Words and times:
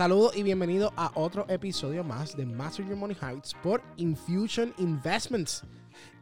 Saludos 0.00 0.34
y 0.34 0.42
bienvenido 0.42 0.94
a 0.96 1.12
otro 1.14 1.44
episodio 1.50 2.02
más 2.02 2.34
de 2.34 2.46
Master 2.46 2.86
Your 2.86 2.96
Money 2.96 3.14
Habits 3.20 3.54
por 3.62 3.82
Infusion 3.98 4.72
Investments. 4.78 5.62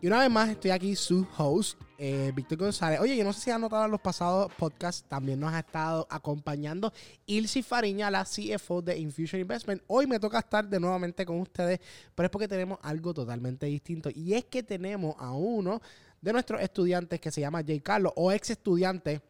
Y 0.02 0.08
una 0.08 0.18
vez 0.18 0.28
más 0.28 0.48
estoy 0.48 0.72
aquí, 0.72 0.96
su 0.96 1.24
host, 1.36 1.80
eh, 1.96 2.32
Víctor 2.34 2.58
González. 2.58 2.98
Oye, 2.98 3.16
yo 3.16 3.22
no 3.22 3.32
sé 3.32 3.40
si 3.40 3.50
han 3.52 3.60
notado 3.60 3.84
en 3.84 3.92
los 3.92 4.00
pasados 4.00 4.50
podcasts, 4.58 5.04
también 5.08 5.38
nos 5.38 5.52
ha 5.52 5.60
estado 5.60 6.08
acompañando 6.10 6.92
Ilse 7.26 7.62
Fariña, 7.62 8.10
la 8.10 8.24
CFO 8.24 8.82
de 8.82 8.98
Infusion 8.98 9.40
Investment. 9.40 9.80
Hoy 9.86 10.08
me 10.08 10.18
toca 10.18 10.40
estar 10.40 10.68
de 10.68 10.80
nuevamente 10.80 11.24
con 11.24 11.38
ustedes, 11.38 11.78
pero 12.16 12.26
es 12.26 12.30
porque 12.32 12.48
tenemos 12.48 12.80
algo 12.82 13.14
totalmente 13.14 13.66
distinto. 13.66 14.10
Y 14.12 14.34
es 14.34 14.44
que 14.46 14.64
tenemos 14.64 15.14
a 15.20 15.30
uno 15.30 15.80
de 16.20 16.32
nuestros 16.32 16.60
estudiantes 16.60 17.20
que 17.20 17.30
se 17.30 17.42
llama 17.42 17.62
Jay 17.64 17.78
Carlos, 17.78 18.12
o 18.16 18.32
ex 18.32 18.50
estudiante 18.50 19.22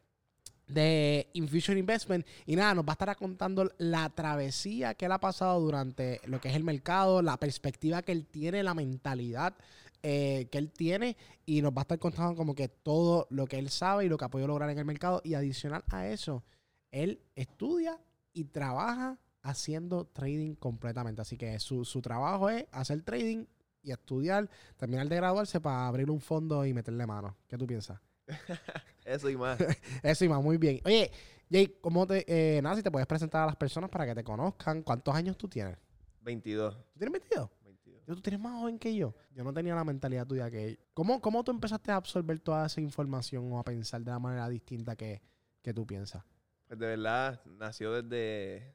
de 0.69 1.29
Infusion 1.33 1.79
Investment. 1.79 2.27
Y 2.47 2.57
nada, 2.57 2.75
nos 2.75 2.85
va 2.85 2.91
a 2.91 2.93
estar 2.93 3.17
contando 3.17 3.71
la 3.79 4.09
travesía 4.11 4.95
que 4.95 5.07
él 5.07 5.13
ha 5.13 5.21
pasado 5.21 5.61
durante 5.61 6.21
lo 6.27 6.41
que 6.41 6.49
es 6.49 6.57
el 6.57 6.65
mercado, 6.65 7.23
la 7.23 7.37
perspectiva 7.39 8.03
que 8.03 8.13
él 8.13 8.27
tiene, 8.27 8.63
la 8.63 8.75
mentalidad 8.75 9.55
eh, 10.03 10.49
que 10.53 10.59
él 10.59 10.71
tiene. 10.71 11.17
Y 11.47 11.62
nos 11.62 11.73
va 11.73 11.81
a 11.81 11.83
estar 11.83 11.99
contando 11.99 12.37
como 12.37 12.55
que 12.55 12.69
todo 12.69 13.27
lo 13.31 13.47
que 13.47 13.59
él 13.59 13.71
sabe 13.71 14.05
y 14.05 14.09
lo 14.09 14.17
que 14.17 14.25
ha 14.25 14.31
podido 14.31 14.49
lograr 14.49 14.71
en 14.71 14.79
el 14.79 14.85
mercado. 14.85 15.21
Y 15.25 15.35
adicional 15.35 15.83
a 15.89 16.07
eso, 16.09 16.45
él 16.91 17.21
estudia 17.35 17.98
y 18.33 18.45
trabaja 18.45 19.19
haciendo 19.43 20.05
trading 20.07 20.55
completamente. 20.55 21.23
Así 21.23 21.37
que 21.37 21.59
su, 21.59 21.85
su 21.85 22.03
trabajo 22.03 22.51
es 22.51 22.67
hacer 22.71 23.03
trading 23.03 23.47
y 23.83 23.93
estudiar, 23.93 24.48
terminar 24.77 25.09
de 25.09 25.17
graduarse 25.17 25.61
para 25.61 25.87
abrir 25.87 26.11
un 26.11 26.21
fondo 26.21 26.65
y 26.67 26.75
meterle 26.75 27.07
mano. 27.07 27.37
¿Qué 27.48 27.57
tú 27.57 27.67
piensas? 27.67 28.01
Eso 29.09 29.30
y 29.30 29.37
más. 29.37 29.59
Eso 30.03 30.25
y 30.25 30.29
más, 30.29 30.43
muy 30.43 30.59
bien. 30.59 30.81
Oye, 30.84 31.11
Jay, 31.51 31.78
¿cómo 31.81 32.06
te, 32.06 32.25
eh, 32.28 32.61
nada, 32.61 32.77
si 32.77 32.83
te 32.83 32.91
puedes 32.91 33.06
presentar 33.06 33.42
a 33.42 33.47
las 33.47 33.56
personas 33.56 33.89
para 33.89 34.05
que 34.06 34.14
te 34.14 34.23
conozcan? 34.23 34.83
¿Cuántos 34.83 35.14
años 35.14 35.37
tú 35.39 35.48
tienes? 35.48 35.78
22. 36.20 36.77
¿Tú 36.77 36.98
tienes 36.98 37.12
22? 37.12 37.51
22. 37.64 38.05
Tú 38.06 38.20
tienes 38.20 38.41
más 38.41 38.61
joven 38.61 38.79
que 38.79 38.95
yo. 38.95 39.14
Yo 39.34 39.45
no 39.45 39.53
tenía 39.55 39.75
la 39.75 39.84
mentalidad 39.84 40.27
tuya 40.27 40.51
que. 40.51 40.79
¿Cómo, 40.92 41.23
¿Cómo 41.23 41.42
tú 41.42 41.53
empezaste 41.53 41.91
a 41.91 41.97
absorber 41.97 42.39
toda 42.41 42.67
esa 42.67 42.83
información 42.83 43.51
o 43.51 43.59
a 43.59 43.64
pensar 43.64 44.03
de 44.03 44.11
la 44.11 44.19
manera 44.19 44.47
distinta 44.48 44.95
que, 44.95 45.23
que 45.62 45.73
tú 45.73 45.86
piensas? 45.86 46.23
Pues 46.67 46.79
de 46.79 46.86
verdad, 46.86 47.41
nació 47.47 48.03
desde 48.03 48.75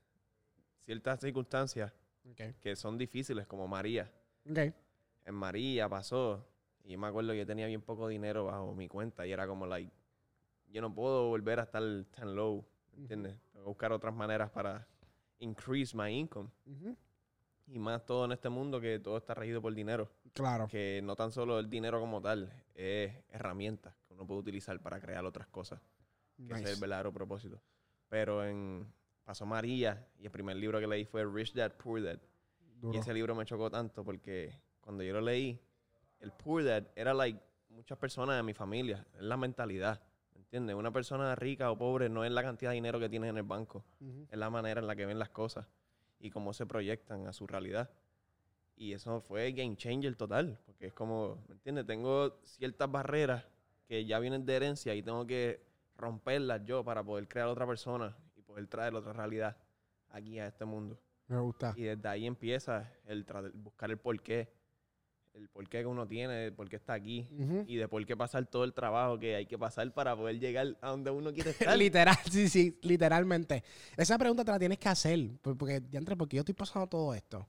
ciertas 0.79 1.19
circunstancias 1.19 1.93
que 2.59 2.75
son 2.75 2.97
difíciles, 2.97 3.45
como 3.45 3.67
María. 3.67 4.11
Ok. 4.49 4.73
En 5.25 5.35
María 5.35 5.87
pasó, 5.87 6.43
y 6.83 6.93
yo 6.93 6.97
me 6.97 7.07
acuerdo 7.07 7.33
que 7.33 7.39
yo 7.39 7.45
tenía 7.45 7.67
bien 7.67 7.81
poco 7.81 8.07
dinero 8.07 8.45
bajo 8.45 8.73
mi 8.73 8.87
cuenta, 8.87 9.27
y 9.27 9.31
era 9.31 9.45
como, 9.45 9.67
like, 9.67 9.91
yo 10.73 10.81
no 10.81 10.93
puedo 10.93 11.27
volver 11.29 11.59
a 11.59 11.63
estar 11.63 11.83
tan 12.11 12.35
low, 12.35 12.65
¿entiendes? 12.97 13.37
Tengo 13.51 13.63
que 13.65 13.69
buscar 13.69 13.91
otras 13.93 14.13
maneras 14.13 14.49
para 14.49 14.87
increase 15.39 15.95
my 15.95 16.09
income. 16.11 16.49
Ujú. 16.65 16.97
Y 17.67 17.79
más 17.79 18.05
todo 18.05 18.25
en 18.25 18.33
este 18.33 18.49
mundo 18.49 18.81
que 18.81 18.99
todo 18.99 19.15
está 19.17 19.33
regido 19.33 19.61
por 19.61 19.73
dinero. 19.73 20.11
Claro. 20.33 20.67
Que 20.67 20.99
no 21.03 21.15
tan 21.15 21.31
solo 21.31 21.59
el 21.59 21.69
dinero 21.69 21.99
como 21.99 22.21
tal, 22.21 22.51
es 22.73 23.13
herramientas 23.29 23.95
que 24.07 24.13
uno 24.13 24.25
puede 24.27 24.41
utilizar 24.41 24.77
para 24.81 24.99
crear 24.99 25.23
otras 25.25 25.47
cosas. 25.47 25.79
que 26.35 26.45
ese 26.45 26.53
es 26.55 26.59
Nice. 26.61 26.73
el 26.73 26.79
verdadero 26.81 27.13
propósito. 27.13 27.61
Pero 28.09 28.43
en 28.43 28.91
pasó 29.23 29.45
María 29.45 30.05
y 30.17 30.25
el 30.25 30.31
primer 30.31 30.57
libro 30.57 30.79
que 30.79 30.87
leí 30.87 31.05
fue 31.05 31.23
Rich 31.23 31.53
Dad 31.53 31.71
Poor 31.73 32.01
Dad. 32.03 32.19
Duro. 32.81 32.95
Y 32.95 32.99
ese 32.99 33.13
libro 33.13 33.33
me 33.35 33.45
chocó 33.45 33.69
tanto 33.69 34.03
porque 34.03 34.59
cuando 34.81 35.03
yo 35.03 35.13
lo 35.13 35.21
leí, 35.21 35.57
el 36.19 36.31
Poor 36.31 36.63
Dad 36.65 36.87
era 36.95 37.13
like 37.13 37.39
muchas 37.69 37.97
personas 37.97 38.35
de 38.35 38.43
mi 38.43 38.53
familia, 38.53 39.05
es 39.13 39.21
la 39.21 39.37
mentalidad, 39.37 40.01
¿me 40.01 40.12
entiendes? 40.57 40.75
Una 40.75 40.91
persona 40.91 41.33
rica 41.35 41.71
o 41.71 41.77
pobre 41.77 42.09
no 42.09 42.23
es 42.23 42.31
la 42.31 42.43
cantidad 42.43 42.71
de 42.71 42.75
dinero 42.75 42.99
que 42.99 43.09
tienes 43.09 43.29
en 43.31 43.37
el 43.37 43.43
banco, 43.43 43.83
Ujú. 43.99 44.27
es 44.29 44.37
la 44.37 44.49
manera 44.51 44.81
en 44.81 44.87
la 44.87 44.95
que 44.95 45.05
ven 45.05 45.17
las 45.17 45.29
cosas 45.29 45.65
y 46.19 46.29
cómo 46.29 46.53
se 46.53 46.65
proyectan 46.67 47.27
a 47.27 47.33
su 47.33 47.47
realidad. 47.47 47.89
Y 48.75 48.93
eso 48.93 49.21
fue 49.21 49.51
game 49.51 49.75
changer 49.75 50.15
total, 50.15 50.59
porque 50.65 50.87
es 50.87 50.93
como, 50.93 51.43
¿me 51.47 51.55
entiendes? 51.55 51.85
Tengo 51.85 52.39
ciertas 52.43 52.91
barreras 52.91 53.45
que 53.87 54.05
ya 54.05 54.19
vienen 54.19 54.45
de 54.45 54.55
herencia 54.55 54.93
y 54.93 55.01
tengo 55.01 55.25
que 55.25 55.63
romperlas 55.97 56.61
yo 56.65 56.83
para 56.83 57.03
poder 57.03 57.27
crear 57.27 57.47
otra 57.47 57.65
persona 57.65 58.15
y 58.35 58.41
poder 58.41 58.67
traer 58.67 58.93
otra 58.95 59.13
realidad 59.13 59.57
aquí 60.09 60.39
a 60.39 60.47
este 60.47 60.65
mundo. 60.65 60.99
Me 61.27 61.39
gusta. 61.39 61.73
Y 61.75 61.83
desde 61.83 62.07
ahí 62.07 62.25
empieza 62.27 62.91
el 63.05 63.25
buscar 63.55 63.89
el 63.89 63.97
porqué, 63.97 64.51
el 65.33 65.49
porqué 65.49 65.79
que 65.79 65.85
uno 65.87 66.07
tiene, 66.07 66.45
el 66.45 66.53
por 66.53 66.69
qué 66.69 66.75
está 66.75 66.93
aquí 66.93 67.27
y 67.67 67.75
de 67.75 67.87
por 67.87 68.05
qué 68.05 68.15
pasar 68.15 68.45
todo 68.45 68.63
el 68.63 68.73
trabajo 68.73 69.17
que 69.17 69.35
hay 69.35 69.45
que 69.47 69.57
pasar 69.57 69.91
para 69.93 70.15
poder 70.15 70.39
llegar 70.39 70.77
a 70.81 70.89
donde 70.91 71.09
uno 71.11 71.33
quiere 71.33 71.49
estar. 71.73 71.77
Literal, 71.77 72.15
sí, 72.31 72.47
sí, 72.49 72.77
literalmente. 72.83 73.63
Esa 73.97 74.17
pregunta 74.17 74.45
te 74.45 74.51
la 74.51 74.59
tienes 74.59 74.77
que 74.77 74.89
hacer. 74.89 75.19
por- 75.41 75.57
Porque, 75.57 75.79
diantre, 75.79 76.15
porque 76.15 76.35
yo 76.37 76.41
estoy 76.41 76.53
pasando 76.55 76.87
todo 76.87 77.13
esto. 77.13 77.47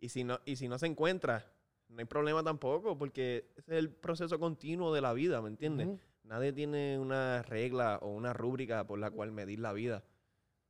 Y 0.00 0.08
si 0.08 0.22
no, 0.24 0.38
y 0.44 0.54
si 0.56 0.68
no 0.68 0.78
se 0.78 0.86
encuentra, 0.86 1.44
no 1.88 1.98
hay 1.98 2.04
problema 2.04 2.42
tampoco, 2.44 2.96
porque 2.96 3.50
ese 3.56 3.72
es 3.72 3.78
el 3.78 3.90
proceso 3.90 4.38
continuo 4.38 4.94
de 4.94 5.00
la 5.00 5.12
vida, 5.12 5.42
¿me 5.42 5.48
entiendes? 5.48 5.88
Nadie 6.22 6.52
tiene 6.52 6.98
una 6.98 7.42
regla 7.42 7.98
o 8.02 8.10
una 8.10 8.32
rúbrica 8.32 8.86
por 8.86 8.98
la 8.98 9.10
cual 9.10 9.32
medir 9.32 9.58
la 9.58 9.72
vida. 9.72 10.04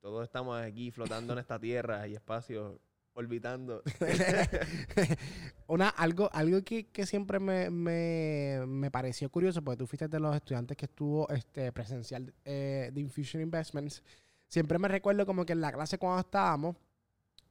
Todos 0.00 0.22
estamos 0.24 0.58
aquí 0.62 0.90
flotando 0.92 1.32
en 1.32 1.40
esta 1.40 1.58
tierra 1.58 2.06
y 2.06 2.14
espacio, 2.14 2.80
orbitando. 3.18 3.82
Una, 5.66 5.88
algo 5.90 6.30
algo 6.32 6.62
que, 6.62 6.86
que 6.86 7.04
siempre 7.04 7.38
me, 7.38 7.68
me, 7.70 8.64
me 8.66 8.90
pareció 8.90 9.28
curioso, 9.30 9.62
porque 9.62 9.78
tú 9.78 9.86
fuiste 9.86 10.08
de 10.08 10.20
los 10.20 10.34
estudiantes 10.34 10.76
que 10.76 10.86
estuvo 10.86 11.28
este, 11.30 11.72
presencial 11.72 12.32
eh, 12.44 12.90
de 12.92 13.00
Infusion 13.00 13.42
Investments. 13.42 14.02
Siempre 14.46 14.78
me 14.78 14.88
recuerdo 14.88 15.26
como 15.26 15.44
que 15.44 15.52
en 15.52 15.60
la 15.60 15.72
clase 15.72 15.98
cuando 15.98 16.20
estábamos 16.20 16.76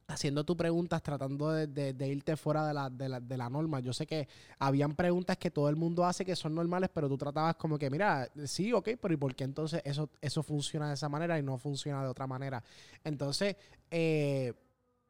haciendo 0.08 0.42
tus 0.42 0.56
preguntas, 0.56 1.02
tratando 1.02 1.52
de, 1.52 1.66
de- 1.66 1.92
de 1.92 2.08
irte 2.08 2.34
fuera 2.36 2.66
de 2.66 2.72
la, 2.72 2.88
de, 2.88 3.08
la, 3.10 3.20
de 3.20 3.36
la 3.36 3.50
norma. 3.50 3.80
Yo 3.80 3.92
sé 3.92 4.06
que 4.06 4.26
habían 4.58 4.94
preguntas 4.96 5.36
que 5.36 5.50
todo 5.50 5.68
el 5.68 5.76
mundo 5.76 6.04
hace 6.06 6.24
que 6.24 6.34
son 6.34 6.54
normales, 6.54 6.88
pero 6.92 7.08
tú 7.10 7.18
tratabas 7.18 7.56
como 7.56 7.78
que, 7.78 7.90
mira, 7.90 8.26
sí, 8.46 8.72
ok, 8.72 8.88
pero 9.00 9.12
¿y 9.12 9.18
por 9.18 9.34
qué 9.34 9.44
entonces 9.44 9.82
eso, 9.84 10.08
eso 10.22 10.42
funciona 10.42 10.88
de 10.88 10.94
esa 10.94 11.10
manera 11.10 11.38
y 11.38 11.42
no 11.42 11.58
funciona 11.58 12.02
de 12.02 12.08
otra 12.08 12.26
manera? 12.26 12.64
Entonces, 13.04 13.54
eh, 13.90 14.54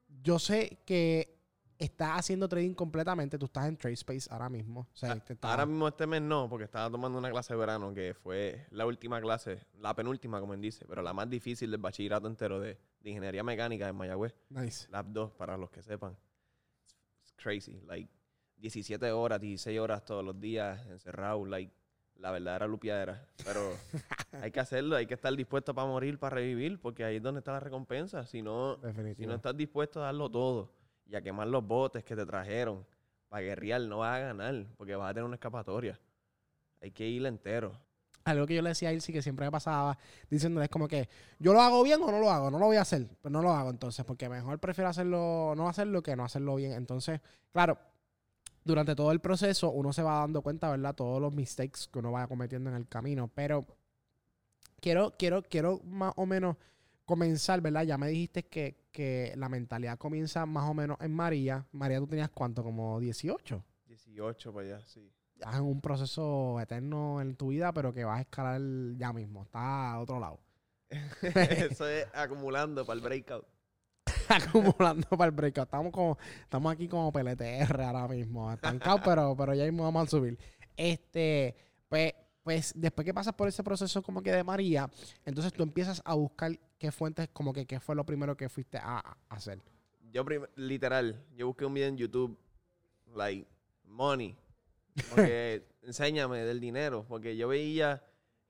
yo 0.09 0.39
sé 0.39 0.79
que 0.85 1.37
estás 1.79 2.19
haciendo 2.19 2.49
trading 2.49 2.75
completamente. 2.75 3.39
Tú 3.39 3.47
estás 3.47 3.67
en 3.69 3.77
TradeSpace 3.77 4.29
ahora 4.31 4.49
mismo. 4.49 4.81
O 4.93 4.97
sea, 4.97 5.19
te 5.21 5.35
estás- 5.35 5.51
Ahora 5.51 5.65
mismo 5.67 5.87
este 5.87 6.07
mes 6.07 6.21
no, 6.23 6.49
porque 6.49 6.65
estaba 6.65 6.91
tomando 6.91 7.19
una 7.19 7.31
clase 7.31 7.53
de 7.55 7.59
verano 7.61 7.95
que 7.95 8.15
fue 8.15 8.67
la 8.71 8.85
última 8.85 9.21
clase, 9.21 9.65
la 9.79 9.95
penúltima, 9.95 10.41
como 10.41 10.55
él 10.55 10.61
dice, 10.61 10.85
pero 10.89 11.03
la 11.03 11.13
más 11.13 11.31
difícil 11.31 11.71
del 11.71 11.81
bachillerato 11.81 12.27
entero 12.27 12.59
de, 12.59 12.79
de 13.01 13.11
ingeniería 13.11 13.45
mecánica 13.45 13.89
en 13.89 13.95
Mayagüez. 13.97 14.35
Nice. 14.51 14.89
Lab 14.91 15.07
2, 15.13 15.33
para 15.33 15.57
los 15.57 15.71
que 15.71 15.83
sepan. 15.83 16.17
It's 17.23 17.33
crazy. 17.37 17.81
Like, 17.87 18.11
17 18.57 19.13
horas, 19.13 19.41
16 19.41 19.79
horas 19.79 20.05
todos 20.05 20.25
los 20.25 20.41
días 20.41 20.85
encerrado. 20.89 21.45
Like, 21.47 21.73
la 22.19 22.31
verdadera 22.31 22.67
lupiadera. 22.67 23.27
Pero 23.45 23.73
hay 24.43 24.51
que 24.51 24.61
hacerlo, 24.61 24.97
hay 24.97 25.07
que 25.07 25.15
estar 25.15 25.35
dispuesto 25.35 25.75
para 25.75 25.87
morir, 25.87 26.19
para 26.19 26.37
revivir, 26.37 26.81
porque 26.81 27.05
ahí 27.05 27.17
es 27.17 27.23
donde 27.23 27.39
está 27.39 27.53
la 27.53 27.61
recompensa. 27.61 28.27
Si 28.27 28.43
no, 28.43 28.79
si 29.17 29.27
no 29.27 29.35
estás 29.35 29.57
dispuesto 29.57 30.01
a 30.01 30.07
darlo 30.07 30.31
todo 30.31 30.73
y 31.07 31.17
a 31.17 31.23
quemar 31.23 31.49
los 31.49 31.67
botes 31.67 32.05
que 32.05 32.15
te 32.15 32.27
trajeron 32.27 32.85
para 33.29 33.43
guerrear, 33.43 33.81
no 33.83 33.99
vas 33.99 34.17
a 34.17 34.19
ganar, 34.21 34.67
porque 34.77 34.95
vas 34.95 35.11
a 35.11 35.15
tener 35.15 35.25
una 35.25 35.37
escapatoria. 35.37 35.99
Hay 36.81 36.91
que 36.91 37.07
ir 37.07 37.25
entero. 37.27 37.73
Algo 38.25 38.47
que 38.47 38.55
yo 38.55 38.63
le 38.63 38.71
decía 38.71 38.91
a 38.91 38.93
Ilse 38.93 39.11
que 39.11 39.23
siempre 39.23 39.47
me 39.47 39.51
pasaba 39.51 39.97
diciéndole 40.29 40.69
como 40.69 40.87
que 40.87 41.09
yo 41.39 41.55
lo 41.55 41.63
hago 41.63 41.83
bien 41.83 42.03
o 42.03 42.11
no 42.11 42.19
lo 42.19 42.31
hago, 42.31 42.51
no 42.51 42.59
lo 42.59 42.67
voy 42.67 42.77
a 42.77 42.83
hacer, 42.83 43.09
pero 43.23 43.31
no 43.31 43.41
lo 43.41 43.53
hago 43.53 43.71
entonces, 43.71 44.05
porque 44.05 44.29
mejor 44.29 44.59
prefiero 44.59 44.91
hacerlo, 44.91 45.55
no 45.57 45.67
hacerlo 45.67 46.03
que 46.03 46.15
no 46.15 46.25
hacerlo 46.25 46.57
bien. 46.57 46.73
Entonces, 46.73 47.21
claro, 47.53 47.79
durante 48.69 48.95
todo 48.95 49.11
el 49.13 49.21
proceso 49.21 49.71
uno 49.71 49.93
se 49.93 50.03
va 50.03 50.21
dando 50.21 50.43
cuenta, 50.43 50.71
¿verdad? 50.71 50.95
Todos 50.95 51.21
los 51.21 51.35
mistakes 51.35 51.89
que 51.91 51.99
uno 51.99 52.13
vaya 52.13 52.29
cometiendo 52.29 52.69
en 52.69 52.77
el 52.77 52.87
camino, 52.87 53.31
pero 53.35 53.67
quiero, 54.81 55.15
quiero, 55.19 55.43
quiero 55.43 55.81
más 55.85 56.13
o 56.17 56.27
menos 56.27 56.57
comenzar, 57.07 57.63
¿verdad? 57.63 57.85
Ya 57.85 57.97
me 57.97 58.09
dijiste 58.09 58.45
que, 58.45 58.77
que 58.93 59.33
la 59.37 59.49
mentalidad 59.49 59.97
comienza 59.99 60.45
más 60.45 60.69
o 60.69 60.75
menos 60.75 60.99
en 61.01 61.15
María. 61.15 61.67
María, 61.73 61.99
¿tú 61.99 62.07
tenías 62.07 62.29
cuánto? 62.29 62.63
Como 62.63 63.01
18. 63.01 63.65
18 63.87 64.53
para 64.53 64.67
allá, 64.67 64.85
sí. 64.85 65.11
Estás 65.33 65.57
en 65.57 65.63
un 65.63 65.81
proceso 65.81 66.61
eterno 66.61 67.23
en 67.23 67.37
tu 67.37 67.49
vida, 67.49 67.73
pero 67.73 67.95
que 67.95 68.05
vas 68.05 68.19
a 68.19 68.21
escalar 68.23 68.61
ya 68.97 69.13
mismo. 69.15 69.45
Está 69.45 69.93
a 69.93 70.01
otro 70.01 70.21
lado. 70.21 70.41
Eso 71.23 71.89
es 71.89 72.07
acumulando 72.13 72.85
para 72.85 72.99
el 72.99 73.05
breakout. 73.05 73.47
Acumulando 74.49 75.09
para 75.09 75.27
el 75.27 75.31
breakout. 75.33 75.67
Estamos 75.67 75.93
como, 75.93 76.19
estamos 76.43 76.73
aquí 76.73 76.89
como 76.89 77.13
PLTR 77.13 77.81
ahora 77.81 78.09
mismo. 78.09 78.53
Estancados, 78.53 79.01
pero, 79.05 79.35
pero 79.37 79.55
ya 79.55 79.65
mismo 79.65 79.85
vamos 79.85 80.07
a 80.07 80.11
subir. 80.11 80.39
Este, 80.77 81.57
pues, 81.89 82.15
pues 82.43 82.73
después 82.77 83.05
que 83.05 83.15
pasas 83.15 83.35
por 83.35 83.49
ese 83.49 83.63
proceso 83.63 84.03
como 84.03 84.23
que 84.23 84.33
de 84.33 84.45
María, 84.45 84.89
entonces 85.25 85.53
tú 85.53 85.63
empiezas 85.63 86.03
a 86.05 86.15
buscar 86.15 86.59
qué 86.79 86.93
fuentes, 86.93 87.29
como 87.33 87.53
que 87.53 87.67
qué 87.67 87.81
fue 87.81 87.95
lo 87.95 88.05
primero 88.05 88.37
que 88.37 88.49
fuiste 88.49 88.79
a, 88.79 88.99
a 88.99 89.17
hacer. 89.29 89.61
Yo, 90.13 90.25
literal, 90.57 91.25
yo 91.37 91.47
busqué 91.47 91.65
un 91.65 91.75
video 91.75 91.89
en 91.89 91.97
YouTube, 91.97 92.39
like, 93.15 93.47
money. 93.85 94.37
Porque 95.11 95.67
enséñame 95.83 96.45
del 96.45 96.61
dinero. 96.61 97.05
Porque 97.09 97.37
yo 97.37 97.49
veía 97.49 98.03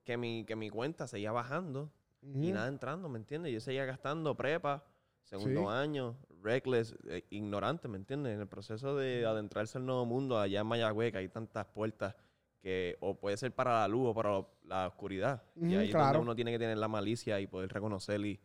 que 0.05 0.17
mi, 0.17 0.45
que 0.45 0.57
mi 0.57 0.71
cuenta 0.71 1.07
seguía 1.07 1.33
bajando 1.33 1.93
y 2.23 2.53
nada 2.53 2.69
entrando, 2.69 3.09
¿me 3.09 3.19
entiendes? 3.19 3.53
Yo 3.53 3.61
seguía 3.61 3.85
gastando 3.85 4.37
prepa, 4.37 4.85
segundo 5.29 5.71
Sí. 5.71 5.77
año, 5.77 6.17
reckless, 6.43 6.95
eh, 7.07 7.25
ignorante, 7.31 7.89
¿me 7.89 7.97
entiendes? 7.97 8.35
En 8.35 8.41
el 8.41 8.47
proceso 8.49 8.97
de 8.97 9.27
adentrarse 9.27 9.79
al 9.79 9.87
nuevo 9.87 10.07
mundo, 10.07 10.39
allá 10.39 10.61
en 10.61 10.67
Mayagüez, 10.67 11.13
que 11.13 11.19
hay 11.19 11.29
tantas 11.29 11.67
puertas 11.67 12.15
que 12.61 12.97
o 13.01 13.15
puede 13.15 13.37
ser 13.37 13.53
para 13.55 13.81
la 13.81 13.89
luz 13.89 14.09
o 14.09 14.15
para 14.15 14.31
lo- 14.31 14.51
la 14.65 14.87
oscuridad. 14.89 15.43
Y 15.57 15.75
ahí 15.77 15.87
es 15.89 15.91
claro. 15.93 16.07
donde 16.19 16.19
uno 16.23 16.35
tiene 16.35 16.51
que 16.53 16.59
tener 16.59 16.79
la 16.79 16.89
malicia 16.89 17.41
y 17.41 17.47
poder 17.47 17.71
reconocer 17.73 18.21
y, 18.25 18.41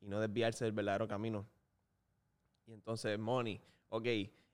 y 0.00 0.06
no 0.08 0.20
desviarse 0.20 0.64
del 0.64 0.72
verdadero 0.72 1.06
camino. 1.08 1.46
Y 2.66 2.72
entonces, 2.72 3.18
money, 3.18 3.60
ok, 3.88 4.06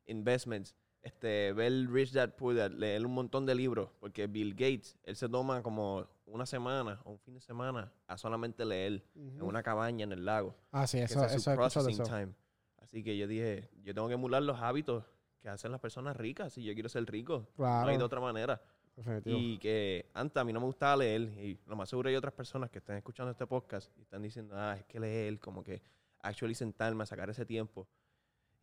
investments, 0.06 0.75
este, 1.06 1.53
ver 1.53 1.73
Rich 1.88 2.12
Dad 2.12 2.35
Poor 2.35 2.56
Dad, 2.56 2.73
leer 2.73 3.06
un 3.06 3.14
montón 3.14 3.47
de 3.47 3.55
libros, 3.55 3.91
porque 4.00 4.26
Bill 4.26 4.55
Gates, 4.55 4.99
él 5.05 5.14
se 5.14 5.29
toma 5.29 5.62
como 5.62 6.06
una 6.26 6.47
semana 6.47 7.00
o 7.05 7.12
un 7.12 7.19
fin 7.20 7.35
de 7.35 7.41
semana 7.41 7.93
a 8.08 8.19
solamente 8.19 8.64
leer 8.64 9.05
en 9.14 9.41
una 9.41 9.62
cabaña 9.62 10.03
en 10.03 10.11
el 10.11 10.25
lago. 10.25 10.56
Ah, 10.73 10.87
sí, 10.87 10.99
eso, 10.99 11.25
es 11.25 11.31
su 11.31 11.38
eso 11.38 11.55
processing 11.55 11.93
eso. 11.93 12.03
time. 12.03 12.32
Así 12.79 13.05
que 13.05 13.17
yo 13.17 13.29
dije, 13.29 13.70
yo 13.85 13.94
tengo 13.94 14.08
que 14.08 14.14
emular 14.14 14.43
los 14.43 14.61
hábitos 14.61 15.05
que 15.41 15.49
hacen 15.49 15.70
las 15.70 15.81
personas 15.81 16.17
ricas 16.17 16.53
si 16.53 16.64
yo 16.64 16.75
quiero 16.75 16.88
ser 16.88 17.05
rico. 17.05 17.47
No 17.56 17.87
hay 17.87 17.97
de 17.97 18.05
otra 18.05 18.20
manera. 18.20 18.61
definitivo. 18.97 19.38
Y 19.38 19.58
que 19.58 20.11
antes 20.12 20.41
a 20.41 20.44
mí 20.44 20.53
no 20.53 20.58
me 20.58 20.67
gustaba 20.67 20.97
leer 20.97 21.23
y 21.23 21.56
lo 21.67 21.76
más 21.76 21.88
seguro 21.88 22.08
hay 22.08 22.17
otras 22.17 22.35
personas 22.35 22.69
que 22.69 22.79
están 22.79 22.97
escuchando 22.97 23.31
este 23.31 23.47
podcast 23.47 23.97
y 23.97 24.03
están 24.03 24.23
diciendo, 24.23 24.56
ah, 24.58 24.75
es 24.76 24.85
que 24.87 24.99
leer, 24.99 25.38
como 25.38 25.62
que 25.62 25.81
actually 26.20 26.55
sentarme 26.56 27.05
a 27.05 27.06
sacar 27.06 27.31
ese 27.31 27.47
tiempo. 27.47 27.87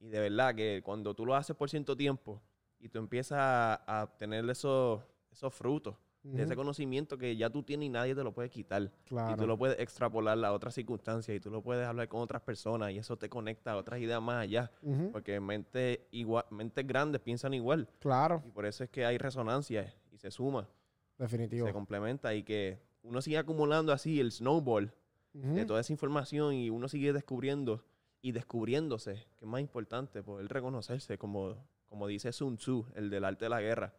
Y 0.04 0.10
de 0.10 0.20
verdad 0.20 0.54
que 0.54 0.82
cuando 0.84 1.14
tú 1.14 1.26
lo 1.26 1.34
haces 1.36 1.56
por 1.56 1.70
cierto 1.70 1.96
tiempo 1.96 2.42
y 2.80 2.90
tú 2.90 3.00
empiezas 3.00 3.38
a, 3.40 3.74
a 3.76 4.04
obtener 4.04 4.48
esos, 4.50 5.02
esos 5.32 5.54
frutos 5.54 5.96
de 6.24 6.44
ese 6.44 6.56
conocimiento 6.56 7.18
que 7.18 7.36
ya 7.36 7.50
tú 7.50 7.64
tienes 7.64 7.88
y 7.88 7.90
nadie 7.90 8.16
te 8.16 8.24
lo 8.24 8.34
puede 8.34 8.50
quitar. 8.50 8.90
Y 9.34 9.36
tú 9.38 9.46
lo 9.46 9.58
puedes 9.58 9.78
extrapolar 9.80 10.44
a 10.46 10.54
otras 10.54 10.74
circunstancias 10.74 11.36
y 11.36 11.40
tú 11.42 11.50
lo 11.52 11.62
puedes 11.62 11.86
hablar 11.86 12.08
con 12.08 12.22
otras 12.22 12.42
personas 12.42 12.92
y 12.92 12.98
eso 12.98 13.18
te 13.18 13.28
conecta 13.30 13.74
a 13.74 13.78
otras 13.78 14.00
ideas 14.00 14.22
más 14.22 14.42
allá. 14.42 14.72
Porque 15.12 15.40
mente 15.42 16.08
igual, 16.12 16.46
mentes 16.50 16.88
grandes 16.88 17.20
piensan 17.20 17.54
igual. 17.54 17.90
Claro, 18.00 18.42
Y 18.46 18.52
por 18.52 18.66
eso 18.66 18.86
es 18.86 18.90
que 18.90 19.06
hay 19.06 19.18
resonancia 19.18 19.94
y 20.14 20.18
se 20.18 20.32
suma 20.32 20.70
definitivo. 21.18 21.68
se 21.68 21.74
complementa 21.74 22.34
y 22.34 22.44
que 22.44 22.80
uno 23.02 23.22
sigue 23.22 23.38
acumulando 23.38 23.92
así 23.92 24.22
el 24.22 24.32
snowball 24.32 24.94
de 25.34 25.66
toda 25.66 25.82
esa 25.82 25.92
información 25.92 26.54
y 26.54 26.70
uno 26.70 26.88
sigue 26.88 27.12
descubriendo 27.12 27.84
y 28.24 28.32
descubriéndose, 28.32 29.16
que 29.38 29.46
es 29.46 29.48
más 29.48 29.60
importante, 29.60 30.24
poder 30.24 30.48
reconocerse, 30.48 31.18
como, 31.18 31.58
como 31.90 32.08
dice 32.08 32.32
Sun 32.32 32.56
Tzu, 32.58 32.86
el 32.96 33.10
del 33.10 33.26
arte 33.26 33.46
de 33.46 33.50
la 33.50 33.60
guerra. 33.62 33.94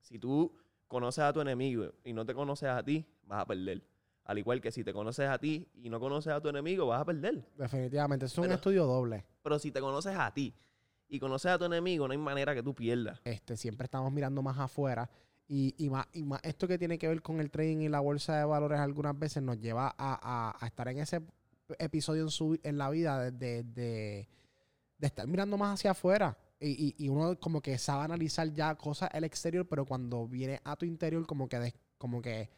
Si 0.00 0.18
tú 0.18 0.56
conoces 0.88 1.22
a 1.22 1.32
tu 1.34 1.42
enemigo 1.42 1.92
y 2.02 2.14
no 2.14 2.24
te 2.24 2.34
conoces 2.34 2.70
a 2.70 2.82
ti, 2.82 3.06
vas 3.24 3.42
a 3.42 3.46
perder. 3.46 3.84
Al 4.24 4.38
igual 4.38 4.62
que 4.62 4.72
si 4.72 4.82
te 4.84 4.92
conoces 4.94 5.28
a 5.28 5.38
ti 5.38 5.68
y 5.74 5.90
no 5.90 6.00
conoces 6.00 6.32
a 6.32 6.40
tu 6.40 6.48
enemigo, 6.48 6.86
vas 6.86 7.02
a 7.02 7.04
perder. 7.04 7.46
Definitivamente, 7.58 8.24
es 8.24 8.38
un 8.38 8.44
Pero- 8.44 8.54
estudio 8.54 8.86
doble. 8.86 9.26
Pero 9.42 9.58
si 9.58 9.70
te 9.70 9.80
conoces 9.80 10.16
a 10.16 10.32
ti 10.32 10.54
y 11.06 11.18
conoces 11.20 11.50
a 11.52 11.58
tu 11.58 11.66
enemigo, 11.66 12.08
no 12.08 12.12
hay 12.12 12.18
manera 12.18 12.54
que 12.54 12.62
tú 12.62 12.74
pierdas. 12.74 13.20
Este, 13.24 13.54
siempre 13.58 13.84
estamos 13.84 14.10
mirando 14.10 14.40
más 14.42 14.58
afuera. 14.58 15.10
Y, 15.46 15.74
y, 15.76 15.90
más, 15.90 16.06
y 16.14 16.22
más 16.24 16.40
esto 16.42 16.66
que 16.68 16.78
tiene 16.78 16.98
que 16.98 17.08
ver 17.08 17.20
con 17.20 17.40
el 17.40 17.50
trading 17.50 17.78
y 17.82 17.88
la 17.90 18.00
bolsa 18.00 18.36
de 18.38 18.44
valores 18.44 18.78
algunas 18.80 19.18
veces 19.18 19.42
nos 19.42 19.58
lleva 19.58 19.88
a, 19.88 19.94
a- 19.98 20.56
a 20.58 20.66
estar 20.66 20.88
en 20.88 20.98
ese 21.00 21.20
episodio 21.78 22.22
en, 22.22 22.30
su, 22.30 22.58
en 22.62 22.78
la 22.78 22.90
vida 22.90 23.30
de, 23.30 23.62
de, 23.62 23.62
de- 23.64 24.28
estar 25.06 25.26
mirando 25.26 25.56
más 25.58 25.74
hacia 25.74 25.92
afuera. 25.92 26.36
Y, 26.60 26.94
y- 26.98 27.04
y 27.06 27.08
uno 27.08 27.38
como 27.38 27.60
que 27.62 27.78
sabe 27.78 28.04
analizar 28.04 28.52
ya 28.52 28.74
cosas 28.74 29.10
el 29.12 29.24
exterior, 29.24 29.66
pero 29.68 29.84
cuando 29.86 30.26
viene 30.26 30.60
a 30.64 30.76
tu 30.76 30.86
interior 30.86 31.24
como 31.26 31.48
que, 31.48 31.74
como 31.98 32.20
que 32.20 32.50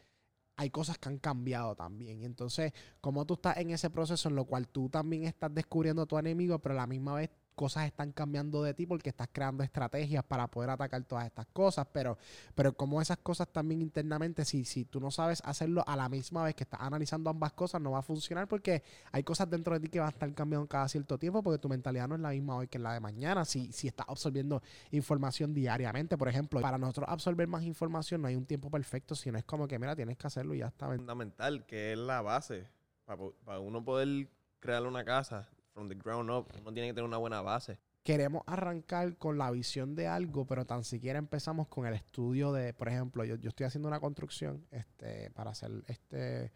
hay 0.57 0.69
cosas 0.69 0.97
que 0.97 1.09
han 1.09 1.17
cambiado 1.19 1.75
también. 1.75 2.21
Y 2.21 2.25
entonces, 2.25 2.73
como 3.01 3.25
tú 3.25 3.35
estás 3.35 3.57
en 3.57 3.71
ese 3.71 3.89
proceso 3.89 4.29
en 4.29 4.35
lo 4.35 4.45
cual 4.45 4.67
tú 4.67 4.89
también 4.89 5.23
estás 5.25 5.53
descubriendo 5.53 6.03
a 6.03 6.05
tu 6.05 6.17
enemigo, 6.17 6.59
pero 6.59 6.73
a 6.73 6.77
la 6.77 6.87
misma 6.87 7.15
vez 7.15 7.29
cosas 7.55 7.85
están 7.85 8.11
cambiando 8.11 8.63
de 8.63 8.73
ti 8.73 8.85
porque 8.85 9.09
estás 9.09 9.29
creando 9.31 9.63
estrategias 9.63 10.23
para 10.23 10.47
poder 10.47 10.69
atacar 10.69 11.03
todas 11.03 11.25
estas 11.25 11.45
cosas, 11.47 11.87
pero, 11.91 12.17
pero 12.55 12.73
como 12.73 13.01
esas 13.01 13.17
cosas 13.17 13.47
también 13.47 13.81
internamente, 13.81 14.45
si, 14.45 14.65
si 14.65 14.85
tú 14.85 14.99
no 14.99 15.11
sabes 15.11 15.41
hacerlo 15.45 15.83
a 15.87 15.95
la 15.95 16.09
misma 16.09 16.43
vez 16.43 16.55
que 16.55 16.63
estás 16.63 16.81
analizando 16.81 17.29
ambas 17.29 17.53
cosas, 17.53 17.81
no 17.81 17.91
va 17.91 17.99
a 17.99 18.03
funcionar 18.03 18.47
porque 18.47 18.83
hay 19.11 19.23
cosas 19.23 19.49
dentro 19.49 19.73
de 19.73 19.79
ti 19.79 19.89
que 19.89 19.99
van 19.99 20.07
a 20.07 20.11
estar 20.11 20.33
cambiando 20.33 20.67
cada 20.67 20.87
cierto 20.87 21.17
tiempo 21.17 21.43
porque 21.43 21.59
tu 21.59 21.69
mentalidad 21.69 22.07
no 22.07 22.15
es 22.15 22.21
la 22.21 22.29
misma 22.29 22.57
hoy 22.57 22.67
que 22.67 22.79
la 22.79 22.93
de 22.93 22.99
mañana, 22.99 23.45
si, 23.45 23.71
si 23.71 23.87
estás 23.87 24.07
absorbiendo 24.09 24.61
información 24.91 25.53
diariamente, 25.53 26.17
por 26.17 26.27
ejemplo, 26.27 26.61
para 26.61 26.77
nosotros 26.77 27.07
absorber 27.09 27.47
más 27.47 27.63
información 27.63 28.21
no 28.21 28.27
hay 28.27 28.35
un 28.35 28.45
tiempo 28.45 28.69
perfecto, 28.69 29.15
sino 29.15 29.37
es 29.37 29.45
como 29.45 29.67
que, 29.67 29.79
mira, 29.79 29.95
tienes 29.95 30.17
que 30.17 30.27
hacerlo 30.27 30.53
y 30.53 30.59
ya 30.59 30.67
está. 30.67 30.87
fundamental, 30.87 31.65
que 31.65 31.93
es 31.93 31.97
la 31.97 32.21
base. 32.21 32.67
Para, 33.05 33.59
uno 33.59 33.83
poder 33.83 34.29
crear 34.59 34.85
una 34.85 35.03
casa 35.03 35.49
from 35.73 35.87
the 35.89 35.95
ground 35.95 36.29
up, 36.29 36.47
uno 36.59 36.73
tiene 36.73 36.89
que 36.89 36.93
tener 36.93 37.07
una 37.07 37.17
buena 37.17 37.41
base. 37.41 37.79
queremos 38.03 38.41
arrancar 38.47 39.15
con 39.17 39.37
la 39.37 39.51
visión 39.51 39.93
de 39.95 40.07
algo, 40.07 40.45
pero 40.45 40.65
tan 40.65 40.83
siquiera 40.83 41.19
empezamos 41.19 41.67
con 41.67 41.85
el 41.85 41.93
estudio 41.93 42.51
de, 42.51 42.73
por 42.73 42.87
ejemplo, 42.89 43.23
yo, 43.25 43.35
yo 43.35 43.49
estoy 43.49 43.65
haciendo 43.67 43.87
una 43.87 43.99
construcción 43.99 44.65
este, 44.71 45.29
para 45.31 45.51
hacer 45.51 45.71
este 45.87 46.51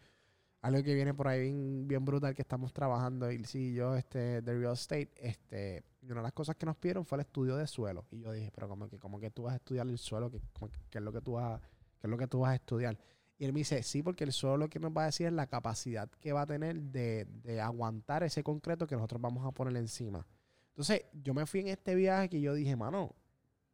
algo 0.62 0.82
que 0.82 0.94
viene 0.94 1.14
por 1.14 1.28
ahí 1.28 1.42
bien, 1.42 1.86
bien 1.86 2.04
brutal 2.04 2.34
que 2.34 2.42
estamos 2.42 2.72
trabajando, 2.72 3.30
y 3.30 3.44
sí, 3.44 3.72
yo, 3.72 3.94
este, 3.94 4.42
de 4.42 4.58
real 4.58 4.72
estate, 4.72 5.12
este, 5.16 5.84
una 6.02 6.16
de 6.16 6.22
las 6.22 6.32
cosas 6.32 6.56
que 6.56 6.66
nos 6.66 6.76
pidieron 6.76 7.04
fue 7.06 7.16
el 7.16 7.20
estudio 7.20 7.56
de 7.56 7.68
suelo. 7.68 8.04
Y 8.10 8.20
yo 8.22 8.32
dije, 8.32 8.50
pero 8.52 8.68
como 8.68 8.88
que, 8.88 8.98
como 8.98 9.20
que 9.20 9.30
tú 9.30 9.44
vas 9.44 9.52
a 9.52 9.56
estudiar 9.56 9.86
el 9.86 9.98
suelo, 9.98 10.28
¿qué, 10.28 10.40
como 10.58 10.68
que- 10.72 10.80
qué 10.90 10.98
es 10.98 11.04
lo 11.04 11.12
que 11.12 11.20
tú 11.20 11.32
vas 11.34 11.60
a, 11.60 11.68
es 12.02 12.10
lo 12.10 12.16
que 12.18 12.26
tú 12.26 12.40
vas 12.40 12.50
a 12.50 12.54
estudiar? 12.56 12.98
Y 13.38 13.44
él 13.44 13.52
me 13.52 13.60
dice, 13.60 13.82
sí, 13.82 14.02
porque 14.02 14.24
el 14.24 14.32
suelo 14.32 14.56
lo 14.56 14.68
que 14.68 14.78
nos 14.78 14.92
va 14.92 15.02
a 15.02 15.06
decir 15.06 15.26
es 15.26 15.32
la 15.32 15.46
capacidad 15.46 16.08
que 16.20 16.32
va 16.32 16.42
a 16.42 16.46
tener 16.46 16.80
de, 16.80 17.26
de 17.42 17.60
aguantar 17.60 18.22
ese 18.22 18.42
concreto 18.42 18.86
que 18.86 18.94
nosotros 18.94 19.20
vamos 19.20 19.46
a 19.46 19.52
poner 19.52 19.76
encima. 19.76 20.26
Entonces, 20.68 21.04
yo 21.12 21.34
me 21.34 21.46
fui 21.46 21.60
en 21.60 21.68
este 21.68 21.94
viaje 21.94 22.28
que 22.28 22.40
yo 22.40 22.54
dije, 22.54 22.76
mano, 22.76 23.14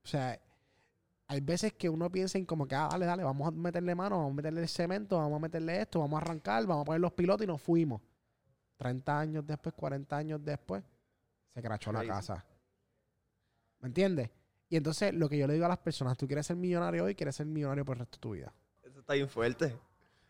o 0.05 0.09
sea, 0.09 0.41
hay 1.29 1.41
veces 1.41 1.73
que 1.73 1.88
uno 1.88 2.11
piensa 2.11 2.38
en 2.38 2.44
como 2.44 2.67
que, 2.67 2.75
ah, 2.75 2.88
dale, 2.91 3.06
dale, 3.06 3.25
vamos 3.25 3.49
a 3.49 3.50
meterle 3.50 3.94
mano, 3.94 4.19
vamos 4.19 4.32
a 4.32 4.35
meterle 4.35 4.61
el 4.61 4.69
cemento, 4.69 5.17
vamos 5.17 5.37
a 5.37 5.41
meterle 5.41 5.81
esto, 5.81 6.00
vamos 6.00 6.20
a 6.20 6.25
arrancar, 6.25 6.67
vamos 6.67 6.82
a 6.82 6.85
poner 6.85 7.00
los 7.00 7.12
pilotos 7.12 7.44
y 7.44 7.47
nos 7.47 7.61
fuimos. 7.62 8.03
30 8.76 9.19
años 9.19 9.47
después, 9.47 9.75
40 9.75 10.17
años 10.17 10.44
después, 10.44 10.82
se 11.55 11.62
crachó 11.62 11.93
la 11.93 12.05
casa. 12.05 12.44
¿Me 13.81 13.88
entiendes? 13.88 14.31
Y 14.69 14.76
entonces, 14.76 15.15
lo 15.15 15.29
que 15.29 15.38
yo 15.38 15.47
le 15.47 15.55
digo 15.55 15.67
a 15.67 15.69
las 15.69 15.79
personas, 15.79 16.17
tú 16.17 16.26
quieres 16.26 16.47
ser 16.47 16.56
millonario 16.56 17.05
hoy, 17.05 17.15
quieres 17.15 17.37
ser 17.37 17.47
millonario 17.47 17.85
por 17.85 17.97
el 17.97 18.00
resto 18.00 18.17
de 18.17 18.20
tu 18.20 18.31
vida. 18.32 18.53
Está 19.03 19.15
bien 19.15 19.29
fuerte. 19.29 19.67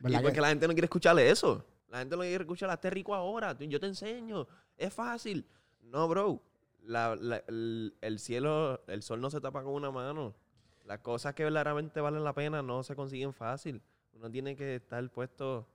Y 0.01 0.05
¿Verdad 0.05 0.23
porque 0.23 0.35
que- 0.35 0.41
la 0.41 0.49
gente 0.49 0.67
no 0.67 0.73
quiere 0.73 0.87
escucharle 0.87 1.31
eso. 1.31 1.65
La 1.89 1.99
gente 1.99 2.17
no 2.17 2.23
quiere 2.23 2.43
escuchar, 2.43 2.71
hazte 2.71 2.89
rico 2.91 3.15
ahora, 3.15 3.57
yo 3.59 3.79
te 3.79 3.87
enseño, 3.87 4.47
es 4.77 4.93
fácil. 4.93 5.47
No, 5.83 6.09
bro. 6.09 6.43
La- 6.85 7.15
la- 7.17 7.45
el, 7.49 7.95
el 8.01 8.19
cielo, 8.19 8.81
el 8.89 9.03
sol 9.03 9.21
no 9.21 9.31
se 9.31 9.41
tapa 9.41 9.63
con 9.63 9.75
una 9.75 9.91
mano. 9.91 10.35
Las 10.87 10.99
cosas 11.01 11.35
que 11.35 11.45
verdaderamente 11.45 12.01
valen 12.01 12.25
la 12.25 12.33
pena 12.33 12.63
no 12.63 12.83
se 12.83 12.97
consiguen 12.97 13.33
fácil. 13.33 13.81
Uno 14.15 14.31
tiene 14.31 14.57
que 14.57 14.77
estar 14.77 15.09
puesto 15.11 15.69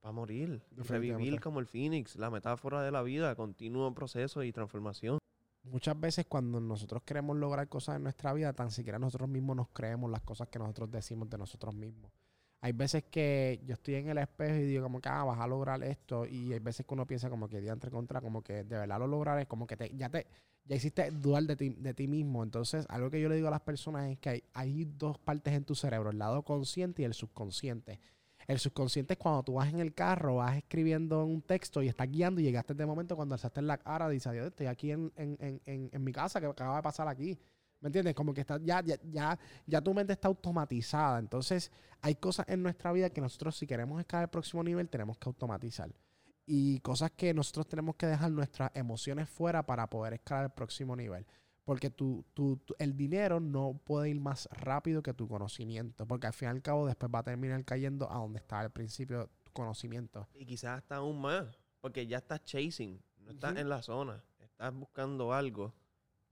para 0.00 0.12
morir. 0.12 0.62
Revivir 0.76 1.40
como 1.40 1.58
el 1.58 1.66
Phoenix, 1.66 2.16
la 2.16 2.30
metáfora 2.30 2.82
de 2.82 2.90
la 2.92 3.02
vida, 3.02 3.34
continuo 3.34 3.92
proceso 3.94 4.42
y 4.44 4.52
transformación. 4.52 5.18
Muchas 5.64 5.98
veces 5.98 6.26
cuando 6.28 6.60
nosotros 6.60 7.02
queremos 7.04 7.36
lograr 7.36 7.68
cosas 7.68 7.96
en 7.96 8.02
nuestra 8.02 8.32
vida, 8.32 8.52
tan 8.52 8.70
siquiera 8.70 8.98
nosotros 8.98 9.28
mismos 9.28 9.56
nos 9.56 9.68
creemos 9.70 10.10
las 10.10 10.20
cosas 10.22 10.48
que 10.48 10.58
nosotros 10.58 10.90
decimos 10.90 11.30
de 11.30 11.38
nosotros 11.38 11.74
mismos. 11.74 12.12
Hay 12.64 12.70
veces 12.70 13.02
que 13.10 13.60
yo 13.66 13.74
estoy 13.74 13.96
en 13.96 14.08
el 14.08 14.18
espejo 14.18 14.54
y 14.54 14.62
digo 14.62 14.84
como 14.84 15.00
que, 15.00 15.08
ah, 15.08 15.24
vas 15.24 15.40
a 15.40 15.48
lograr 15.48 15.82
esto. 15.82 16.26
Y 16.26 16.52
hay 16.52 16.60
veces 16.60 16.86
que 16.86 16.94
uno 16.94 17.04
piensa 17.08 17.28
como 17.28 17.48
que 17.48 17.60
día 17.60 17.72
entre 17.72 17.90
contra, 17.90 18.20
como 18.20 18.40
que 18.40 18.62
de 18.62 18.78
verdad 18.78 19.00
lo 19.00 19.08
lograré, 19.08 19.46
como 19.46 19.66
que 19.66 19.76
te, 19.76 19.90
ya 19.96 20.08
te, 20.08 20.28
ya 20.64 20.76
hiciste 20.76 21.10
dudar 21.10 21.42
de 21.42 21.56
ti, 21.56 21.70
de 21.70 21.92
ti 21.92 22.06
mismo. 22.06 22.44
Entonces, 22.44 22.86
algo 22.88 23.10
que 23.10 23.20
yo 23.20 23.28
le 23.28 23.34
digo 23.34 23.48
a 23.48 23.50
las 23.50 23.62
personas 23.62 24.08
es 24.12 24.18
que 24.20 24.28
hay, 24.28 24.44
hay 24.54 24.84
dos 24.84 25.18
partes 25.18 25.52
en 25.54 25.64
tu 25.64 25.74
cerebro, 25.74 26.10
el 26.10 26.18
lado 26.18 26.44
consciente 26.44 27.02
y 27.02 27.04
el 27.04 27.14
subconsciente. 27.14 27.98
El 28.46 28.60
subconsciente 28.60 29.14
es 29.14 29.18
cuando 29.18 29.42
tú 29.42 29.54
vas 29.54 29.68
en 29.68 29.80
el 29.80 29.92
carro, 29.92 30.36
vas 30.36 30.56
escribiendo 30.56 31.24
un 31.24 31.42
texto 31.42 31.82
y 31.82 31.88
estás 31.88 32.08
guiando 32.08 32.40
y 32.40 32.44
llegaste 32.44 32.74
de 32.74 32.86
momento 32.86 33.16
cuando 33.16 33.34
alzaste 33.34 33.60
la 33.62 33.78
cara, 33.78 34.08
dices, 34.08 34.28
adiós, 34.28 34.46
estoy 34.46 34.66
aquí 34.66 34.92
en, 34.92 35.12
en, 35.16 35.36
en, 35.66 35.90
en 35.92 36.04
mi 36.04 36.12
casa, 36.12 36.40
que 36.40 36.46
acaba 36.46 36.76
de 36.76 36.82
pasar 36.82 37.08
aquí. 37.08 37.36
¿Me 37.82 37.88
entiendes? 37.88 38.14
Como 38.14 38.32
que 38.32 38.40
está, 38.40 38.58
ya, 38.62 38.80
ya, 38.82 38.96
ya, 39.02 39.38
ya 39.66 39.80
tu 39.82 39.92
mente 39.92 40.14
está 40.14 40.28
automatizada. 40.28 41.18
Entonces, 41.18 41.70
hay 42.00 42.14
cosas 42.14 42.46
en 42.48 42.62
nuestra 42.62 42.92
vida 42.92 43.10
que 43.10 43.20
nosotros, 43.20 43.56
si 43.56 43.66
queremos 43.66 44.00
escalar 44.00 44.24
al 44.24 44.30
próximo 44.30 44.62
nivel, 44.64 44.88
tenemos 44.88 45.18
que 45.18 45.28
automatizar. 45.28 45.92
Y 46.46 46.78
cosas 46.80 47.10
que 47.12 47.34
nosotros 47.34 47.68
tenemos 47.68 47.96
que 47.96 48.06
dejar 48.06 48.30
nuestras 48.30 48.70
emociones 48.74 49.28
fuera 49.28 49.64
para 49.66 49.88
poder 49.90 50.14
escalar 50.14 50.44
al 50.44 50.54
próximo 50.54 50.96
nivel. 50.96 51.26
Porque 51.64 51.90
tu, 51.90 52.24
tu- 52.34 52.56
tu- 52.58 52.74
el 52.78 52.96
dinero 52.96 53.38
no 53.40 53.80
puede 53.84 54.10
ir 54.10 54.20
más 54.20 54.48
rápido 54.52 55.02
que 55.02 55.12
tu 55.14 55.28
conocimiento. 55.28 56.06
Porque 56.06 56.26
al 56.28 56.32
fin 56.32 56.46
y 56.46 56.50
al 56.50 56.62
cabo 56.62 56.86
después 56.86 57.10
va 57.14 57.18
a 57.20 57.22
terminar 57.24 57.64
cayendo 57.64 58.10
a 58.10 58.16
donde 58.18 58.38
estaba 58.38 58.62
al 58.62 58.70
principio 58.70 59.28
tu 59.44 59.52
conocimiento. 59.52 60.28
Y 60.34 60.44
quizás 60.46 60.78
hasta 60.78 60.96
aún 60.96 61.20
más, 61.20 61.46
porque 61.80 62.06
ya 62.06 62.18
estás 62.18 62.42
chasing, 62.44 63.00
no 63.18 63.30
estás 63.32 63.56
en 63.56 63.68
la 63.68 63.82
zona, 63.82 64.24
estás 64.40 64.72
buscando 64.74 65.32
algo 65.32 65.72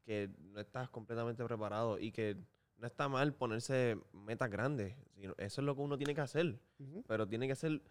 que 0.05 0.31
no 0.39 0.61
estás 0.61 0.89
completamente 0.91 1.45
preparado 1.45 1.99
y 1.99 2.11
que 2.13 2.37
no 2.77 2.87
está 2.87 3.09
mal 3.09 3.35
ponerse 3.35 3.99
metas 4.13 4.51
grandes. 4.51 4.95
Eso 5.37 5.61
es 5.61 5.65
lo 5.65 5.75
que 5.77 5.83
uno 5.83 5.97
tiene 5.99 6.15
que 6.15 6.21
hacer, 6.23 6.59
pero 7.07 7.29
tiene 7.29 7.47
que 7.47 7.55
ser 7.55 7.83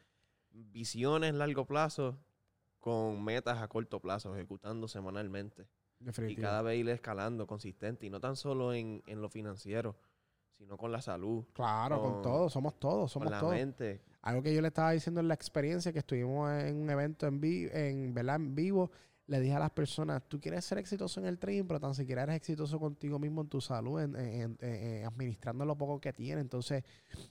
visiones 0.51 1.31
a 1.33 1.37
largo 1.37 1.65
plazo 1.65 2.17
con 2.79 3.23
metas 3.23 3.61
a 3.61 3.67
corto 3.67 3.99
plazo, 3.99 4.35
ejecutando 4.35 4.87
semanalmente. 4.87 5.67
Y 6.27 6.35
cada 6.37 6.61
vez 6.61 6.79
ir 6.79 6.89
escalando 6.89 7.45
consistente. 7.45 8.05
Y 8.05 8.09
no 8.09 8.19
tan 8.21 8.35
solo 8.37 8.73
en, 8.73 9.03
en 9.05 9.21
lo 9.21 9.29
financiero, 9.29 9.97
sino 10.57 10.77
con 10.77 10.91
la 10.91 11.01
salud, 11.01 11.43
Claro, 11.53 12.01
con 12.01 12.13
con- 12.13 12.21
todo, 12.21 12.49
somos 12.49 12.79
todos, 12.79 13.01
con 13.13 13.23
somos 13.23 13.31
la 13.31 13.39
todos. 13.41 13.53
mente. 13.53 14.01
Algo 14.21 14.41
que 14.41 14.53
yo 14.55 14.61
le 14.61 14.69
estaba 14.69 14.91
diciendo 14.91 15.19
en 15.21 15.27
la 15.27 15.33
experiencia 15.33 15.91
que 15.93 15.99
estuvimos 15.99 16.49
en 16.63 16.75
un 16.77 16.89
evento 16.89 17.27
en, 17.27 17.39
vi- 17.41 17.67
en, 17.71 18.17
en 18.17 18.55
vivo, 18.55 18.91
le 19.29 19.39
dije 19.39 19.53
a 19.53 19.59
las 19.59 19.69
personas, 19.69 20.24
tú 20.27 20.39
quieres 20.39 20.65
ser 20.65 20.79
exitoso 20.79 21.19
en 21.19 21.27
el 21.27 21.38
trading, 21.38 21.65
pero 21.65 21.79
tan 21.79 21.93
siquiera 21.93 22.24
eres 22.24 22.36
exitoso 22.38 22.79
contigo 22.79 23.19
mismo 23.19 23.41
en 23.41 23.48
tu 23.48 23.62
salud, 23.62 24.01
en, 24.01 24.15
en- 24.15 25.05
administrando 25.05 25.65
lo 25.65 25.77
poco 25.77 26.01
que 26.01 26.12
tienes. 26.12 26.41
Entonces, 26.41 26.83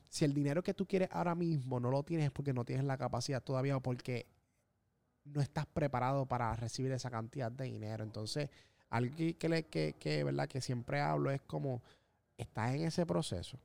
si 0.08 0.24
el 0.24 0.32
dinero 0.32 0.62
que 0.62 0.74
tú 0.74 0.86
quieres 0.86 1.08
ahora 1.10 1.34
mismo 1.34 1.80
no 1.80 1.90
lo 1.90 2.04
tienes 2.04 2.26
es 2.26 2.32
porque 2.32 2.52
no 2.52 2.64
tienes 2.64 2.84
la 2.84 2.96
capacidad 2.96 3.42
todavía 3.42 3.76
o 3.76 3.80
porque 3.80 4.26
no 5.24 5.40
estás 5.40 5.66
preparado 5.66 6.24
para 6.26 6.54
recibir 6.54 6.92
esa 6.92 7.10
cantidad 7.10 7.50
de 7.50 7.64
dinero. 7.64 8.04
Entonces, 8.04 8.48
algo 8.90 9.16
que, 9.16 9.34
que, 9.68 9.94
que, 9.98 10.24
¿verdad? 10.24 10.48
que 10.48 10.60
siempre 10.60 11.00
hablo 11.00 11.32
es 11.32 11.42
como, 11.42 11.82
estás 12.36 12.74
en 12.74 12.82
ese 12.82 13.04
proceso 13.06 13.58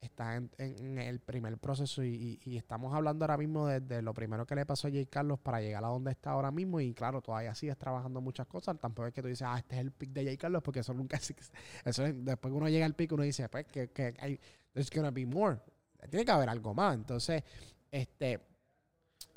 está 0.00 0.36
en, 0.36 0.50
en- 0.58 0.98
el 0.98 1.20
primer 1.20 1.58
proceso 1.58 2.02
y, 2.02 2.40
y- 2.44 2.56
estamos 2.56 2.94
hablando 2.94 3.24
ahora 3.24 3.36
mismo 3.36 3.66
desde 3.66 4.02
lo 4.02 4.14
primero 4.14 4.46
que 4.46 4.54
le 4.54 4.64
pasó 4.66 4.88
a 4.88 4.90
Jay 4.90 5.06
Carlos 5.06 5.38
para 5.40 5.60
llegar 5.60 5.84
a 5.84 5.88
donde 5.88 6.10
está 6.10 6.30
ahora 6.30 6.50
mismo 6.50 6.80
y 6.80 6.94
claro, 6.94 7.20
todavía 7.22 7.54
sigues 7.54 7.76
trabajando 7.78 8.20
muchas 8.20 8.46
cosas, 8.46 8.78
tampoco 8.78 9.08
es 9.08 9.14
que 9.14 9.22
tú 9.22 9.28
dices, 9.28 9.46
ah, 9.48 9.58
este 9.58 9.76
es 9.76 9.80
el 9.82 9.92
pick 9.92 10.10
de 10.12 10.24
Jay 10.24 10.36
Carlos 10.36 10.62
porque 10.62 10.80
eso 10.80 10.94
nunca 10.94 11.16
existe. 11.18 11.46
Eso 11.84 12.04
es- 12.06 12.14
después 12.24 12.52
que 12.52 12.56
uno 12.56 12.68
llega 12.68 12.86
al 12.86 12.94
pick 12.94 13.12
uno 13.12 13.22
dice, 13.22 13.48
pues 13.48 13.66
que, 13.66 13.90
que 13.90 14.14
hay, 14.18 14.40
there's 14.72 14.90
gonna 14.90 15.10
be 15.10 15.26
more, 15.26 15.58
tiene 16.08 16.24
que 16.24 16.32
haber 16.32 16.48
algo 16.48 16.72
más. 16.74 16.94
Entonces, 16.94 17.42
este, 17.90 18.40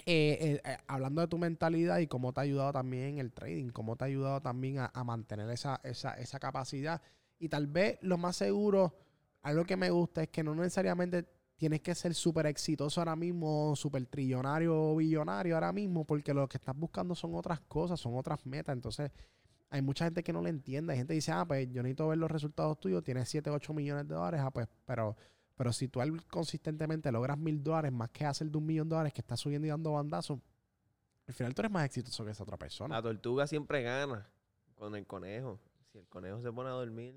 eh, 0.05 0.37
eh, 0.39 0.61
eh, 0.63 0.77
hablando 0.87 1.21
de 1.21 1.27
tu 1.27 1.37
mentalidad 1.37 1.99
y 1.99 2.07
cómo 2.07 2.33
te 2.33 2.39
ha 2.41 2.43
ayudado 2.43 2.73
también 2.73 3.19
el 3.19 3.31
trading, 3.31 3.69
cómo 3.69 3.95
te 3.95 4.03
ha 4.05 4.07
ayudado 4.07 4.41
también 4.41 4.79
a, 4.79 4.91
a 4.93 5.03
mantener 5.03 5.49
esa, 5.49 5.79
esa, 5.83 6.13
esa 6.15 6.39
capacidad. 6.39 7.01
Y 7.39 7.49
tal 7.49 7.67
vez 7.67 7.97
lo 8.01 8.17
más 8.17 8.35
seguro, 8.37 8.95
algo 9.43 9.65
que 9.65 9.77
me 9.77 9.89
gusta 9.89 10.23
es 10.23 10.29
que 10.29 10.43
no 10.43 10.55
necesariamente 10.55 11.25
tienes 11.55 11.81
que 11.81 11.93
ser 11.93 12.13
súper 12.13 12.45
exitoso 12.47 13.01
ahora 13.01 13.15
mismo, 13.15 13.75
súper 13.75 14.05
trillonario 14.07 14.75
o 14.75 14.95
billonario 14.95 15.55
ahora 15.55 15.71
mismo, 15.71 16.05
porque 16.05 16.33
lo 16.33 16.47
que 16.47 16.57
estás 16.57 16.75
buscando 16.75 17.13
son 17.13 17.35
otras 17.35 17.59
cosas, 17.61 17.99
son 17.99 18.15
otras 18.17 18.45
metas. 18.45 18.73
Entonces, 18.73 19.11
hay 19.69 19.81
mucha 19.81 20.05
gente 20.05 20.23
que 20.23 20.33
no 20.33 20.41
lo 20.41 20.47
entiende. 20.47 20.93
Hay 20.93 20.99
gente 20.99 21.11
que 21.11 21.15
dice, 21.15 21.31
ah, 21.31 21.45
pues 21.45 21.69
yo 21.71 21.83
necesito 21.83 22.07
ver 22.07 22.17
los 22.17 22.31
resultados 22.31 22.79
tuyos, 22.79 23.03
tienes 23.03 23.27
7, 23.29 23.49
8 23.49 23.73
millones 23.73 24.07
de 24.07 24.15
dólares, 24.15 24.41
ah, 24.43 24.51
pues, 24.51 24.67
pero, 24.85 25.15
pero 25.55 25.73
si 25.73 25.87
tú 25.87 25.99
consistentemente 26.29 27.11
logras 27.11 27.37
mil 27.37 27.61
dólares 27.61 27.91
más 27.91 28.09
que 28.11 28.25
hacer 28.25 28.49
de 28.49 28.57
un 28.57 28.65
millón 28.65 28.87
de 28.87 28.95
dólares 28.95 29.13
que 29.13 29.21
estás 29.21 29.39
subiendo 29.39 29.67
y 29.67 29.69
dando 29.69 29.91
bandazos, 29.91 30.39
al 31.27 31.33
final 31.33 31.53
tú 31.53 31.61
eres 31.61 31.71
más 31.71 31.85
exitoso 31.85 32.23
que 32.25 32.31
esa 32.31 32.43
otra 32.43 32.57
persona. 32.57 32.95
La 32.95 33.01
tortuga 33.01 33.47
siempre 33.47 33.81
gana 33.81 34.29
con 34.75 34.95
el 34.95 35.05
conejo. 35.05 35.59
Si 35.91 35.97
el 35.97 36.07
conejo 36.07 36.41
se 36.41 36.51
pone 36.51 36.69
a 36.69 36.73
dormir, 36.73 37.15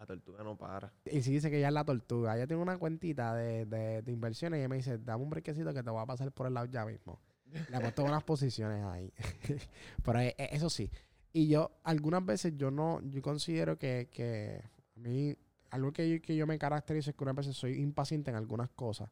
la 0.00 0.06
tortuga 0.06 0.42
no 0.42 0.56
para. 0.56 0.92
Y 1.04 1.20
si 1.20 1.32
dice 1.32 1.50
que 1.50 1.58
ella 1.58 1.68
es 1.68 1.74
la 1.74 1.84
tortuga, 1.84 2.34
ella 2.34 2.46
tiene 2.46 2.62
una 2.62 2.78
cuentita 2.78 3.34
de, 3.34 3.66
de, 3.66 4.10
inversiones 4.10 4.56
y 4.56 4.60
ella 4.60 4.68
me 4.68 4.76
dice, 4.76 4.96
dame 4.96 5.22
un 5.22 5.30
brequecito 5.30 5.74
que 5.74 5.82
te 5.82 5.90
voy 5.90 6.02
a 6.02 6.06
pasar 6.06 6.32
por 6.32 6.46
el 6.46 6.54
lado 6.54 6.66
ya 6.66 6.86
mismo. 6.86 7.20
Le 7.52 7.76
he 7.76 7.80
puesto 7.80 8.04
unas 8.04 8.24
posiciones 8.24 8.82
ahí. 8.84 9.12
Pero 10.04 10.20
eh, 10.20 10.34
eso 10.38 10.70
sí. 10.70 10.90
Y 11.32 11.48
yo, 11.48 11.72
algunas 11.84 12.24
veces 12.24 12.56
yo 12.56 12.70
no, 12.70 13.00
yo 13.02 13.20
considero 13.20 13.78
que, 13.78 14.08
que 14.10 14.62
a 14.96 15.00
mí, 15.00 15.36
algo 15.70 15.92
que 15.92 16.08
yo, 16.08 16.22
que 16.22 16.34
yo 16.34 16.46
me 16.46 16.58
caracterizo 16.58 17.10
es 17.10 17.16
que 17.16 17.24
unas 17.24 17.36
veces 17.36 17.56
soy 17.56 17.74
impaciente 17.74 18.30
en 18.30 18.36
algunas 18.36 18.70
cosas. 18.70 19.10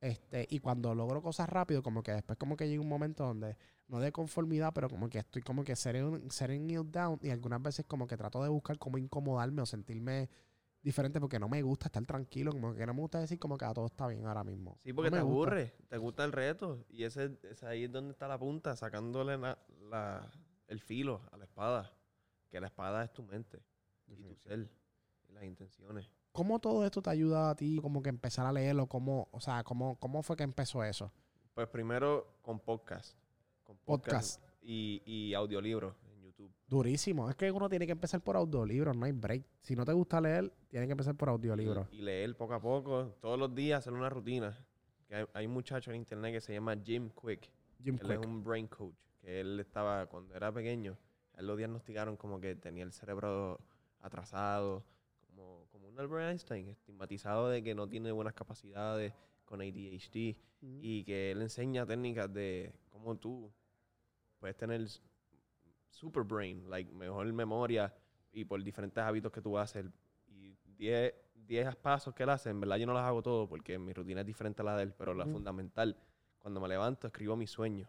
Este, 0.00 0.46
y 0.48 0.60
cuando 0.60 0.94
logro 0.94 1.20
cosas 1.20 1.48
rápido, 1.48 1.82
como 1.82 2.02
que 2.02 2.12
después 2.12 2.38
como 2.38 2.56
que 2.56 2.66
llega 2.68 2.80
un 2.80 2.88
momento 2.88 3.24
donde 3.24 3.56
no 3.88 4.00
de 4.00 4.12
conformidad, 4.12 4.72
pero 4.74 4.88
como 4.88 5.08
que 5.10 5.18
estoy 5.18 5.42
como 5.42 5.62
que 5.62 5.76
setting, 5.76 6.30
setting 6.30 6.70
it 6.70 6.78
down 6.86 7.18
y 7.22 7.28
algunas 7.30 7.60
veces 7.62 7.84
como 7.86 8.06
que 8.06 8.16
trato 8.16 8.42
de 8.42 8.48
buscar 8.48 8.78
cómo 8.78 8.96
incomodarme 8.96 9.60
o 9.60 9.66
sentirme 9.66 10.30
diferente 10.82 11.20
porque 11.20 11.38
no 11.38 11.50
me 11.50 11.60
gusta 11.60 11.88
estar 11.88 12.06
tranquilo, 12.06 12.52
como 12.52 12.74
que 12.74 12.86
no 12.86 12.94
me 12.94 13.00
gusta 13.02 13.20
decir 13.20 13.38
como 13.38 13.58
que 13.58 13.66
ah, 13.66 13.74
todo 13.74 13.84
está 13.86 14.06
bien 14.06 14.24
ahora 14.26 14.42
mismo. 14.42 14.78
Sí, 14.82 14.94
porque 14.94 15.10
No 15.10 15.16
te 15.18 15.22
gusta. 15.22 15.50
aburre, 15.50 15.74
te 15.88 15.98
gusta 15.98 16.24
el 16.24 16.32
reto. 16.32 16.86
Y 16.88 17.04
ese, 17.04 17.38
ese 17.42 17.66
ahí 17.66 17.84
es 17.84 17.92
donde 17.92 18.12
está 18.12 18.26
la 18.26 18.38
punta, 18.38 18.74
sacándole 18.76 19.36
la- 19.36 19.58
la- 19.90 20.30
el 20.68 20.80
filo 20.80 21.20
a 21.30 21.36
la 21.36 21.44
espada. 21.44 21.92
Que 22.48 22.58
la 22.60 22.68
espada 22.68 23.04
es 23.04 23.12
tu 23.12 23.22
mente 23.22 23.62
y 24.06 24.16
tu 24.16 24.34
ser 24.36 24.70
y 25.28 25.32
las 25.32 25.44
intenciones. 25.44 26.10
¿Cómo 26.32 26.58
todo 26.60 26.84
esto 26.84 27.02
te 27.02 27.10
ayuda 27.10 27.50
a 27.50 27.54
ti 27.56 27.78
como 27.82 28.02
que 28.02 28.08
empezar 28.08 28.46
a 28.46 28.52
leerlo? 28.52 28.86
¿Cómo, 28.86 29.28
o 29.32 29.40
sea, 29.40 29.64
cómo, 29.64 29.96
cómo 29.98 30.22
fue 30.22 30.36
que 30.36 30.44
empezó 30.44 30.82
eso? 30.84 31.12
Pues 31.54 31.68
primero 31.68 32.38
con 32.42 32.60
podcast. 32.60 33.16
Con 33.64 33.76
Podcast. 33.78 34.42
Y, 34.62 35.02
y 35.04 35.34
audiolibros 35.34 35.96
en 36.04 36.22
YouTube. 36.22 36.52
Durísimo. 36.68 37.28
Es 37.28 37.36
que 37.36 37.50
uno 37.50 37.68
tiene 37.68 37.86
que 37.86 37.92
empezar 37.92 38.20
por 38.20 38.36
audiolibros, 38.36 38.96
no 38.96 39.06
hay 39.06 39.12
break. 39.12 39.44
Si 39.60 39.74
no 39.74 39.84
te 39.84 39.92
gusta 39.92 40.20
leer, 40.20 40.52
tienes 40.68 40.86
que 40.86 40.92
empezar 40.92 41.16
por 41.16 41.28
audiolibros. 41.30 41.88
Y, 41.90 41.96
y 41.96 42.02
leer 42.02 42.36
poco 42.36 42.54
a 42.54 42.60
poco, 42.60 43.16
todos 43.20 43.38
los 43.38 43.54
días 43.54 43.80
hacer 43.80 43.92
una 43.92 44.08
rutina. 44.08 44.56
Que 45.08 45.16
hay, 45.16 45.26
hay 45.34 45.46
un 45.46 45.52
muchacho 45.52 45.90
en 45.90 45.96
internet 45.96 46.32
que 46.34 46.40
se 46.40 46.52
llama 46.52 46.76
Jim 46.76 47.10
Quick. 47.10 47.50
Jim 47.82 47.96
Él 48.00 48.00
Quick. 48.00 48.20
es 48.20 48.26
un 48.26 48.44
brain 48.44 48.68
coach. 48.68 48.94
Que 49.20 49.40
él 49.40 49.58
estaba, 49.60 50.06
cuando 50.06 50.34
era 50.34 50.52
pequeño, 50.52 50.96
él 51.36 51.46
lo 51.46 51.56
diagnosticaron 51.56 52.16
como 52.16 52.40
que 52.40 52.54
tenía 52.54 52.84
el 52.84 52.92
cerebro 52.92 53.58
atrasado, 54.00 54.84
Albert 56.00 56.30
Einstein, 56.30 56.68
estigmatizado 56.68 57.48
de 57.48 57.62
que 57.62 57.74
no 57.74 57.88
tiene 57.88 58.10
buenas 58.10 58.34
capacidades 58.34 59.12
con 59.44 59.60
ADHD 59.60 60.36
y 60.60 61.04
que 61.04 61.32
él 61.32 61.42
enseña 61.42 61.84
técnicas 61.86 62.32
de 62.32 62.72
cómo 62.88 63.16
tú 63.16 63.52
puedes 64.38 64.56
tener 64.56 64.86
super 65.90 66.22
brain, 66.22 66.68
like 66.70 66.90
mejor 66.92 67.30
memoria 67.32 67.94
y 68.32 68.44
por 68.44 68.62
diferentes 68.62 69.02
hábitos 69.02 69.30
que 69.30 69.42
tú 69.42 69.58
haces. 69.58 69.84
Y 70.28 70.56
10 70.76 71.14
10 71.50 71.74
pasos 71.76 72.14
que 72.14 72.22
él 72.22 72.30
hace, 72.30 72.48
en 72.48 72.60
verdad 72.60 72.76
yo 72.76 72.86
no 72.86 72.92
los 72.92 73.02
hago 73.02 73.22
todos 73.22 73.48
porque 73.48 73.76
mi 73.76 73.92
rutina 73.92 74.20
es 74.20 74.26
diferente 74.26 74.62
a 74.62 74.64
la 74.64 74.76
de 74.76 74.84
él, 74.84 74.94
pero 74.96 75.14
la 75.14 75.26
fundamental, 75.26 75.96
cuando 76.38 76.60
me 76.60 76.68
levanto 76.68 77.08
escribo 77.08 77.36
mis 77.36 77.50
sueños 77.50 77.88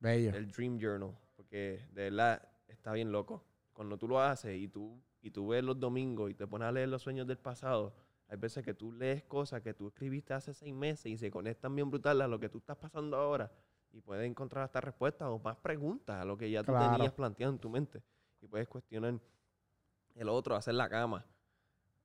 Bello. 0.00 0.34
el 0.34 0.50
Dream 0.50 0.78
Journal, 0.78 1.14
porque 1.36 1.86
de 1.92 2.10
verdad 2.10 2.48
está 2.66 2.92
bien 2.92 3.12
loco. 3.12 3.44
Cuando 3.74 3.98
tú 3.98 4.08
lo 4.08 4.18
haces 4.18 4.56
y 4.56 4.68
tú, 4.68 4.98
y 5.26 5.30
tú 5.30 5.48
ves 5.48 5.64
los 5.64 5.78
domingos 5.80 6.30
y 6.30 6.34
te 6.34 6.46
pones 6.46 6.68
a 6.68 6.72
leer 6.72 6.88
los 6.88 7.02
sueños 7.02 7.26
del 7.26 7.36
pasado, 7.38 7.92
hay 8.28 8.36
veces 8.38 8.64
que 8.64 8.74
tú 8.74 8.92
lees 8.92 9.24
cosas 9.24 9.60
que 9.60 9.74
tú 9.74 9.88
escribiste 9.88 10.32
hace 10.34 10.54
seis 10.54 10.72
meses 10.72 11.06
y 11.06 11.16
se 11.18 11.32
conectan 11.32 11.74
bien 11.74 11.90
brutal 11.90 12.20
a 12.22 12.28
lo 12.28 12.38
que 12.38 12.48
tú 12.48 12.58
estás 12.58 12.76
pasando 12.76 13.16
ahora 13.16 13.50
y 13.92 14.00
puedes 14.00 14.24
encontrar 14.24 14.62
hasta 14.64 14.80
respuestas 14.80 15.26
o 15.28 15.38
más 15.40 15.56
preguntas 15.56 16.20
a 16.20 16.24
lo 16.24 16.36
que 16.36 16.48
ya 16.48 16.62
tú 16.62 16.70
Claro. 16.72 16.92
tenías 16.94 17.12
planteado 17.12 17.52
en 17.52 17.58
tu 17.58 17.68
mente. 17.68 18.02
Y 18.40 18.46
puedes 18.46 18.68
cuestionar 18.68 19.18
el 20.14 20.28
otro, 20.28 20.54
hacer 20.54 20.74
la 20.74 20.88
cama, 20.88 21.24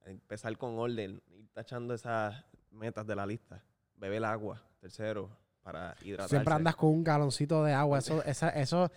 empezar 0.05 0.57
con 0.57 0.79
orden, 0.79 1.21
ir 1.27 1.47
tachando 1.53 1.93
esas 1.93 2.43
metas 2.71 3.05
de 3.05 3.15
la 3.15 3.25
lista, 3.27 3.63
beber 3.97 4.25
agua, 4.25 4.61
tercero, 4.79 5.29
para 5.61 5.95
hidratarse. 6.01 6.29
Siempre 6.29 6.53
andas 6.55 6.75
con 6.75 6.89
un 6.89 7.03
galoncito 7.03 7.63
de 7.63 7.73
agua. 7.73 7.99
Eso, 7.99 8.23
esa- 8.23 8.49
eso, 8.49 8.89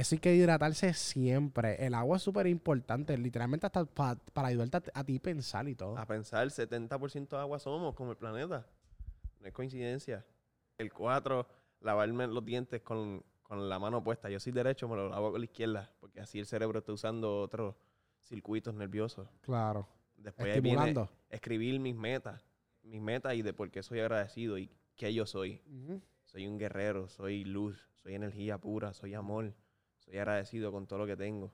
eso 0.00 0.14
hay 0.14 0.18
que 0.20 0.34
hidratarse 0.34 0.92
siempre. 0.94 1.84
El 1.84 1.94
agua 1.94 2.16
es 2.16 2.22
súper 2.22 2.46
importante. 2.46 3.16
Literalmente 3.18 3.66
hasta 3.66 3.84
pa- 3.84 4.16
para 4.32 4.48
ayudarte 4.48 4.90
a, 4.94 5.00
a 5.00 5.04
ti 5.04 5.18
pensar 5.18 5.68
y 5.68 5.74
todo. 5.74 5.96
A 5.98 6.06
pensar, 6.06 6.46
70% 6.48 7.28
de 7.30 7.36
agua 7.36 7.58
somos 7.58 7.94
como 7.94 8.10
el 8.12 8.16
planeta. 8.16 8.66
No 9.40 9.46
es 9.46 9.52
coincidencia. 9.52 10.24
El 10.78 10.92
4, 10.92 11.46
lavarme 11.80 12.26
los 12.26 12.44
dientes 12.44 12.80
con, 12.82 13.22
con 13.42 13.68
la 13.68 13.78
mano 13.78 14.02
puesta. 14.02 14.28
Yo 14.30 14.40
soy 14.40 14.52
derecho, 14.52 14.88
me 14.88 14.96
lo 14.96 15.08
lavo 15.08 15.32
con 15.32 15.40
la 15.40 15.44
izquierda, 15.44 15.90
porque 16.00 16.20
así 16.20 16.38
el 16.38 16.46
cerebro 16.46 16.78
está 16.80 16.92
usando 16.92 17.40
otros 17.40 17.74
circuitos 18.22 18.74
nerviosos. 18.74 19.28
Claro. 19.42 19.88
Después 20.16 20.52
ahí 20.54 20.60
viene 20.60 20.78
Estimulando. 20.88 21.10
escribir 21.30 21.78
mis 21.80 21.94
metas, 21.94 22.44
mis 22.82 23.00
metas 23.00 23.34
y 23.34 23.42
de 23.42 23.52
por 23.52 23.70
qué 23.70 23.82
soy 23.82 24.00
agradecido 24.00 24.58
y 24.58 24.70
qué 24.96 25.14
yo 25.14 25.26
soy. 25.26 25.62
Soy 26.24 26.46
un 26.46 26.58
guerrero, 26.58 27.08
soy 27.08 27.44
luz, 27.44 27.80
soy 27.94 28.14
energía 28.14 28.58
pura, 28.58 28.92
soy 28.92 29.14
amor, 29.14 29.54
soy 30.08 30.18
agradecido 30.18 30.72
con 30.72 30.86
todo 30.86 31.00
lo 31.00 31.06
que 31.06 31.16
tengo. 31.16 31.52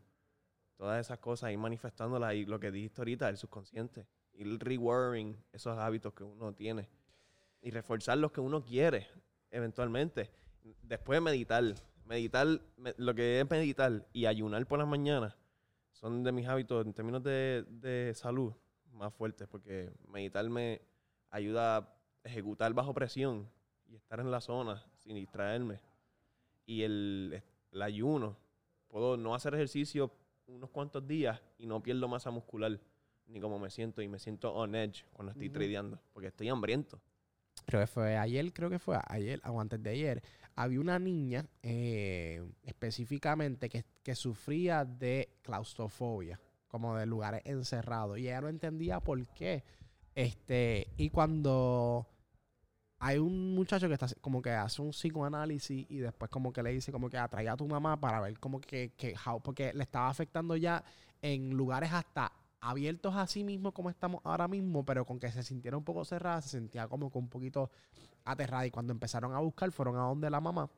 Todas 0.77 1.05
esas 1.05 1.19
cosas, 1.19 1.51
ir 1.53 1.59
manifestándolas 1.59 2.35
y 2.35 2.47
lo 2.47 2.59
que 2.61 2.71
dijiste 2.71 3.01
ahorita, 3.01 3.29
el 3.29 3.37
subconsciente. 3.37 4.07
Ir 4.33 4.59
rewiring 4.59 5.37
esos 5.53 5.77
hábitos 5.79 6.13
que 6.15 6.25
uno 6.25 6.53
tiene. 6.53 6.89
Y 7.61 7.71
reforzar 7.71 8.19
los 8.19 8.33
que 8.33 8.41
uno 8.41 8.63
quiere, 8.63 9.07
eventualmente. 9.51 10.31
Después 10.83 11.21
meditar. 11.21 11.65
Meditar, 12.05 12.61
me- 12.77 12.95
lo 12.99 13.15
que 13.15 13.41
es 13.41 13.51
meditar 13.51 14.07
y 14.13 14.27
ayunar 14.27 14.67
por 14.67 14.79
las 14.79 14.87
mañanas 14.89 15.37
son 15.93 16.23
de 16.23 16.33
mis 16.33 16.47
hábitos 16.47 16.85
en 16.85 16.93
términos 16.93 17.23
de, 17.23 17.65
de 17.69 18.13
salud 18.15 18.53
más 18.93 19.15
fuertes 19.15 19.49
porque 19.49 19.91
meditar 20.09 20.49
me 20.51 20.83
ayuda 21.31 21.79
a 21.79 21.89
ejecutar 22.25 22.75
bajo 22.75 22.93
presión 22.93 23.49
y 23.87 23.97
estar 23.97 24.21
en 24.21 24.31
la 24.31 24.41
zona 24.43 24.85
sin 24.99 25.15
distraerme. 25.15 25.81
Y 26.67 26.83
el, 26.83 27.43
el 27.73 27.83
ayuno, 27.83 28.37
puedo 28.95 29.17
no 29.17 29.35
hacer 29.35 29.53
ejercicio 29.57 30.13
unos 30.47 30.71
cuantos 30.71 31.05
días 31.05 31.43
y 31.59 31.67
no 31.67 31.83
pierdo 31.83 32.07
masa 32.07 32.31
muscular, 32.31 32.79
ni 33.27 33.41
como 33.41 33.59
me 33.59 33.69
siento, 33.69 34.03
y 34.03 34.07
me 34.07 34.21
siento 34.21 34.55
on 34.55 34.77
edge 34.77 35.05
cuando 35.13 35.33
estoy 35.33 35.49
Ujú. 35.49 35.55
tradeando, 35.55 36.01
porque 36.13 36.29
estoy 36.29 36.49
hambriento. 36.49 37.01
creo 37.67 37.81
que 37.81 37.89
fue 37.89 38.17
ayer, 38.17 38.53
creo 38.53 38.71
que 38.71 38.79
fue 38.79 38.97
ayer 39.09 39.41
o 39.47 39.61
antes 39.61 39.83
de 39.83 39.91
ayer, 39.91 40.23
había 40.55 40.79
una 40.79 41.01
niña 41.01 41.45
eh, 41.65 42.49
específicamente 42.63 43.69
que, 43.69 43.85
que 44.05 44.15
sufría 44.15 44.85
de 44.85 45.29
claustrofobia, 45.43 46.39
como 46.69 46.97
de 46.97 47.07
lugares 47.07 47.43
encerrados, 47.47 48.19
y 48.19 48.29
ella 48.29 48.43
no 48.43 48.49
entendía 48.49 49.01
por 49.01 49.27
qué. 49.35 49.65
Este, 50.15 50.87
y 50.97 51.11
cuando 51.11 52.07
hay 53.07 53.19
un 53.19 53.55
muchacho 53.55 53.87
que 53.87 53.93
está 53.95 54.07
como 54.23 54.41
que 54.41 54.51
hace 54.51 54.81
un 54.81 54.91
psicoanálisis 54.93 55.87
y 55.91 55.99
después 55.99 56.31
como 56.31 56.53
que 56.55 56.63
le 56.63 56.71
dice 56.73 56.91
como 56.91 57.11
que 57.11 57.19
atrae 57.19 57.47
a 57.51 57.57
tu 57.57 57.67
mamá 57.69 58.01
para 58.01 58.19
ver 58.23 58.39
como 58.41 58.61
que, 58.63 58.93
que 58.97 59.15
how- 59.27 59.43
porque 59.43 59.75
le 59.75 59.83
estaba 59.83 60.09
afectando 60.09 60.57
ya 60.57 60.83
en 61.21 61.51
lugares 61.51 61.93
hasta 61.93 62.33
abiertos 62.61 63.15
a 63.15 63.27
sí 63.27 63.45
mismo 63.45 63.73
como 63.73 63.91
estamos 63.91 64.23
ahora 64.25 64.49
mismo, 64.49 64.85
pero 64.87 65.05
con 65.05 65.19
que 65.19 65.31
se 65.31 65.43
sintiera 65.43 65.77
un 65.77 65.85
poco 65.85 66.03
cerrada, 66.07 66.41
se 66.41 66.49
sentía 66.49 66.89
como 66.89 67.11
que 67.13 67.19
un 67.19 67.29
poquito 67.29 67.71
aterrada. 68.25 68.67
Y 68.67 68.71
cuando 68.71 68.93
empezaron 68.95 69.35
a 69.35 69.39
buscar 69.41 69.71
fueron 69.71 69.97
a 69.97 70.05
donde 70.05 70.31
la 70.31 70.41
mamá 70.41 70.71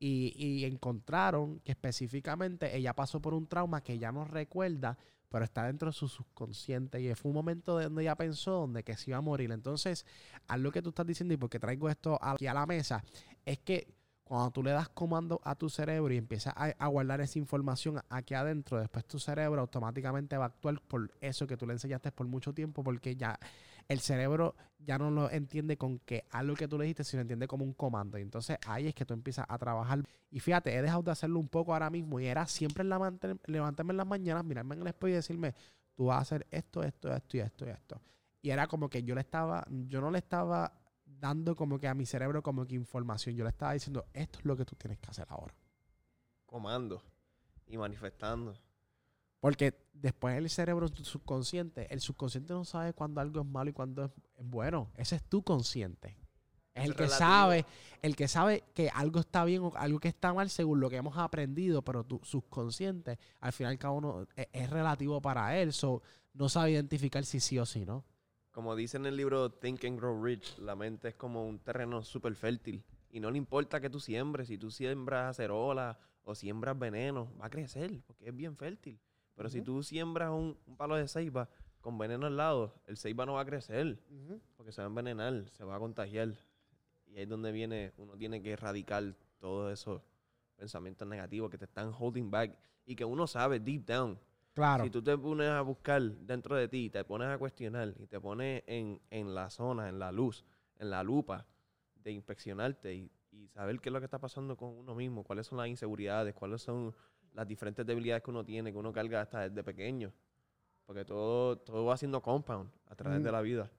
y, 0.00 0.32
y 0.36 0.64
encontraron 0.64 1.60
que 1.60 1.72
específicamente 1.72 2.76
ella 2.76 2.94
pasó 2.94 3.20
por 3.20 3.34
un 3.34 3.46
trauma 3.46 3.82
que 3.82 3.92
ella 3.92 4.10
no 4.10 4.24
recuerda, 4.24 4.98
pero 5.30 5.44
está 5.44 5.64
dentro 5.64 5.88
de 5.88 5.92
su 5.92 6.08
subconsciente 6.08 7.00
y 7.00 7.14
fue 7.14 7.30
un 7.30 7.36
momento 7.36 7.78
de 7.78 7.84
donde 7.84 8.02
ella 8.02 8.16
pensó 8.16 8.52
donde 8.52 8.82
que 8.82 8.96
se 8.96 9.10
iba 9.10 9.18
a 9.18 9.22
morir. 9.22 9.52
Entonces, 9.52 10.04
algo 10.48 10.72
que 10.72 10.82
tú 10.82 10.90
estás 10.90 11.06
diciendo 11.06 11.32
y 11.32 11.36
porque 11.36 11.58
traigo 11.58 11.88
esto 11.88 12.18
aquí 12.20 12.46
a 12.46 12.54
la 12.54 12.66
mesa 12.66 13.02
es 13.44 13.58
que 13.58 13.94
cuando 14.24 14.50
tú 14.50 14.62
le 14.62 14.70
das 14.70 14.88
comando 14.88 15.40
a 15.42 15.54
tu 15.56 15.68
cerebro 15.68 16.12
y 16.12 16.16
empiezas 16.16 16.54
a, 16.56 16.66
a 16.66 16.86
guardar 16.88 17.20
esa 17.20 17.38
información 17.38 18.00
aquí 18.08 18.34
adentro, 18.34 18.78
después 18.78 19.04
tu 19.04 19.18
cerebro 19.18 19.60
automáticamente 19.60 20.36
va 20.36 20.44
a 20.44 20.48
actuar 20.48 20.80
por 20.82 21.10
eso 21.20 21.46
que 21.46 21.56
tú 21.56 21.66
le 21.66 21.72
enseñaste 21.72 22.12
por 22.12 22.26
mucho 22.26 22.52
tiempo, 22.52 22.84
porque 22.84 23.16
ya 23.16 23.38
el 23.90 23.98
cerebro 23.98 24.54
ya 24.78 24.98
no 24.98 25.10
lo 25.10 25.28
entiende 25.30 25.76
con 25.76 25.98
que 25.98 26.24
algo 26.30 26.54
que 26.54 26.68
tú 26.68 26.78
le 26.78 26.84
dijiste, 26.84 27.02
sino 27.02 27.22
entiende 27.22 27.48
como 27.48 27.64
un 27.64 27.74
comando. 27.74 28.18
Y 28.18 28.22
entonces 28.22 28.56
ahí 28.64 28.86
es 28.86 28.94
que 28.94 29.04
tú 29.04 29.14
empiezas 29.14 29.44
a 29.48 29.58
trabajar. 29.58 30.04
Y 30.30 30.38
fíjate, 30.38 30.72
he 30.72 30.80
dejado 30.80 31.02
de 31.02 31.10
hacerlo 31.10 31.40
un 31.40 31.48
poco 31.48 31.72
ahora 31.72 31.90
mismo 31.90 32.20
y 32.20 32.26
era 32.26 32.46
siempre 32.46 32.84
levantarme 32.84 33.92
en 33.92 33.96
las 33.96 34.06
mañanas, 34.06 34.44
mirarme 34.44 34.76
en 34.76 34.82
el 34.82 34.86
espejo 34.86 35.08
y 35.08 35.12
decirme, 35.14 35.56
tú 35.96 36.06
vas 36.06 36.18
a 36.18 36.20
hacer 36.20 36.46
esto, 36.52 36.84
esto, 36.84 37.12
esto 37.12 37.36
y 37.36 37.40
esto 37.40 37.66
y 37.66 37.68
esto. 37.70 38.00
Y 38.40 38.50
era 38.50 38.68
como 38.68 38.88
que 38.88 39.02
yo 39.02 39.16
le 39.16 39.22
estaba, 39.22 39.66
yo 39.68 40.00
no 40.00 40.12
le 40.12 40.18
estaba 40.18 40.72
dando 41.04 41.56
como 41.56 41.80
que 41.80 41.88
a 41.88 41.94
mi 41.94 42.06
cerebro 42.06 42.40
como 42.44 42.64
que 42.64 42.76
información. 42.76 43.34
Yo 43.34 43.42
le 43.42 43.50
estaba 43.50 43.72
diciendo, 43.72 44.06
esto 44.12 44.38
es 44.38 44.44
lo 44.44 44.56
que 44.56 44.64
tú 44.64 44.76
tienes 44.76 45.00
que 45.00 45.10
hacer 45.10 45.26
ahora. 45.30 45.52
Comando 46.46 47.02
y 47.66 47.76
manifestando. 47.76 48.54
Porque 49.40 49.74
después 49.92 50.36
el 50.36 50.48
cerebro 50.50 50.88
subconsciente, 50.88 51.92
el 51.92 52.00
subconsciente 52.00 52.52
no 52.52 52.64
sabe 52.64 52.92
cuándo 52.92 53.20
algo 53.20 53.40
es 53.40 53.46
malo 53.46 53.70
y 53.70 53.72
cuándo 53.72 54.04
es, 54.04 54.10
bueno. 54.38 54.90
Ese 54.96 55.16
es 55.16 55.22
tu 55.22 55.42
consciente. 55.42 56.16
Es 56.74 56.84
el 56.84 56.94
que 56.94 57.08
sabe, 57.08 57.66
el 58.00 58.14
que 58.14 58.28
sabe 58.28 58.62
que 58.74 58.90
algo 58.90 59.20
está 59.20 59.44
bien 59.44 59.62
o 59.62 59.72
algo 59.76 59.98
que 59.98 60.08
está 60.08 60.32
mal 60.32 60.48
según 60.50 60.78
lo 60.80 60.88
que 60.88 60.96
hemos 60.96 61.18
aprendido, 61.18 61.82
pero 61.82 62.04
tu 62.04 62.20
subconsciente, 62.22 63.18
al 63.40 63.52
final 63.52 63.76
cada 63.78 63.92
uno 63.92 64.26
es, 64.36 64.46
es 64.52 64.70
relativo 64.70 65.20
para 65.20 65.58
él, 65.58 65.72
so, 65.72 66.00
no 66.32 66.48
sabe 66.48 66.72
identificar 66.72 67.24
si 67.24 67.40
sí 67.40 67.58
o 67.58 67.66
si 67.66 67.84
no. 67.84 68.04
Como 68.52 68.74
dice 68.76 68.96
en 68.96 69.06
el 69.06 69.16
libro 69.16 69.50
Think 69.50 69.84
and 69.84 69.98
Grow 69.98 70.22
Rich, 70.22 70.58
la 70.58 70.76
mente 70.76 71.08
es 71.08 71.14
como 71.14 71.46
un 71.46 71.58
terreno 71.58 72.02
súper 72.02 72.34
fértil. 72.34 72.84
Y 73.10 73.20
no 73.20 73.30
le 73.30 73.38
importa 73.38 73.80
que 73.80 73.90
tú 73.90 74.00
siembres. 74.00 74.48
Si 74.48 74.58
tú 74.58 74.70
siembras 74.70 75.30
acerola 75.30 75.98
o 76.24 76.34
siembras 76.34 76.78
veneno, 76.78 77.32
va 77.40 77.46
a 77.46 77.50
crecer 77.50 78.00
porque 78.06 78.28
es 78.28 78.36
bien 78.36 78.56
fértil. 78.56 79.00
Pero 79.40 79.48
si 79.48 79.60
Ujú. 79.60 79.64
tú 79.64 79.82
siembras 79.82 80.28
un, 80.32 80.54
un 80.66 80.76
palo 80.76 80.96
de 80.96 81.08
ceiba 81.08 81.48
con 81.80 81.96
veneno 81.96 82.26
al 82.26 82.36
lado, 82.36 82.74
el 82.86 82.98
ceiba 82.98 83.24
no 83.24 83.32
va 83.32 83.40
a 83.40 83.46
crecer 83.46 83.98
porque 84.54 84.70
se 84.70 84.82
va 84.82 84.84
a 84.84 84.88
envenenar, 84.90 85.48
se 85.48 85.64
va 85.64 85.76
a 85.76 85.78
contagiar. 85.78 86.34
Y 87.06 87.16
ahí 87.16 87.22
es 87.22 87.28
donde 87.30 87.50
viene, 87.50 87.94
uno 87.96 88.18
tiene 88.18 88.42
que 88.42 88.50
erradicar 88.52 89.16
todos 89.38 89.72
esos 89.72 90.02
pensamientos 90.56 91.08
negativos 91.08 91.50
que 91.50 91.56
te 91.56 91.64
están 91.64 91.90
holding 91.98 92.30
back 92.30 92.54
y 92.84 92.94
que 92.94 93.06
uno 93.06 93.26
sabe 93.26 93.58
deep 93.60 93.86
down 93.86 94.18
Claro. 94.52 94.84
si 94.84 94.90
tú 94.90 95.02
te 95.02 95.16
pones 95.16 95.48
a 95.48 95.62
buscar 95.62 96.02
dentro 96.02 96.54
de 96.56 96.68
ti, 96.68 96.90
te 96.90 97.02
pones 97.04 97.28
a 97.28 97.38
cuestionar 97.38 97.94
y 97.98 98.06
te 98.08 98.20
pones 98.20 98.62
en, 98.66 99.00
en 99.08 99.34
la 99.34 99.48
zona, 99.48 99.88
en 99.88 99.98
la 99.98 100.12
luz, 100.12 100.44
en 100.76 100.90
la 100.90 101.02
lupa 101.02 101.46
de 101.94 102.12
inspeccionarte 102.12 102.94
y, 102.94 103.10
y 103.30 103.48
saber 103.48 103.80
qué 103.80 103.88
es 103.88 103.92
lo 103.94 104.00
que 104.00 104.04
está 104.04 104.18
pasando 104.18 104.54
con 104.58 104.76
uno 104.76 104.94
mismo, 104.94 105.24
cuáles 105.24 105.46
son 105.46 105.56
las 105.56 105.68
inseguridades, 105.68 106.34
cuáles 106.34 106.60
son 106.60 106.94
las 107.34 107.46
diferentes 107.46 107.84
debilidades 107.86 108.22
que 108.22 108.30
uno 108.30 108.44
tiene, 108.44 108.72
que 108.72 108.78
uno 108.78 108.92
carga 108.92 109.20
hasta 109.20 109.48
desde 109.48 109.62
pequeño. 109.62 110.12
Porque 110.86 111.04
todo, 111.04 111.56
todo 111.58 111.84
va 111.84 111.94
haciendo 111.94 112.20
compound 112.20 112.70
a 112.86 112.94
través 112.96 113.20
Mm. 113.20 113.24
de 113.24 113.32
la 113.32 113.40
vida. 113.40 113.70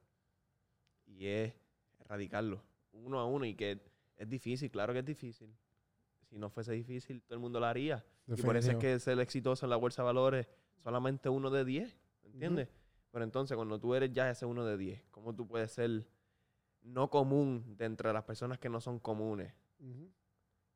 Y 1.05 1.27
es 1.27 1.53
erradicarlo 1.99 2.61
uno 2.93 3.19
a 3.19 3.25
uno 3.25 3.45
y 3.45 3.55
que 3.55 3.79
es 4.17 4.29
difícil, 4.29 4.69
claro 4.69 4.93
que 4.93 4.99
es 4.99 5.05
difícil. 5.05 5.53
Si 6.29 6.37
no 6.37 6.49
fuese 6.49 6.73
difícil, 6.73 7.21
todo 7.21 7.35
el 7.35 7.39
mundo 7.39 7.59
lo 7.59 7.65
haría. 7.65 8.05
Y 8.27 8.41
por 8.41 8.55
eso 8.55 8.71
es 8.71 8.77
que 8.77 8.99
ser 8.99 9.19
exitoso 9.19 9.65
en 9.65 9.69
la 9.71 9.75
bolsa 9.75 10.01
de 10.01 10.05
valores 10.05 10.47
solamente 10.83 11.27
uno 11.29 11.49
de 11.49 11.65
10, 11.65 11.97
¿entiendes? 12.23 12.69
Pero 13.11 13.23
entonces 13.25 13.55
cuando 13.55 13.79
tú 13.79 13.93
eres 13.95 14.11
ya 14.13 14.29
ese 14.29 14.45
uno 14.45 14.65
de 14.65 14.77
10, 14.77 15.03
¿cómo 15.11 15.33
tú 15.35 15.45
puedes 15.47 15.71
ser 15.71 16.05
no 16.81 17.09
común 17.09 17.75
de 17.77 17.85
entre 17.85 18.11
las 18.13 18.23
personas 18.23 18.57
que 18.59 18.69
no 18.69 18.79
son 18.79 18.99
comunes? 18.99 19.53
Ujú. 19.79 20.09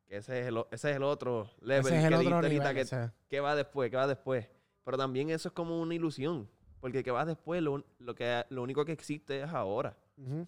Que 0.08 0.18
ese 0.18 0.41
es 0.41 0.48
el, 0.48 0.58
ese 0.72 0.91
es 0.91 0.96
el 0.98 1.04
otro 1.04 1.50
level 1.62 1.86
Ese 1.88 1.98
es 1.98 2.04
el 2.04 2.10
que 2.12 2.28
otro 2.28 2.41
nivel. 2.50 2.74
que, 2.76 2.82
ese. 2.82 3.12
¿qué 3.28 3.39
va 3.39 3.56
después? 3.56 3.89
¿Qué 3.89 3.98
va 3.98 4.08
después? 4.08 4.48
Pero 4.84 4.98
también 4.98 5.30
eso 5.32 5.50
es 5.50 5.54
como 5.54 5.82
una 5.82 5.96
ilusión, 5.96 6.48
porque 6.80 7.04
que 7.04 7.10
va 7.12 7.26
después, 7.26 7.62
lo, 7.63 7.84
lo, 7.98 8.13
que, 8.13 8.46
lo 8.50 8.62
único 8.62 8.86
que 8.86 8.91
existe 8.91 9.41
es 9.41 9.50
ahora. 9.50 9.98
Ujú. 10.18 10.48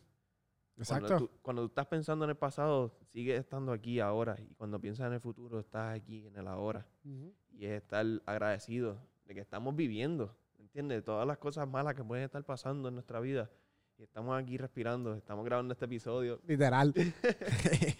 Cuando 0.75 1.07
Exacto. 1.07 1.17
tú, 1.17 1.31
cuando 1.41 1.61
tú 1.63 1.67
estás 1.69 1.87
pensando 1.87 2.25
en 2.25 2.29
el 2.29 2.37
pasado, 2.37 2.93
sigues 3.11 3.39
estando 3.39 3.71
aquí 3.71 3.99
ahora. 3.99 4.35
Y 4.39 4.53
cuando 4.53 4.79
piensas 4.79 5.07
en 5.07 5.13
el 5.13 5.19
futuro, 5.19 5.59
estás 5.59 5.95
aquí 5.95 6.27
en 6.27 6.35
el 6.37 6.47
ahora. 6.47 6.85
Ujú. 7.03 7.33
y 7.51 7.65
es 7.65 7.81
estar 7.81 8.05
agradecido 8.27 8.99
de 9.25 9.33
que 9.33 9.39
estamos 9.39 9.75
viviendo, 9.75 10.35
¿entiendes? 10.59 11.03
Todas 11.03 11.25
las 11.25 11.39
cosas 11.39 11.67
malas 11.67 11.95
que 11.95 12.03
pueden 12.03 12.25
estar 12.25 12.43
pasando 12.43 12.89
en 12.89 12.93
nuestra 12.93 13.19
vida. 13.19 13.49
Y 13.97 14.03
estamos 14.03 14.39
aquí 14.39 14.57
respirando, 14.59 15.15
estamos 15.15 15.43
grabando 15.43 15.73
este 15.73 15.85
episodio 15.85 16.39
Literal. 16.45 16.93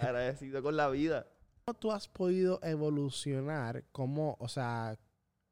agradecido 0.00 0.62
con 0.62 0.76
la 0.76 0.88
vida. 0.88 1.26
¿Cómo 1.64 1.78
tú 1.78 1.92
has 1.92 2.08
podido 2.08 2.60
evolucionar? 2.62 3.84
¿Cómo, 3.92 4.36
o 4.38 4.48
sea, 4.48 4.98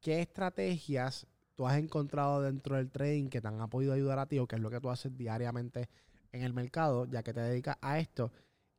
qué 0.01 0.21
estrategias 0.21 1.27
tú 1.55 1.67
has 1.67 1.77
encontrado 1.77 2.41
dentro 2.41 2.75
del 2.75 2.89
trading 2.91 3.29
que 3.29 3.41
te 3.41 3.47
han 3.47 3.69
podido 3.69 3.93
ayudar 3.93 4.19
a 4.19 4.25
ti 4.25 4.39
o 4.39 4.47
qué 4.47 4.55
es 4.55 4.61
lo 4.61 4.69
que 4.69 4.79
tú 4.79 4.89
haces 4.89 5.15
diariamente 5.15 5.89
en 6.31 6.43
el 6.43 6.53
mercado, 6.53 7.05
ya 7.05 7.23
que 7.23 7.33
te 7.33 7.41
dedicas 7.41 7.77
a 7.81 7.99
esto? 7.99 8.31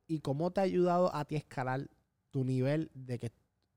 ¿Y 0.06 0.20
cómo 0.20 0.50
te 0.50 0.60
ha 0.60 0.64
ayudado 0.64 1.14
a 1.14 1.24
ti 1.24 1.34
a 1.36 1.38
escalar 1.38 1.88
tu 2.30 2.44
nivel 2.44 2.90
de 2.94 3.18
que 3.18 3.32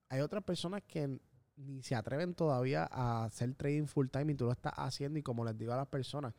hay 0.10 0.22
otras 0.22 0.44
personas 0.44 0.82
que 0.84 1.20
ni 1.56 1.84
se 1.84 1.96
atreven 1.96 2.34
todavía 2.34 2.88
a 2.92 3.26
hacer 3.26 3.54
trading 3.56 3.86
full 3.86 4.08
time 4.08 4.34
y 4.34 4.36
tú 4.36 4.46
lo 4.46 4.52
estás 4.52 4.74
haciendo 4.76 5.20
y 5.20 5.24
como 5.24 5.46
les 5.46 5.58
digo 5.58 5.74
a 5.74 5.78
las 5.78 5.88
personas, 5.88 6.34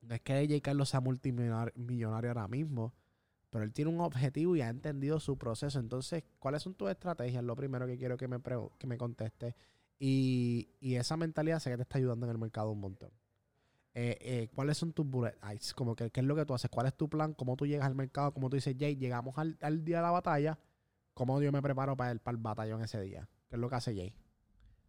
no 0.00 0.14
es 0.14 0.20
que 0.22 0.34
DJ 0.34 0.60
Carlos 0.62 0.88
sea 0.88 1.00
multimillonario 1.00 1.72
millonario 1.76 2.30
ahora 2.30 2.48
mismo, 2.48 2.94
pero 3.50 3.64
él 3.64 3.72
tiene 3.72 3.90
un 3.90 4.00
objetivo 4.00 4.56
y 4.56 4.60
ha 4.62 4.68
entendido 4.68 5.20
su 5.20 5.36
proceso. 5.38 5.78
Entonces, 5.78 6.24
¿cuáles 6.38 6.62
son 6.62 6.74
tus 6.74 6.90
estrategias? 6.90 7.42
Lo 7.44 7.56
primero 7.56 7.86
que 7.86 7.96
quiero 7.96 8.16
que 8.16 8.28
me, 8.28 8.38
que 8.78 8.86
me 8.86 8.98
conteste. 8.98 9.54
Y, 9.98 10.70
y 10.80 10.94
esa 10.96 11.16
mentalidad 11.16 11.58
sé 11.58 11.70
que 11.70 11.76
te 11.76 11.82
está 11.82 11.98
ayudando 11.98 12.26
en 12.26 12.32
el 12.32 12.38
mercado 12.38 12.70
un 12.70 12.80
montón. 12.80 13.10
Eh, 13.94 14.16
eh, 14.20 14.48
¿Cuáles 14.54 14.78
son 14.78 14.92
tus 14.92 15.04
bullet 15.06 15.36
eyes? 15.42 15.74
Como 15.74 15.96
que, 15.96 16.10
¿Qué 16.10 16.20
es 16.20 16.26
lo 16.26 16.36
que 16.36 16.44
tú 16.44 16.54
haces? 16.54 16.70
¿Cuál 16.70 16.86
es 16.86 16.94
tu 16.96 17.08
plan? 17.08 17.34
¿Cómo 17.34 17.56
tú 17.56 17.66
llegas 17.66 17.86
al 17.86 17.96
mercado? 17.96 18.32
¿Cómo 18.32 18.48
tú 18.48 18.54
dices, 18.56 18.76
Jay, 18.78 18.94
llegamos 18.96 19.36
al, 19.38 19.58
al 19.60 19.84
día 19.84 19.96
de 19.96 20.02
la 20.02 20.10
batalla? 20.12 20.58
¿Cómo 21.14 21.40
yo 21.42 21.50
me 21.50 21.60
preparo 21.62 21.96
para 21.96 22.12
el, 22.12 22.20
para 22.20 22.36
el 22.36 22.42
batallón 22.42 22.82
ese 22.82 23.00
día? 23.00 23.28
¿Qué 23.48 23.56
es 23.56 23.60
lo 23.60 23.68
que 23.68 23.74
hace 23.74 23.96
Jay? 23.96 24.14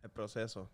El 0.03 0.11
proceso. 0.11 0.69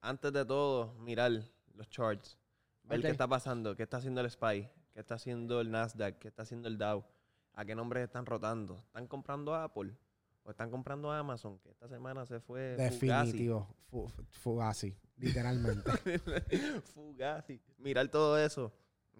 Antes 0.00 0.32
de 0.32 0.44
todo, 0.44 0.94
mirar 1.00 1.32
los 1.74 1.88
charts. 1.90 2.38
Ver 2.84 3.00
Ok. 3.00 3.06
qué 3.06 3.10
está 3.10 3.26
pasando, 3.26 3.74
qué 3.74 3.82
está 3.82 3.96
haciendo 3.96 4.20
el 4.20 4.30
SPY, 4.30 4.68
qué 4.98 5.02
está 5.02 5.14
haciendo 5.14 5.60
el 5.60 5.70
Nasdaq, 5.70 6.18
qué 6.18 6.26
está 6.26 6.42
haciendo 6.42 6.66
el 6.66 6.76
Dow, 6.76 7.04
a 7.52 7.64
qué 7.64 7.76
nombres 7.76 8.02
están 8.02 8.26
rotando. 8.26 8.82
¿Están 8.88 9.06
comprando 9.06 9.54
Apple? 9.54 9.94
¿O 10.42 10.50
están 10.50 10.72
comprando 10.72 11.12
Amazon? 11.12 11.56
Que 11.60 11.70
esta 11.70 11.86
semana 11.86 12.26
se 12.26 12.40
fue 12.40 12.74
Fugazi. 12.76 13.06
Definitivo. 13.06 13.68
Fu- 13.88 14.08
Fugazi. 14.32 14.96
Literalmente. 15.18 15.88
Fugazi. 16.94 17.60
Mirar 17.78 18.08
todo 18.08 18.36
eso. 18.38 18.72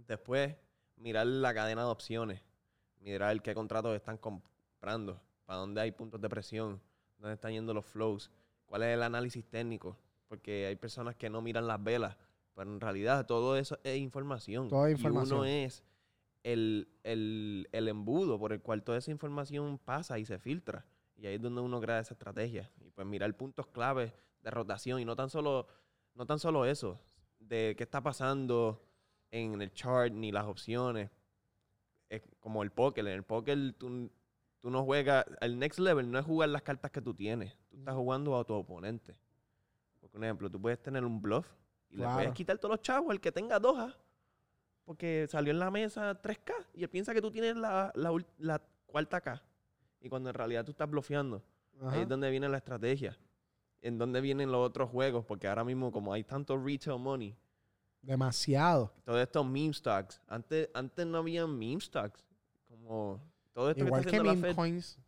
Después, 0.08 0.56
mirar 0.96 1.28
la 1.28 1.54
cadena 1.54 1.82
de 1.84 1.90
opciones. 1.90 2.42
Mirar 2.98 3.40
qué 3.40 3.54
contratos 3.54 3.94
están 3.94 4.18
comprando. 4.18 5.22
Para 5.46 5.60
dónde 5.60 5.80
hay 5.80 5.92
puntos 5.92 6.20
de 6.20 6.28
presión. 6.28 6.80
Dónde 7.18 7.34
están 7.34 7.52
yendo 7.52 7.72
los 7.72 7.86
flows. 7.86 8.32
Cuál 8.66 8.82
es 8.82 8.94
el 8.94 9.04
análisis 9.04 9.44
técnico. 9.48 9.96
Porque 10.26 10.66
hay 10.66 10.74
personas 10.74 11.14
que 11.14 11.30
no 11.30 11.40
miran 11.40 11.68
las 11.68 11.80
velas. 11.80 12.16
Pero 12.58 12.72
en 12.72 12.80
realidad 12.80 13.24
todo 13.24 13.56
eso 13.56 13.78
es 13.84 13.98
información. 13.98 14.68
Todo 14.68 14.88
es 14.88 14.98
Y 14.98 15.06
uno 15.06 15.08
información. 15.20 15.46
es 15.46 15.84
el, 16.42 16.88
el- 17.04 17.68
el 17.70 17.86
embudo 17.86 18.36
por 18.36 18.52
el 18.52 18.60
cual 18.60 18.82
toda 18.82 18.98
esa 18.98 19.12
información 19.12 19.78
pasa 19.78 20.18
y 20.18 20.24
se 20.24 20.40
filtra. 20.40 20.84
Y 21.14 21.28
ahí 21.28 21.36
es 21.36 21.40
donde 21.40 21.60
uno 21.60 21.80
crea 21.80 22.00
esa 22.00 22.14
estrategia. 22.14 22.68
Y 22.80 22.90
pues 22.90 23.06
mirar 23.06 23.32
puntos 23.36 23.68
claves 23.68 24.12
de 24.42 24.50
rotación. 24.50 24.98
Y 25.00 25.04
no 25.04 25.14
tan 25.14 25.30
solo, 25.30 25.68
no 26.14 26.26
tan 26.26 26.40
solo 26.40 26.64
eso, 26.64 27.00
de 27.38 27.74
qué 27.78 27.84
está 27.84 28.02
pasando 28.02 28.84
en 29.30 29.62
el 29.62 29.72
chart 29.72 30.12
ni 30.12 30.32
las 30.32 30.46
opciones, 30.46 31.10
es 32.08 32.22
como 32.40 32.64
el 32.64 32.72
póker. 32.72 33.06
En 33.06 33.12
el 33.12 33.22
póker 33.22 33.74
tú, 33.78 34.10
tú 34.58 34.68
no 34.70 34.82
juegas, 34.84 35.26
el 35.40 35.60
next 35.60 35.78
level 35.78 36.10
no 36.10 36.18
es 36.18 36.24
jugar 36.26 36.48
las 36.48 36.62
cartas 36.62 36.90
que 36.90 37.00
tú 37.02 37.14
tienes. 37.14 37.56
Tú 37.70 37.76
estás 37.78 37.94
jugando 37.94 38.36
a 38.36 38.44
tu 38.44 38.54
oponente. 38.54 39.16
Por 40.10 40.24
ejemplo, 40.24 40.50
tú 40.50 40.60
puedes 40.60 40.82
tener 40.82 41.04
un 41.04 41.20
bluff 41.22 41.46
y 41.90 41.96
le 41.96 42.02
Claro. 42.02 42.16
puedes 42.16 42.32
quitar 42.34 42.58
todos 42.58 42.72
los 42.76 42.82
chavos 42.82 43.10
al 43.10 43.20
que 43.20 43.32
tenga 43.32 43.58
dos 43.58 43.78
A, 43.78 43.96
porque 44.84 45.26
salió 45.28 45.52
en 45.52 45.58
la 45.58 45.70
mesa 45.70 46.20
3K 46.20 46.52
y 46.74 46.82
él 46.84 46.88
piensa 46.90 47.12
que 47.14 47.20
tú 47.22 47.30
tienes 47.30 47.56
la, 47.56 47.92
la, 47.94 48.12
la 48.38 48.62
cuarta 48.86 49.20
K. 49.20 49.42
Y 50.00 50.08
cuando 50.08 50.30
en 50.30 50.34
realidad 50.34 50.64
tú 50.64 50.70
estás 50.70 50.88
bloqueando. 50.88 51.42
Ahí 51.82 52.00
es 52.02 52.08
donde 52.08 52.30
viene 52.30 52.48
la 52.48 52.56
estrategia. 52.58 53.16
En 53.82 53.98
donde 53.98 54.20
vienen 54.20 54.50
los 54.50 54.66
otros 54.66 54.90
juegos, 54.90 55.24
porque 55.24 55.46
ahora 55.46 55.62
mismo 55.64 55.92
como 55.92 56.12
hay 56.12 56.24
tanto 56.24 56.56
retail 56.56 56.98
money, 56.98 57.36
Demasiado. 58.02 58.92
todos 59.04 59.20
estos 59.20 59.44
meme 59.44 59.72
stocks, 59.74 60.20
antes, 60.28 60.68
antes 60.72 61.04
no 61.06 61.18
había 61.18 61.46
meme 61.46 61.80
stocks, 61.80 62.24
como 62.68 63.20
todo 63.52 63.70
esto 63.70 63.84
Igual 63.84 64.02
que 64.04 64.10
está 64.10 64.22
meme 64.22 64.34
la 64.40 64.40
Fed, 64.48 64.54
coins. 64.56 64.98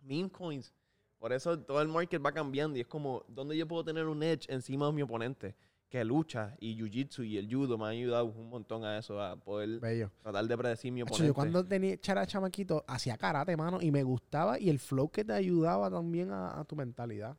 meme 0.00 0.30
coins. 0.30 0.72
Por 1.18 1.32
eso 1.32 1.58
todo 1.58 1.82
el 1.82 1.88
market 1.88 2.24
va 2.24 2.32
cambiando 2.32 2.78
y 2.78 2.80
es 2.82 2.86
como, 2.86 3.24
¿dónde 3.28 3.56
yo 3.56 3.66
puedo 3.66 3.84
tener 3.84 4.06
un 4.06 4.22
edge 4.22 4.46
encima 4.48 4.86
de 4.86 4.92
mi 4.92 5.02
oponente? 5.02 5.54
Que 5.88 6.04
lucha 6.04 6.54
y 6.60 6.76
jiu-jitsu 6.76 7.24
y 7.26 7.38
el 7.38 7.48
judo 7.52 7.78
me 7.78 7.84
han 7.86 7.90
ayudado 7.92 8.26
un 8.26 8.50
montón 8.50 8.84
a 8.84 8.98
eso, 8.98 9.22
a 9.22 9.36
poder 9.36 9.80
Bello. 9.80 10.10
tratar 10.22 10.44
de 10.46 10.58
predecir 10.58 10.92
mi 10.92 11.00
oponente. 11.02 11.26
yo 11.28 11.32
cuando 11.34 11.64
tenía 11.64 11.96
era 12.06 12.26
chamaquito 12.26 12.84
hacía 12.86 13.16
karate, 13.16 13.56
mano, 13.56 13.78
y 13.80 13.90
me 13.90 14.02
gustaba 14.02 14.58
y 14.58 14.68
el 14.68 14.78
flow 14.78 15.08
que 15.10 15.24
te 15.24 15.32
ayudaba 15.32 15.90
también 15.90 16.30
a, 16.30 16.60
a 16.60 16.64
tu 16.64 16.76
mentalidad. 16.76 17.36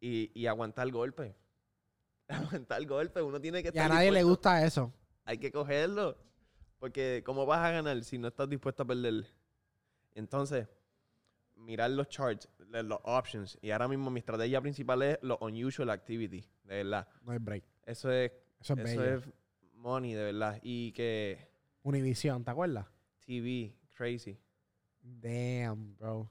Y, 0.00 0.30
y 0.34 0.46
aguantar 0.46 0.90
golpe. 0.90 1.36
Aguantar 2.28 2.86
golpe, 2.86 3.20
uno 3.20 3.38
tiene 3.40 3.60
que 3.62 3.68
Y 3.68 3.70
estar 3.70 3.90
a 3.90 3.94
nadie 3.94 4.10
le 4.10 4.22
gusta 4.22 4.64
eso. 4.64 4.92
hay 5.24 5.36
que 5.36 5.50
cogerlo. 5.52 6.16
Porque 6.78 7.22
¿cómo 7.26 7.44
vas 7.44 7.58
a 7.58 7.70
ganar 7.72 8.02
si 8.04 8.16
no 8.16 8.28
estás 8.28 8.48
dispuesto 8.48 8.84
a 8.84 8.86
perder? 8.86 9.26
Entonces, 10.14 10.66
mirar 11.56 11.90
los 11.90 12.08
charts, 12.08 12.48
los 12.70 12.98
options. 13.04 13.58
Y 13.60 13.70
ahora 13.70 13.88
mismo 13.88 14.10
mi 14.10 14.20
estrategia 14.20 14.60
principal 14.60 15.02
es 15.02 15.18
los 15.22 15.38
unusual 15.40 15.90
activity, 15.90 16.44
de 16.64 16.76
verdad. 16.84 17.08
No 17.22 17.32
hay 17.32 17.38
break. 17.38 17.64
Eso 17.84 18.10
es, 18.10 18.32
Eso 18.60 18.74
es 18.74 18.78
eso 18.90 19.00
bello. 19.00 19.16
es 19.18 19.24
money, 19.74 20.14
de 20.14 20.24
verdad. 20.24 20.58
Y 20.62 20.92
que 20.92 21.48
Univision, 21.82 22.44
¿te 22.44 22.50
acuerdas? 22.50 22.86
TV, 23.24 23.74
crazy. 23.94 24.38
Damn, 25.02 25.96
bro. 25.96 26.30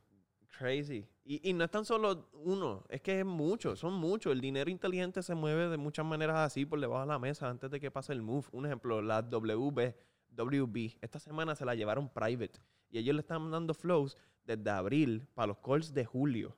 Crazy. 0.57 1.07
Y, 1.23 1.49
y 1.49 1.53
no 1.53 1.63
es 1.63 1.71
tan 1.71 1.85
solo 1.85 2.29
uno, 2.33 2.83
es 2.89 3.01
que 3.01 3.19
es 3.19 3.25
mucho, 3.25 3.75
son 3.75 3.93
muchos. 3.93 4.31
El 4.33 4.41
dinero 4.41 4.69
inteligente 4.69 5.21
se 5.23 5.35
mueve 5.35 5.69
de 5.69 5.77
muchas 5.77 6.05
maneras 6.05 6.37
así 6.37 6.65
por 6.65 6.79
debajo 6.79 7.01
de 7.01 7.07
la 7.07 7.19
mesa 7.19 7.49
antes 7.49 7.69
de 7.69 7.79
que 7.79 7.91
pase 7.91 8.13
el 8.13 8.21
move. 8.21 8.47
Un 8.51 8.65
ejemplo, 8.65 9.01
la 9.01 9.21
WB, 9.21 9.95
WB, 10.31 10.97
esta 11.01 11.19
semana 11.19 11.55
se 11.55 11.65
la 11.65 11.75
llevaron 11.75 12.09
private 12.09 12.59
y 12.89 12.97
ellos 12.97 13.15
le 13.15 13.21
están 13.21 13.49
dando 13.51 13.73
flows 13.73 14.17
desde 14.57 14.69
abril 14.69 15.27
para 15.33 15.47
los 15.47 15.57
calls 15.57 15.93
de 15.93 16.05
julio. 16.05 16.55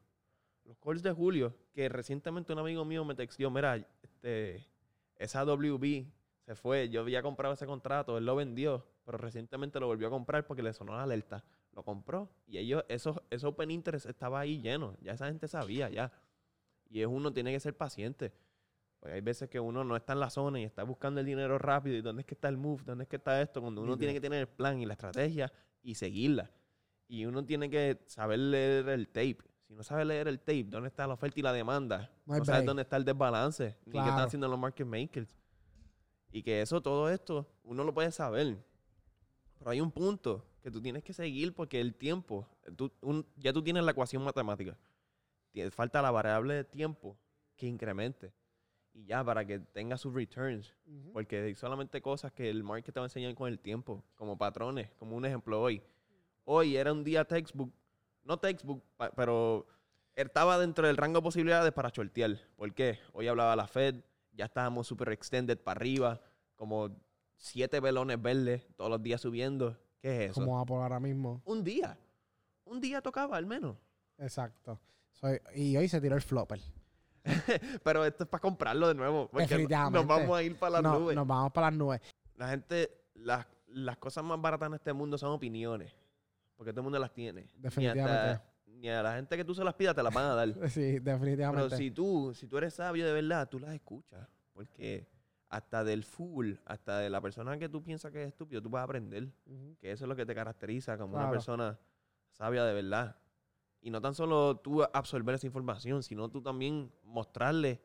Los 0.66 0.78
calls 0.78 1.04
de 1.04 1.12
julio, 1.12 1.56
que 1.74 1.90
recientemente 1.90 2.54
un 2.54 2.60
amigo 2.60 2.86
mío 2.86 3.04
me 3.06 3.16
textió, 3.16 3.50
mira, 3.50 3.76
este, 4.02 4.66
esa 5.18 5.44
WB 5.44 6.06
se 6.46 6.56
fue, 6.56 6.90
yo 6.90 7.02
había 7.02 7.22
comprado 7.22 7.54
ese 7.54 7.66
contrato, 7.66 8.18
él 8.18 8.26
lo 8.26 8.36
vendió, 8.36 8.86
pero 9.06 9.18
recientemente 9.18 9.80
lo 9.80 9.88
volvió 9.88 10.08
a 10.08 10.12
comprar 10.12 10.46
porque 10.46 10.64
le 10.64 10.74
sonó 10.74 10.94
la 10.94 11.04
alerta 11.04 11.44
lo 11.74 11.84
compró 11.84 12.30
y 12.48 12.58
ellos, 12.58 12.84
esos, 12.90 13.22
ese 13.30 13.48
open 13.48 13.72
interest 13.72 14.06
estaba 14.06 14.40
ahí 14.40 14.62
lleno, 14.62 14.98
ya 15.02 15.14
esa 15.14 15.28
gente 15.28 15.48
sabía 15.48 15.90
ya. 15.90 16.12
Y 16.90 17.02
es 17.02 17.08
uno 17.08 17.32
tiene 17.32 17.52
que 17.52 17.60
ser 17.60 17.76
paciente. 17.76 18.34
Porque 19.00 19.16
hay 19.16 19.22
veces 19.22 19.50
que 19.50 19.60
uno 19.60 19.84
no 19.84 19.96
está 19.96 20.14
en 20.14 20.20
la 20.20 20.30
zona 20.30 20.60
y 20.60 20.64
está 20.64 20.84
buscando 20.84 21.22
el 21.22 21.26
dinero 21.26 21.58
rápido 21.58 21.96
y 21.96 22.02
dónde 22.02 22.22
es 22.22 22.26
que 22.26 22.36
está 22.36 22.50
el 22.50 22.58
move, 22.58 22.84
dónde 22.86 23.04
es 23.04 23.10
que 23.10 23.16
está 23.16 23.42
esto, 23.42 23.62
cuando 23.62 23.82
uno 23.82 23.98
tiene 23.98 24.14
que 24.14 24.22
tener 24.22 24.42
el 24.42 24.48
plan 24.48 24.80
y 24.80 24.86
la 24.86 24.94
estrategia 24.94 25.52
y 25.82 25.96
seguirla. 25.96 26.52
Y 27.12 27.26
uno 27.26 27.44
tiene 27.44 27.70
que 27.70 28.00
saber 28.08 28.40
leer 28.40 28.88
el 28.88 29.08
tape. 29.10 29.40
Si 29.68 29.74
no 29.74 29.84
sabe 29.84 30.06
leer 30.06 30.30
el 30.30 30.40
tape, 30.40 30.64
dónde 30.64 30.88
está 30.88 31.06
la 31.08 31.16
oferta 31.16 31.38
y 31.42 31.44
la 31.44 31.52
demanda, 31.52 32.10
No 32.26 32.46
sabes 32.46 32.62
dónde 32.68 32.84
está 32.84 32.96
el 32.96 33.04
desbalance, 33.04 33.76
ni 33.86 33.92
qué 34.04 34.10
están 34.10 34.28
haciendo 34.28 34.48
los 34.48 34.58
market 34.58 34.88
makers. 34.88 35.38
Y 36.32 36.42
que 36.42 36.62
eso, 36.62 36.82
todo 36.82 37.10
esto, 37.10 37.46
uno 37.66 37.84
lo 37.84 37.94
puede 37.94 38.12
saber. 38.14 38.58
Pero 39.60 39.72
hay 39.72 39.82
un 39.82 39.92
punto 39.92 40.46
que 40.64 40.72
tú 40.72 40.82
tienes 40.82 41.04
que 41.04 41.12
seguir 41.12 41.54
porque 41.54 41.82
el 41.82 41.96
tiempo, 41.96 42.48
tú- 42.78 42.94
un- 43.02 43.26
ya 43.36 43.52
tú 43.52 43.62
tienes 43.62 43.84
la 43.84 43.92
ecuación 43.92 44.24
matemática. 44.24 44.78
Falta 45.72 46.02
la 46.02 46.12
variable 46.12 46.54
de 46.54 46.64
tiempo 46.64 47.18
que 47.58 47.68
incremente. 47.68 48.32
Y 48.94 49.04
ya 49.04 49.22
para 49.22 49.44
que 49.46 49.60
tenga 49.60 49.98
sus 49.98 50.14
returns. 50.14 50.74
Porque 51.12 51.42
hay 51.42 51.56
solamente 51.56 52.02
cosas 52.02 52.32
que 52.32 52.50
el 52.50 52.64
market 52.64 52.94
te 52.94 53.00
va 53.02 53.06
a 53.06 53.08
enseñar 53.08 53.36
con 53.36 53.50
el 53.50 53.60
tiempo, 53.60 54.02
como 54.16 54.38
patrones, 54.38 54.90
como 54.98 55.18
un 55.18 55.26
ejemplo 55.26 55.62
hoy. 55.62 55.82
Hoy 56.44 56.76
era 56.76 56.92
un 56.92 57.04
día 57.04 57.26
textbook, 57.26 57.72
no 58.24 58.38
textbook, 58.38 58.84
pero 59.16 59.68
estaba 60.16 60.58
dentro 60.58 60.88
del 60.88 60.98
rango 60.98 61.20
de 61.20 61.24
posibilidades 61.24 61.72
para 61.72 61.90
shortear. 61.90 62.38
¿Por 62.56 62.74
qué? 62.74 63.00
Hoy 63.14 63.28
hablaba 63.28 63.56
la 63.56 63.68
Fed, 63.68 63.96
ya 64.34 64.46
estábamos 64.46 64.88
super 64.88 65.10
extended 65.10 65.58
para 65.60 65.78
arriba, 65.78 66.22
como 66.56 66.90
siete 67.38 67.80
velones 67.80 68.22
verdes 68.22 68.68
todos 68.76 68.90
los 68.90 69.02
días 69.02 69.22
subiendo. 69.22 69.78
¿Qué 70.00 70.26
es 70.26 70.32
eso? 70.32 70.42
Como 70.42 70.58
va 70.58 70.66
por 70.66 70.82
ahora 70.82 71.00
mismo. 71.00 71.42
Un 71.46 71.64
día. 71.64 71.98
Un 72.66 72.82
día 72.82 73.02
tocaba 73.02 73.38
al 73.38 73.46
menos. 73.46 73.78
Exacto. 74.18 74.80
Soy- 75.12 75.42
y 75.56 75.78
hoy 75.78 75.88
se 75.88 76.02
tiró 76.02 76.16
el 76.16 76.22
flopper. 76.22 76.60
Pero 77.84 78.04
esto 78.06 78.24
es 78.24 78.30
para 78.30 78.42
comprarlo 78.42 78.88
de 78.88 78.96
nuevo. 78.96 79.30
Porque 79.30 79.68
nos 79.68 80.08
vamos 80.08 80.38
a 80.38 80.44
ir 80.44 80.58
para 80.58 80.72
las 80.74 80.84
No, 80.84 81.00
nubes. 81.00 81.16
Nos 81.16 81.28
vamos 81.28 81.52
para 81.52 81.68
las 81.70 81.78
nubes. 81.78 82.02
La 82.36 82.50
gente, 82.50 82.90
las, 83.14 83.46
las 83.68 83.98
cosas 83.98 84.24
más 84.24 84.42
baratas 84.42 84.68
en 84.70 84.74
este 84.76 84.94
mundo 84.94 85.18
son 85.18 85.32
opiniones. 85.32 85.94
Porque 86.62 86.74
todo 86.74 86.82
el 86.82 86.84
mundo 86.84 87.00
las 87.00 87.12
tiene. 87.12 87.42
Ni 87.56 87.62
Definitivamente. 87.64 88.12
hasta- 88.12 88.46
Ni 88.68 88.88
a 88.88 89.02
la 89.02 89.16
gente 89.16 89.36
que 89.36 89.44
tú 89.44 89.56
se 89.56 89.64
las 89.64 89.74
pidas 89.74 89.96
te 89.96 90.04
las 90.04 90.14
van 90.14 90.26
a 90.26 90.36
dar. 90.36 90.48
Sí, 90.70 91.00
definitivamente. 91.00 91.66
Pero 91.70 91.76
si 91.76 91.90
tú, 91.90 92.34
si 92.36 92.46
tú 92.48 92.60
eres 92.60 92.76
sabio 92.76 93.04
de 93.04 93.14
verdad, 93.14 93.50
tú 93.50 93.58
las 93.58 93.74
escuchas. 93.74 94.28
Porque 94.54 95.08
hasta 95.50 95.84
del 95.84 96.04
fool, 96.04 96.60
hasta 96.66 97.00
de 97.00 97.10
la 97.10 97.20
persona 97.20 97.58
que 97.58 97.68
tú 97.68 97.82
piensas 97.82 98.12
que 98.12 98.22
es 98.22 98.28
estúpido, 98.28 98.62
tú 98.62 98.70
vas 98.70 98.82
a 98.82 98.84
aprender. 98.84 99.28
Que 99.80 99.92
eso 99.92 100.06
es 100.06 100.08
lo 100.08 100.16
que 100.16 100.24
te 100.24 100.36
caracteriza 100.36 101.00
como 101.00 101.16
una 101.16 101.24
persona 101.32 101.80
sabia 102.30 102.64
de 102.64 102.76
verdad. 102.76 103.16
Y 103.82 103.90
no 103.90 104.00
tan 104.00 104.14
solo 104.14 104.58
tú 104.58 104.84
absorber 104.84 105.34
esa 105.34 105.48
información, 105.48 106.04
sino 106.04 106.30
tú 106.30 106.44
también 106.44 106.92
mostrarle 107.02 107.82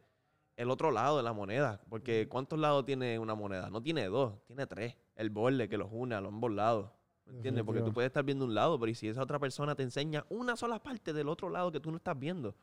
el 0.55 0.71
otro 0.71 0.91
lado 0.91 1.17
de 1.17 1.23
la 1.23 1.33
moneda. 1.33 1.81
Porque 1.89 2.29
¿cuántos 2.29 2.59
lados 2.59 2.85
tiene 2.85 3.19
una 3.19 3.35
moneda? 3.35 3.71
No 3.71 3.83
tiene 3.83 4.05
dos, 4.05 4.45
tiene 4.45 4.67
tres. 4.67 4.95
El 5.15 5.31
borde 5.31 5.67
que 5.67 5.79
los 5.79 5.89
une 5.91 6.15
a 6.15 6.21
los 6.21 6.31
ambos 6.31 6.53
lados. 6.53 6.91
¿Me 7.27 7.37
entiendes? 7.37 7.65
Porque 7.65 7.81
tú 7.83 7.93
puedes 7.93 8.09
estar 8.09 8.25
viendo 8.25 8.45
un 8.45 8.55
lado, 8.55 8.79
pero 8.79 8.91
¿y 8.91 8.95
si 8.95 9.09
esa 9.09 9.23
otra 9.23 9.39
persona 9.39 9.75
te 9.75 9.83
enseña 9.83 10.25
una 10.29 10.57
sola 10.57 10.83
parte 10.83 11.13
del 11.13 11.29
otro 11.29 11.49
lado 11.51 11.73
que 11.73 11.81
tú 11.81 11.91
no 11.91 11.97
estás 11.97 12.19
viendo? 12.19 12.55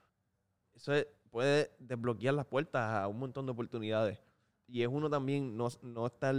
Eso 0.73 0.93
es- 0.93 1.07
puede 1.31 1.71
desbloquear 1.79 2.33
las 2.33 2.45
puertas 2.45 2.95
a 3.03 3.07
un 3.07 3.19
montón 3.19 3.45
de 3.45 3.51
oportunidades. 3.51 4.19
Y 4.67 4.81
es 4.83 4.87
uno 4.87 5.09
también 5.09 5.57
no, 5.57 5.67
no 5.81 6.05
estar 6.07 6.35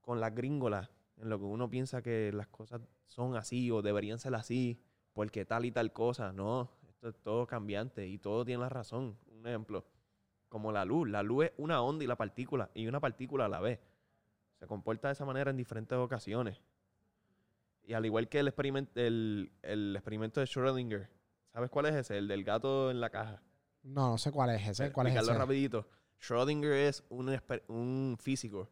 con 0.00 0.20
las 0.20 0.34
gringolas 0.34 0.90
en 1.16 1.28
lo 1.28 1.38
que 1.38 1.44
uno 1.44 1.68
piensa 1.68 2.02
que 2.02 2.32
las 2.32 2.48
cosas 2.48 2.80
son 3.06 3.36
así 3.36 3.70
o 3.70 3.82
deberían 3.82 4.18
ser 4.18 4.34
así 4.34 4.80
porque 5.12 5.44
tal 5.44 5.64
y 5.66 5.72
tal 5.72 5.92
cosa. 5.92 6.32
No, 6.32 6.70
esto 6.88 7.08
es 7.08 7.16
todo 7.20 7.46
cambiante 7.46 8.06
y 8.06 8.18
todo 8.18 8.44
tiene 8.44 8.62
la 8.62 8.68
razón. 8.68 9.18
Un 9.26 9.46
ejemplo, 9.46 9.84
como 10.48 10.72
la 10.72 10.84
luz. 10.84 11.08
La 11.08 11.22
luz 11.22 11.46
es 11.46 11.52
una 11.58 11.82
onda 11.82 12.04
y 12.04 12.06
la 12.06 12.16
partícula 12.16 12.70
y 12.74 12.86
una 12.86 13.00
partícula 13.00 13.44
a 13.46 13.48
la 13.48 13.60
vez. 13.60 13.80
Se 14.58 14.66
comporta 14.66 15.08
de 15.08 15.12
esa 15.12 15.24
manera 15.24 15.50
en 15.50 15.56
diferentes 15.56 15.98
ocasiones. 15.98 16.60
Y 17.90 17.94
al 17.94 18.06
igual 18.06 18.28
que 18.28 18.38
el 18.38 18.46
experimento, 18.46 19.00
el, 19.00 19.50
el 19.62 19.96
experimento 19.96 20.38
de 20.38 20.46
Schrödinger, 20.46 21.08
¿sabes 21.52 21.70
cuál 21.70 21.86
es 21.86 21.96
ese? 21.96 22.18
El 22.18 22.28
del 22.28 22.44
gato 22.44 22.88
en 22.92 23.00
la 23.00 23.10
caja. 23.10 23.42
No, 23.82 24.10
no 24.10 24.16
sé 24.16 24.30
cuál 24.30 24.50
es 24.50 24.64
ese. 24.68 24.92
¿Cuál 24.92 25.08
es 25.08 25.16
ese? 25.16 25.34
rapidito. 25.34 25.88
Schrödinger 26.22 26.70
es 26.72 27.02
un, 27.08 27.36
un 27.66 28.16
físico 28.20 28.68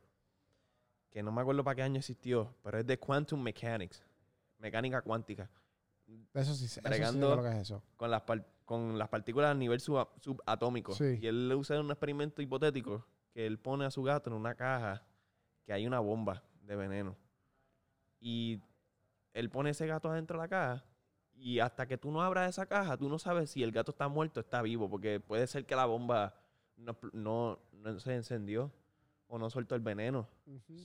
que 1.11 1.21
no 1.25 1.33
me 1.33 1.41
acuerdo 1.41 1.65
para 1.65 1.75
qué 1.75 1.83
año 1.83 1.99
existió, 1.99 2.55
pero 2.63 2.79
es 2.79 2.87
de 2.87 2.97
quantum 2.97 3.43
mechanics, 3.43 4.05
mecánica 4.59 5.03
cuántica, 5.03 5.51
Eso 6.33 6.55
sí, 6.55 6.67
eso 6.67 6.75
sí 6.75 7.19
lo 7.19 7.43
que 7.43 7.49
es 7.49 7.57
eso. 7.57 7.83
con 7.97 8.13
las, 8.13 8.23
con 8.65 8.97
las 8.99 9.09
partículas 9.09 9.51
a 9.51 9.55
nivel 9.55 9.81
suba- 9.81 10.11
subatómico. 10.21 10.93
Sí. 10.93 11.19
Y 11.21 11.27
él 11.27 11.53
usa 11.57 11.81
un 11.81 11.91
experimento 11.91 12.41
hipotético 12.41 13.05
que 13.33 13.47
él 13.47 13.59
pone 13.59 13.85
a 13.85 13.91
su 13.91 14.05
gato 14.05 14.31
en 14.31 14.37
una 14.37 14.55
caja 14.55 15.03
que 15.65 15.73
hay 15.73 15.89
una 15.89 15.99
bomba 15.99 16.45
de 16.63 16.77
veneno. 16.77 17.17
Y 18.21 18.61
él 19.39 19.51
pone 19.51 19.71
ese 19.71 19.87
gato 19.87 20.11
adentro 20.11 20.39
de 20.39 20.45
la 20.45 20.49
caja 20.49 20.85
y 21.37 21.61
hasta 21.61 21.87
que 21.87 21.97
tú 21.97 22.11
no 22.11 22.23
abras 22.23 22.51
esa 22.51 22.67
caja, 22.67 22.97
tú 22.97 23.09
no 23.09 23.19
sabes 23.19 23.51
si 23.51 23.63
el 23.63 23.71
gato 23.71 23.93
está 23.93 24.09
muerto 24.09 24.41
o 24.41 24.43
está 24.43 24.61
vivo, 24.63 24.91
porque 24.91 25.21
puede 25.21 25.47
ser 25.47 25.65
que 25.65 25.77
la 25.77 25.87
bomba 25.87 26.35
no, 26.77 26.97
no, 27.13 27.59
no 27.73 28.01
se 28.01 28.15
encendió 28.15 28.73
o 29.29 29.39
no 29.39 29.49
soltó 29.49 29.77
el 29.77 29.81
veneno. 29.81 30.29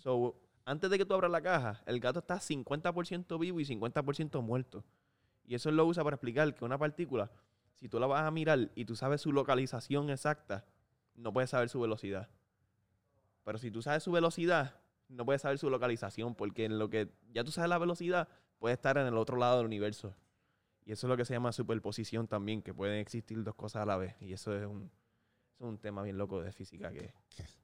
So, 0.01 0.39
antes 0.65 0.89
de 0.89 0.97
que 0.99 1.05
tú 1.05 1.13
abras 1.15 1.31
la 1.31 1.41
caja, 1.41 1.81
el 1.87 1.99
gato 1.99 2.19
está 2.19 2.35
50% 2.35 3.39
vivo 3.39 3.59
y 3.59 3.65
50% 3.65 4.41
muerto. 4.41 4.83
Y 5.45 5.55
eso 5.55 5.69
él 5.69 5.75
lo 5.75 5.85
usa 5.85 6.03
para 6.03 6.15
explicar 6.15 6.53
que 6.53 6.63
una 6.63 6.77
partícula, 6.77 7.31
si 7.73 7.89
tú 7.89 7.99
la 7.99 8.05
vas 8.05 8.23
a 8.23 8.31
mirar 8.31 8.69
y 8.75 8.85
tú 8.85 8.95
sabes 8.95 9.21
su 9.21 9.31
localización 9.31 10.09
exacta, 10.09 10.65
no 11.15 11.33
puedes 11.33 11.49
saber 11.49 11.69
su 11.69 11.81
velocidad. 11.81 12.29
Pero 13.43 13.57
si 13.57 13.71
tú 13.71 13.81
sabes 13.81 14.03
su 14.03 14.11
velocidad, 14.11 14.75
no 15.09 15.25
puedes 15.25 15.41
saber 15.41 15.57
su 15.57 15.69
localización, 15.69 16.35
porque 16.35 16.65
en 16.65 16.79
lo 16.79 16.89
que 16.89 17.09
ya 17.31 17.43
tú 17.43 17.51
sabes 17.51 17.69
la 17.69 17.77
velocidad, 17.77 18.27
puede 18.63 18.75
estar 18.75 18.97
en 18.97 19.05
el 19.05 19.17
otro 19.17 19.35
lado 19.35 19.57
del 19.57 19.65
universo. 19.65 20.15
Y 20.85 20.93
eso 20.93 21.05
es 21.05 21.09
lo 21.09 21.17
que 21.17 21.25
se 21.25 21.33
llama 21.33 21.51
superposición 21.51 22.29
también, 22.29 22.61
que 22.61 22.73
pueden 22.73 22.97
existir 22.97 23.43
dos 23.43 23.55
cosas 23.55 23.81
a 23.81 23.85
la 23.85 23.97
vez. 23.97 24.15
Y 24.21 24.31
eso 24.31 24.55
es 24.55 24.65
un, 24.65 24.89
es 25.59 25.65
un 25.67 25.77
tema 25.77 26.01
bien 26.01 26.17
loco 26.17 26.41
de 26.41 26.49
física 26.53 26.89
que... 26.89 27.13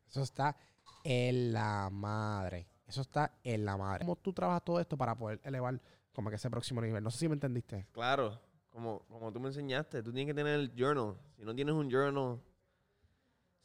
Eso 0.09 0.21
está 0.23 0.57
en 1.05 1.53
la 1.53 1.89
madre. 1.89 2.67
Eso 2.85 2.99
está 2.99 3.31
en 3.45 3.63
la 3.63 3.77
madre. 3.77 3.99
¿Cómo 4.03 4.17
tú 4.17 4.33
trabajas 4.33 4.65
todo 4.65 4.77
esto 4.81 4.97
para 4.97 5.15
poder 5.15 5.39
elevar 5.45 5.79
como 6.11 6.29
que 6.29 6.35
ese 6.35 6.49
próximo 6.49 6.81
nivel? 6.81 7.01
No 7.01 7.11
sé 7.11 7.19
si 7.19 7.29
me 7.29 7.35
entendiste. 7.35 7.87
Claro, 7.93 8.37
como, 8.69 8.99
como 9.07 9.31
tú 9.31 9.39
me 9.39 9.47
enseñaste, 9.47 10.03
tú 10.03 10.11
tienes 10.11 10.29
que 10.29 10.35
tener 10.35 10.59
el 10.59 10.73
journal. 10.75 11.15
Si 11.37 11.45
no 11.45 11.55
tienes 11.55 11.75
un 11.75 11.89
journal, 11.89 12.41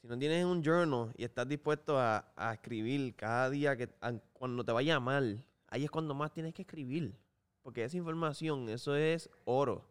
si 0.03 0.07
no 0.07 0.17
tienes 0.17 0.45
un 0.45 0.63
journal 0.63 1.13
y 1.17 1.25
estás 1.25 1.49
dispuesto 1.49 1.99
a, 1.99 2.33
a 2.37 2.55
escribir 2.55 3.17
cada 3.17 3.51
día 3.51 3.77
que 3.77 3.93
a- 4.01 4.13
cuando 4.33 4.65
te 4.65 4.71
vaya 4.71 5.01
mal, 5.01 5.45
ahí 5.67 5.83
es 5.83 5.91
cuando 5.91 6.15
más 6.15 6.33
tienes 6.33 6.55
que 6.55 6.63
escribir. 6.63 7.24
Porque 7.65 7.83
esa 7.83 7.97
información, 7.97 8.69
eso 8.69 8.95
es 8.95 9.29
oro 9.45 9.89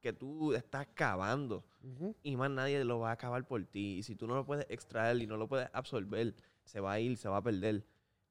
que 0.00 0.12
tú 0.12 0.52
estás 0.52 0.86
cavando 0.92 1.64
y 2.22 2.36
más 2.36 2.50
nadie 2.50 2.84
lo 2.84 2.98
va 2.98 3.08
a 3.08 3.12
acabar 3.12 3.46
por 3.46 3.64
ti. 3.64 3.96
Y 3.96 4.02
si 4.02 4.14
tú 4.14 4.26
no 4.26 4.34
lo 4.34 4.44
puedes 4.44 4.66
extraer 4.68 5.16
y 5.22 5.26
no 5.26 5.38
lo 5.38 5.48
puedes 5.48 5.70
absorber, 5.72 6.34
se 6.64 6.80
va 6.80 6.92
a 6.92 7.00
ir, 7.00 7.16
se 7.16 7.30
va 7.30 7.38
a 7.38 7.42
perder. 7.42 7.82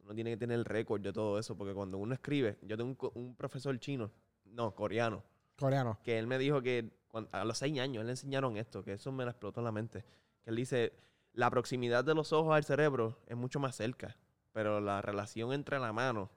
Uno 0.03 0.13
tiene 0.13 0.29
que 0.29 0.37
tener 0.37 0.59
el 0.59 0.65
récord 0.65 1.01
de 1.01 1.11
todo 1.11 1.39
eso, 1.39 1.57
porque 1.57 1.73
cuando 1.73 1.97
uno 1.97 2.13
escribe, 2.13 2.59
yo 2.61 2.77
tengo 2.77 3.11
un, 3.15 3.35
profesor 3.35 3.77
chino, 3.79 4.11
no, 4.45 4.75
coreano, 4.75 5.23
Coreano. 5.57 5.97
que 6.03 6.19
él 6.19 6.27
me 6.27 6.37
dijo 6.37 6.61
que 6.61 6.91
a 7.31 7.43
los 7.43 7.57
seis 7.57 7.79
años 7.79 8.01
él 8.01 8.05
le 8.05 8.13
enseñaron 8.13 8.57
esto, 8.57 8.83
que 8.83 8.93
eso 8.93 9.11
me 9.11 9.23
lo 9.23 9.31
explotó 9.31 9.61
en 9.61 9.65
la 9.65 9.71
mente. 9.71 10.05
Que 10.43 10.51
él 10.51 10.55
dice, 10.55 10.93
la 11.31 11.49
proximidad 11.49 12.03
de 12.03 12.13
los 12.13 12.33
ojos 12.33 12.53
al 12.53 12.63
cerebro 12.63 13.17
es 13.25 13.35
mucho 13.35 13.59
más 13.59 13.75
cerca, 13.75 14.15
pero 14.51 14.79
la 14.79 15.01
relación 15.01 15.51
entre 15.53 15.79
la 15.79 15.91
mano 15.91 16.29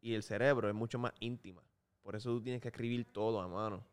y 0.00 0.14
el 0.14 0.22
cerebro 0.22 0.68
es 0.68 0.74
mucho 0.76 1.00
más 1.00 1.12
íntima. 1.18 1.64
Por 2.08 2.16
eso 2.16 2.30
tú 2.30 2.40
tienes 2.40 2.62
que 2.62 2.68
escribir 2.68 3.04
todo 3.12 3.38
a 3.38 3.46
mano. 3.48 3.84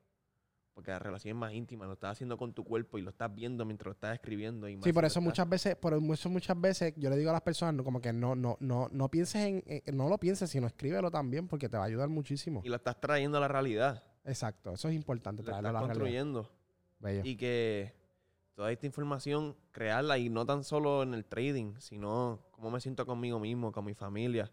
Porque 0.73 0.89
la 0.89 0.99
relación 0.99 1.35
es 1.35 1.37
más 1.37 1.51
íntima, 1.51 1.85
lo 1.85 1.91
estás 1.91 2.13
haciendo 2.13 2.37
con 2.37 2.53
tu 2.53 2.63
cuerpo 2.63 2.97
y 2.97 3.01
lo 3.01 3.09
estás 3.09 3.35
viendo 3.35 3.65
mientras 3.65 3.87
lo 3.87 3.91
estás 3.91 4.13
escribiendo. 4.15 4.69
Y 4.69 4.77
más 4.77 4.85
Sí, 4.85 4.93
por 4.93 5.03
lo 5.03 5.07
eso 5.07 5.19
estás- 5.19 5.29
muchas 5.29 5.49
veces, 5.49 5.75
por 5.75 5.93
eso 6.13 6.29
muchas 6.29 6.61
veces 6.61 6.93
yo 6.95 7.09
le 7.09 7.17
digo 7.17 7.31
a 7.31 7.33
las 7.33 7.41
personas 7.41 7.75
no, 7.75 7.83
como 7.83 7.99
que 7.99 8.13
no, 8.13 8.33
no, 8.33 8.55
no, 8.61 8.87
no 8.89 9.09
pienses 9.11 9.41
en, 9.41 9.63
en- 9.67 9.97
no 9.97 10.07
lo 10.07 10.17
pienses, 10.17 10.49
sino 10.49 10.65
escríbelo 10.65 11.11
también 11.11 11.49
porque 11.49 11.67
te 11.67 11.75
va 11.75 11.83
a 11.83 11.87
ayudar 11.87 12.07
muchísimo. 12.07 12.61
Y 12.63 12.69
lo 12.69 12.77
estás 12.77 13.01
trayendo 13.01 13.37
a 13.37 13.41
la 13.41 13.49
realidad. 13.49 14.01
Exacto, 14.23 14.71
eso 14.75 14.87
es 14.87 14.95
importante 14.95 15.41
Lo 15.43 15.47
traerlo 15.47 15.67
a 15.67 15.71
estás 15.71 15.81
la 15.81 15.93
construyendo. 15.93 16.49
Bello. 16.99 17.21
Y 17.25 17.35
que 17.35 17.93
toda 18.53 18.71
esta 18.71 18.85
información, 18.85 19.57
crearla 19.73 20.17
y 20.19 20.29
no 20.29 20.45
tan 20.45 20.63
solo 20.63 21.03
en 21.03 21.13
el 21.15 21.25
trading, 21.25 21.73
sino 21.79 22.47
cómo 22.51 22.71
me 22.71 22.79
siento 22.79 23.05
conmigo 23.05 23.41
mismo, 23.41 23.73
con 23.73 23.83
mi 23.83 23.93
familia, 23.93 24.49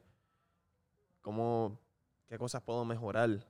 cómo, 1.20 1.78
qué 2.26 2.36
cosas 2.38 2.60
puedo 2.62 2.84
mejorar, 2.84 3.46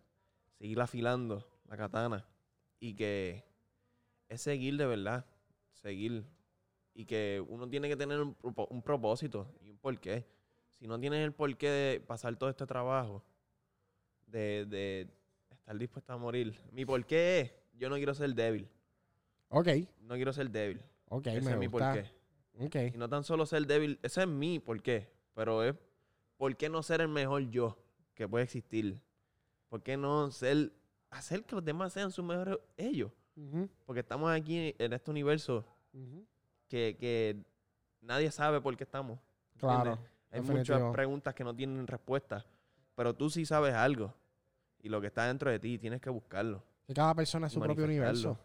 seguir 0.63 0.81
afilando 0.81 1.45
la 1.67 1.77
katana 1.77 2.25
y 2.79 2.95
que 2.95 3.45
es 4.29 4.41
seguir 4.41 4.77
de 4.77 4.87
verdad, 4.87 5.27
seguir 5.73 6.25
y 6.95 7.05
que 7.05 7.45
uno 7.49 7.69
tiene 7.69 7.89
que 7.89 7.97
tener 7.97 8.21
un, 8.21 8.83
propósito 8.85 9.53
y 9.61 9.71
un 9.71 9.79
porqué. 9.79 10.25
Si 10.71 10.87
no 10.87 11.01
tienes 11.01 11.25
el 11.25 11.33
porqué 11.33 11.69
de 11.69 12.01
pasar 12.01 12.37
todo 12.37 12.49
este 12.49 12.65
trabajo, 12.65 13.25
de, 14.29 14.65
de 14.67 15.09
estar 15.51 15.77
dispuesto 15.77 16.13
a 16.13 16.17
morir, 16.17 16.57
mi 16.71 16.87
porqué 16.87 17.41
es, 17.41 17.55
yo 17.73 17.91
no 17.91 17.97
quiero 17.97 18.15
ser 18.15 18.33
débil. 18.33 18.71
Ok, 19.49 19.69
No 20.03 20.15
quiero 20.15 20.33
ser 20.33 20.49
débil. 20.49 20.81
ok, 21.09 21.27
ese 21.27 21.41
me 21.41 21.51
es 21.51 21.59
mi 21.59 21.69
porqué. 21.69 22.05
Ok. 22.61 22.77
Y 22.95 22.99
no 22.99 23.09
tan 23.09 23.25
solo 23.25 23.47
ser 23.47 23.67
débil, 23.67 23.99
ese 24.01 24.21
es 24.21 24.29
mi 24.29 24.61
porqué. 24.61 25.11
Pero 25.35 25.65
es, 25.65 25.75
¿por 26.37 26.57
qué 26.57 26.69
no 26.69 26.85
ser 26.85 27.01
el 27.01 27.09
mejor 27.09 27.51
yo 27.51 27.77
que 28.15 28.29
puede 28.29 28.45
existir? 28.45 29.03
¿Por 29.73 29.83
qué 29.83 29.97
no 29.97 30.31
ser, 30.31 30.71
hacer 31.09 31.45
que 31.45 31.55
los 31.55 31.65
demás 31.65 31.95
sean 31.95 32.11
sus 32.11 32.23
mejores 32.23 32.59
ellos? 32.77 33.11
Porque 33.87 34.01
estamos 34.01 34.31
aquí 34.31 34.75
en 34.79 34.93
este 34.93 35.11
universo 35.11 35.65
que, 36.69 36.95
que 37.01 37.43
nadie 38.03 38.31
sabe 38.31 38.61
por 38.61 38.77
qué 38.77 38.85
estamos. 38.85 39.19
Claro. 39.57 39.99
Hay 40.31 40.41
definitivo. 40.41 40.77
muchas 40.79 40.93
preguntas 40.93 41.35
que 41.35 41.43
no 41.43 41.57
tienen 41.57 41.87
respuesta. 41.87 42.45
Pero 42.95 43.15
tú 43.15 43.31
sí 43.31 43.47
sabes 43.47 43.73
algo. 43.73 44.13
Y 44.83 44.91
lo 44.91 45.01
que 45.01 45.07
está 45.07 45.27
dentro 45.27 45.51
de 45.51 45.59
ti, 45.59 45.79
tienes 45.79 46.03
que 46.03 46.11
buscarlo. 46.11 46.63
Que 46.87 46.93
cada 46.93 47.15
persona 47.15 47.47
es 47.47 47.55
su 47.55 47.61
propio 47.61 47.87
universo. 47.87 48.39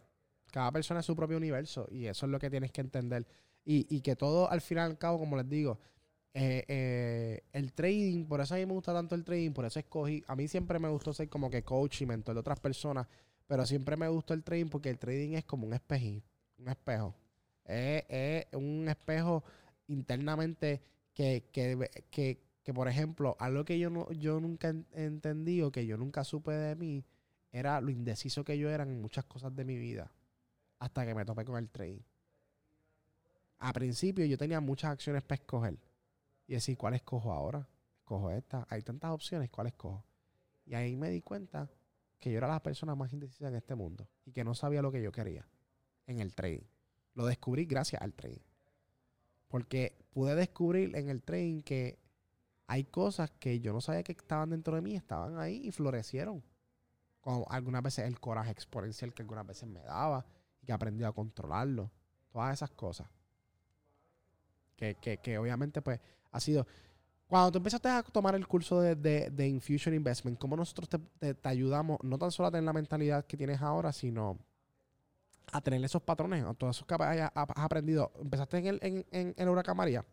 Cada 0.50 0.72
persona 0.72 1.02
es 1.02 1.06
su 1.06 1.14
propio 1.14 1.36
universo. 1.36 1.90
Y 1.92 2.06
eso 2.06 2.26
es 2.26 2.32
lo 2.32 2.40
que 2.40 2.50
tienes 2.50 2.72
que 2.72 2.80
entender. 2.80 3.28
Y, 3.66 3.86
y 3.94 4.00
que 4.00 4.16
todo, 4.16 4.50
al 4.50 4.62
fin 4.62 4.78
y 4.78 4.80
al 4.80 4.98
cabo, 4.98 5.20
como 5.20 5.36
les 5.36 5.50
digo, 5.50 5.78
eh, 6.40 6.64
eh, 6.68 7.44
el 7.52 7.74
trading, 7.74 8.26
por 8.26 8.42
eso 8.42 8.54
a 8.54 8.58
mí 8.58 8.66
me 8.68 8.74
gusta 8.74 8.94
tanto 8.94 9.16
el 9.16 9.24
trading, 9.24 9.54
por 9.54 9.66
eso 9.66 9.80
escogí. 9.80 10.24
A 10.28 10.36
mí 10.36 10.48
siempre 10.48 10.78
me 10.78 10.88
gustó 10.88 11.12
ser 11.12 11.30
como 11.30 11.50
que 11.50 11.64
coach 11.64 12.02
y 12.02 12.06
mentor 12.06 12.36
de 12.36 12.42
otras 12.42 12.60
personas. 12.60 13.08
Pero 13.48 13.66
siempre 13.66 13.98
me 13.98 14.08
gustó 14.08 14.36
el 14.36 14.44
trading 14.44 14.68
porque 14.68 14.92
el 14.92 15.00
trading 15.00 15.34
es 15.34 15.46
como 15.46 15.66
un 15.66 15.74
espejo. 15.74 16.22
Un 16.60 16.70
espejo. 16.70 17.16
Es, 17.66 18.46
un 18.54 18.88
espejo 18.88 19.44
internamente 19.88 20.80
que, 21.12 21.46
que, 21.52 21.90
que, 22.12 22.40
que, 22.64 22.74
por 22.74 22.88
ejemplo, 22.88 23.36
algo 23.40 23.66
que 23.66 23.80
yo, 23.80 23.90
no, 23.90 24.12
yo 24.12 24.40
nunca 24.40 24.76
he 24.94 25.06
entendido, 25.06 25.72
que 25.72 25.88
yo 25.88 25.98
nunca 25.98 26.24
supe 26.24 26.52
de 26.52 26.76
mí, 26.76 27.04
era 27.52 27.82
lo 27.82 27.90
indeciso 27.90 28.44
que 28.44 28.60
yo 28.60 28.70
era 28.70 28.84
en 28.84 29.02
muchas 29.02 29.26
cosas 29.26 29.56
de 29.56 29.66
mi 29.66 29.78
vida. 29.78 30.12
Hasta 30.78 31.04
que 31.04 31.16
me 31.16 31.26
topé 31.26 31.46
con 31.46 31.58
el 31.58 31.68
trading. 31.68 32.02
A 33.58 33.74
principio 33.74 34.24
yo 34.26 34.38
tenía 34.38 34.60
muchas 34.60 34.92
acciones 34.92 35.24
para 35.24 35.42
escoger. 35.42 35.80
Y 36.48 36.54
decir, 36.54 36.78
¿cuál 36.78 36.94
escojo 36.94 37.32
ahora? 37.34 37.68
Escojo 38.00 38.32
esta. 38.32 38.66
Hay 38.70 38.82
tantas 38.82 39.12
opciones, 39.12 39.50
¿cuál 39.50 39.68
escojo? 39.68 40.06
Y 40.66 40.76
ahí 40.76 40.96
me 40.96 41.10
di 41.10 41.22
cuenta 41.22 41.70
que 42.20 42.32
yo 42.32 42.38
era 42.38 42.48
la 42.48 42.64
persona 42.64 42.96
más 42.96 43.14
indecisa 43.14 43.48
en 43.48 43.56
este 43.56 43.76
mundo. 43.76 44.08
Y 44.26 44.32
que 44.32 44.44
no 44.44 44.56
sabía 44.56 44.82
lo 44.82 44.92
que 44.92 45.02
yo 45.02 45.12
quería 45.12 45.48
en 46.08 46.20
el 46.20 46.34
trading. 46.34 46.66
Lo 47.14 47.26
descubrí 47.26 47.66
gracias 47.66 48.02
al 48.02 48.14
trading. 48.14 48.42
Porque 49.48 49.98
pude 50.12 50.36
descubrir 50.36 50.96
en 50.96 51.10
el 51.10 51.22
trading 51.22 51.62
que 51.62 52.00
hay 52.68 52.84
cosas 52.86 53.32
que 53.32 53.60
yo 53.60 53.72
no 53.72 53.82
sabía 53.82 54.04
que 54.04 54.12
estaban 54.12 54.50
dentro 54.50 54.76
de 54.76 54.82
mí, 54.82 54.96
estaban 54.96 55.40
ahí 55.40 55.62
y 55.64 55.72
florecieron. 55.72 56.44
Como 57.22 57.46
algunas 57.50 57.82
veces 57.82 58.06
el 58.06 58.20
coraje 58.20 58.52
exponencial 58.52 59.14
que 59.14 59.22
algunas 59.22 59.46
veces 59.46 59.68
me 59.68 59.82
daba 59.82 60.26
y 60.62 60.66
que 60.66 60.74
aprendí 60.74 61.04
a 61.04 61.12
controlarlo. 61.12 61.92
Todas 62.30 62.54
esas 62.54 62.72
cosas. 62.72 63.08
Que, 64.78 64.96
que, 64.96 65.18
que 65.18 65.38
obviamente 65.38 65.82
pues 65.82 66.00
ha 66.32 66.40
sido... 66.40 66.66
Cuando 67.28 67.52
tú 67.52 67.58
empezaste 67.58 67.90
a 67.90 68.02
tomar 68.04 68.36
el 68.36 68.48
curso 68.48 68.80
de, 68.80 68.96
de, 68.96 69.30
de 69.30 69.48
Infusion 69.50 69.94
Investment, 69.94 70.40
¿cómo 70.40 70.56
nosotros 70.56 70.88
te, 70.88 70.98
te- 71.20 71.34
te 71.34 71.50
ayudamos 71.50 71.98
no 72.02 72.18
tan 72.18 72.32
solo 72.32 72.48
a 72.48 72.52
tener 72.52 72.64
la 72.64 72.72
mentalidad 72.72 73.26
que 73.26 73.36
tienes 73.36 73.62
ahora, 73.62 73.92
sino 73.92 74.40
a 75.52 75.60
tener 75.60 75.84
esos 75.84 76.02
patrones, 76.02 76.46
a 76.46 76.54
todos 76.54 76.78
esos 76.78 76.88
que 76.88 76.96
hayas- 77.04 77.32
has 77.36 77.48
aprendido? 77.58 78.14
Empezaste 78.22 78.60
en 78.60 78.68
el, 78.68 78.80
en, 78.82 79.06
en, 79.12 79.34
en 79.36 79.50
Huracán 79.50 79.76
María. 79.76 80.06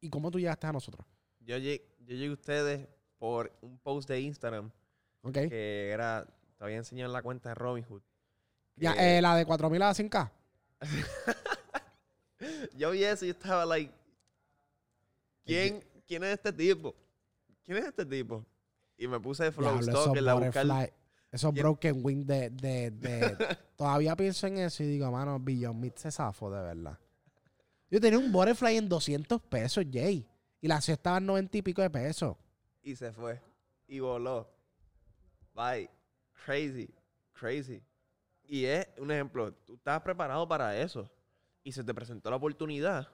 ¿Y 0.00 0.08
cómo 0.08 0.30
tú 0.30 0.38
llegaste 0.38 0.66
a 0.66 0.72
nosotros? 0.72 1.04
Yo 1.40 1.58
llegué, 1.58 1.84
yo 2.06 2.14
llegué 2.14 2.28
a 2.28 2.32
ustedes 2.32 2.88
por 3.18 3.52
un 3.60 3.76
post 3.78 4.08
de 4.08 4.20
Instagram 4.22 4.70
¿Ok? 5.20 5.34
que 5.34 5.90
era, 5.90 6.24
te 6.56 6.64
había 6.64 6.76
enseñado 6.78 7.08
en 7.10 7.12
la 7.12 7.20
cuenta 7.20 7.50
de 7.50 7.54
Robinhood. 7.56 8.00
Ya, 8.76 8.94
que- 8.94 9.18
eh, 9.18 9.20
la 9.20 9.34
de 9.36 9.44
4000 9.44 9.82
a 9.82 9.90
100k. 9.92 10.30
yo 12.76 12.90
vi 12.92 13.04
eso 13.04 13.26
y 13.26 13.30
estaba 13.30 13.64
like, 13.66 13.92
¿quién, 15.44 15.84
¿quién 16.06 16.24
es 16.24 16.34
este 16.34 16.52
tipo? 16.52 16.94
¿Quién 17.64 17.78
es 17.78 17.84
este 17.86 18.04
tipo? 18.04 18.44
Y 18.96 19.06
me 19.08 19.18
puse 19.20 19.44
de 19.44 19.52
flow 19.52 19.78
stock 19.80 20.16
a 20.16 20.34
buscar. 20.34 20.92
esos 21.32 21.52
¿Quién? 21.52 21.62
broken 21.62 22.00
wings 22.04 22.26
de, 22.26 22.50
de, 22.50 22.90
de- 22.90 23.36
Todavía 23.76 24.14
pienso 24.16 24.46
en 24.46 24.58
eso 24.58 24.82
y 24.82 24.86
digo, 24.86 25.10
mano, 25.10 25.38
Beyond 25.40 25.80
Meat 25.80 25.96
se 25.96 26.10
zafo, 26.10 26.50
de 26.50 26.60
verdad. 26.60 26.98
Yo 27.90 28.00
tenía 28.00 28.18
un 28.18 28.30
butterfly 28.30 28.76
en 28.76 28.88
200 28.88 29.40
pesos, 29.42 29.84
Jay. 29.90 30.26
Y 30.60 30.68
la 30.68 30.76
acción 30.76 30.92
estaba 30.94 31.16
en 31.18 31.26
90 31.26 31.58
y 31.58 31.62
pico 31.62 31.80
de 31.82 31.90
pesos. 31.90 32.36
Y 32.82 32.94
se 32.94 33.10
fue. 33.12 33.40
Y 33.88 34.00
voló. 34.00 34.48
Bye. 35.54 35.88
Crazy. 36.44 36.90
Crazy. 37.32 37.82
Y 38.46 38.64
es 38.66 38.86
un 38.98 39.10
ejemplo. 39.10 39.52
Tú 39.66 39.74
estabas 39.74 40.02
preparado 40.02 40.46
para 40.46 40.78
eso. 40.78 41.10
Y 41.62 41.72
se 41.72 41.84
te 41.84 41.94
presentó 41.94 42.30
la 42.30 42.36
oportunidad. 42.36 43.08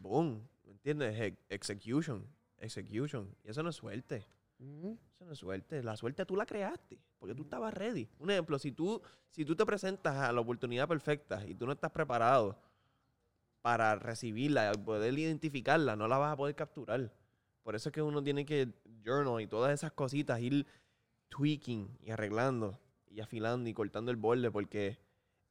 Boom. 0.00 0.46
¿Me 0.64 0.72
entiendes? 0.72 1.20
Ex- 1.20 1.38
Execution. 1.48 2.26
Execution. 2.58 3.34
Y 3.44 3.50
eso 3.50 3.62
no 3.62 3.70
es 3.70 3.76
suerte. 3.76 4.26
Eso 4.58 5.24
no 5.24 5.32
es 5.32 5.38
suerte. 5.38 5.82
La 5.82 5.96
suerte 5.96 6.24
tú 6.26 6.34
la 6.36 6.46
creaste. 6.46 6.98
Porque 7.18 7.34
tú 7.34 7.42
estabas 7.42 7.72
ready. 7.74 8.08
Un 8.18 8.30
ejemplo, 8.30 8.58
si 8.58 8.72
tú, 8.72 9.00
si 9.30 9.44
tú 9.44 9.54
te 9.54 9.64
presentas 9.64 10.16
a 10.16 10.32
la 10.32 10.40
oportunidad 10.40 10.88
perfecta 10.88 11.44
y 11.46 11.54
tú 11.54 11.66
no 11.66 11.72
estás 11.72 11.90
preparado 11.92 12.58
para 13.60 13.96
recibirla, 13.96 14.72
poder 14.72 15.16
identificarla, 15.18 15.96
no 15.96 16.08
la 16.08 16.18
vas 16.18 16.32
a 16.32 16.36
poder 16.36 16.54
capturar. 16.54 17.12
Por 17.62 17.74
eso 17.74 17.88
es 17.88 17.92
que 17.92 18.02
uno 18.02 18.22
tiene 18.22 18.44
que 18.46 18.72
journal 19.04 19.40
y 19.40 19.46
todas 19.46 19.72
esas 19.74 19.92
cositas 19.92 20.40
ir 20.40 20.66
tweaking 21.28 21.98
y 22.02 22.10
arreglando 22.10 22.78
y 23.08 23.20
afilando 23.20 23.68
y 23.68 23.74
cortando 23.74 24.10
el 24.10 24.16
borde 24.16 24.50
porque 24.50 24.98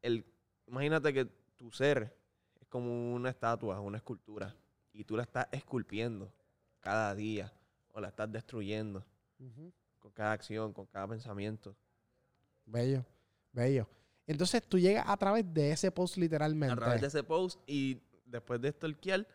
el 0.01 0.25
imagínate 0.67 1.13
que 1.13 1.25
tu 1.55 1.71
ser 1.71 2.15
es 2.59 2.67
como 2.67 3.13
una 3.13 3.29
estatua, 3.29 3.79
una 3.79 3.97
escultura 3.97 4.55
y 4.93 5.03
tú 5.03 5.15
la 5.15 5.23
estás 5.23 5.47
esculpiendo 5.51 6.31
cada 6.79 7.13
día 7.15 7.51
o 7.93 7.99
la 7.99 8.09
estás 8.09 8.31
destruyendo 8.31 9.03
con 9.99 10.11
cada 10.11 10.33
acción, 10.33 10.73
con 10.73 10.85
cada 10.85 11.07
pensamiento. 11.07 11.75
Bello, 12.65 13.05
bello. 13.51 13.87
Entonces 14.25 14.61
tú 14.63 14.77
llegas 14.77 15.05
a 15.07 15.17
través 15.17 15.51
de 15.53 15.71
ese 15.71 15.91
post 15.91 16.17
literalmente. 16.17 16.73
A 16.73 16.77
través 16.77 17.01
de 17.01 17.07
ese 17.07 17.23
post 17.23 17.59
y 17.65 18.01
después 18.25 18.59
de 18.61 18.69
esto 18.69 18.85
el 18.85 18.97
Kiel, 18.97 19.25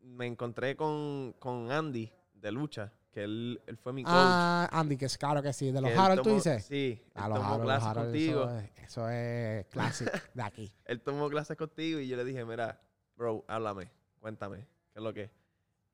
me 0.00 0.26
encontré 0.26 0.76
con, 0.76 1.34
con 1.38 1.70
Andy 1.70 2.12
de 2.34 2.52
lucha, 2.52 2.92
que 3.12 3.22
él, 3.24 3.60
él 3.66 3.76
fue 3.76 3.92
mi 3.92 4.02
coach. 4.02 4.12
Ah, 4.14 4.68
Andy, 4.72 4.96
que 4.96 5.04
es 5.04 5.18
claro 5.18 5.42
que 5.42 5.52
sí. 5.52 5.70
De 5.70 5.80
los 5.80 5.90
que 5.90 5.96
Harold, 5.96 6.20
tú 6.20 6.30
tomó- 6.30 6.34
dices. 6.36 6.64
Sí, 6.64 6.98
él 7.04 7.10
A 7.14 7.28
los 7.28 7.38
tomó 7.38 7.48
Harold, 7.54 7.60
los 7.62 7.66
clases 7.70 7.88
Harold, 7.88 8.06
contigo. 8.08 8.42
Eso 8.44 8.58
es, 8.58 8.70
eso 8.84 9.08
es 9.10 9.66
clásico 9.66 10.10
de 10.34 10.42
aquí. 10.42 10.72
Él 10.86 11.00
tomó 11.02 11.28
clases 11.28 11.56
contigo 11.56 12.00
y 12.00 12.08
yo 12.08 12.16
le 12.16 12.24
dije, 12.24 12.44
mira, 12.44 12.80
bro, 13.16 13.44
háblame, 13.46 13.90
cuéntame, 14.18 14.58
¿qué 14.92 14.98
es 14.98 15.02
lo 15.02 15.12
que 15.12 15.22
es? 15.24 15.30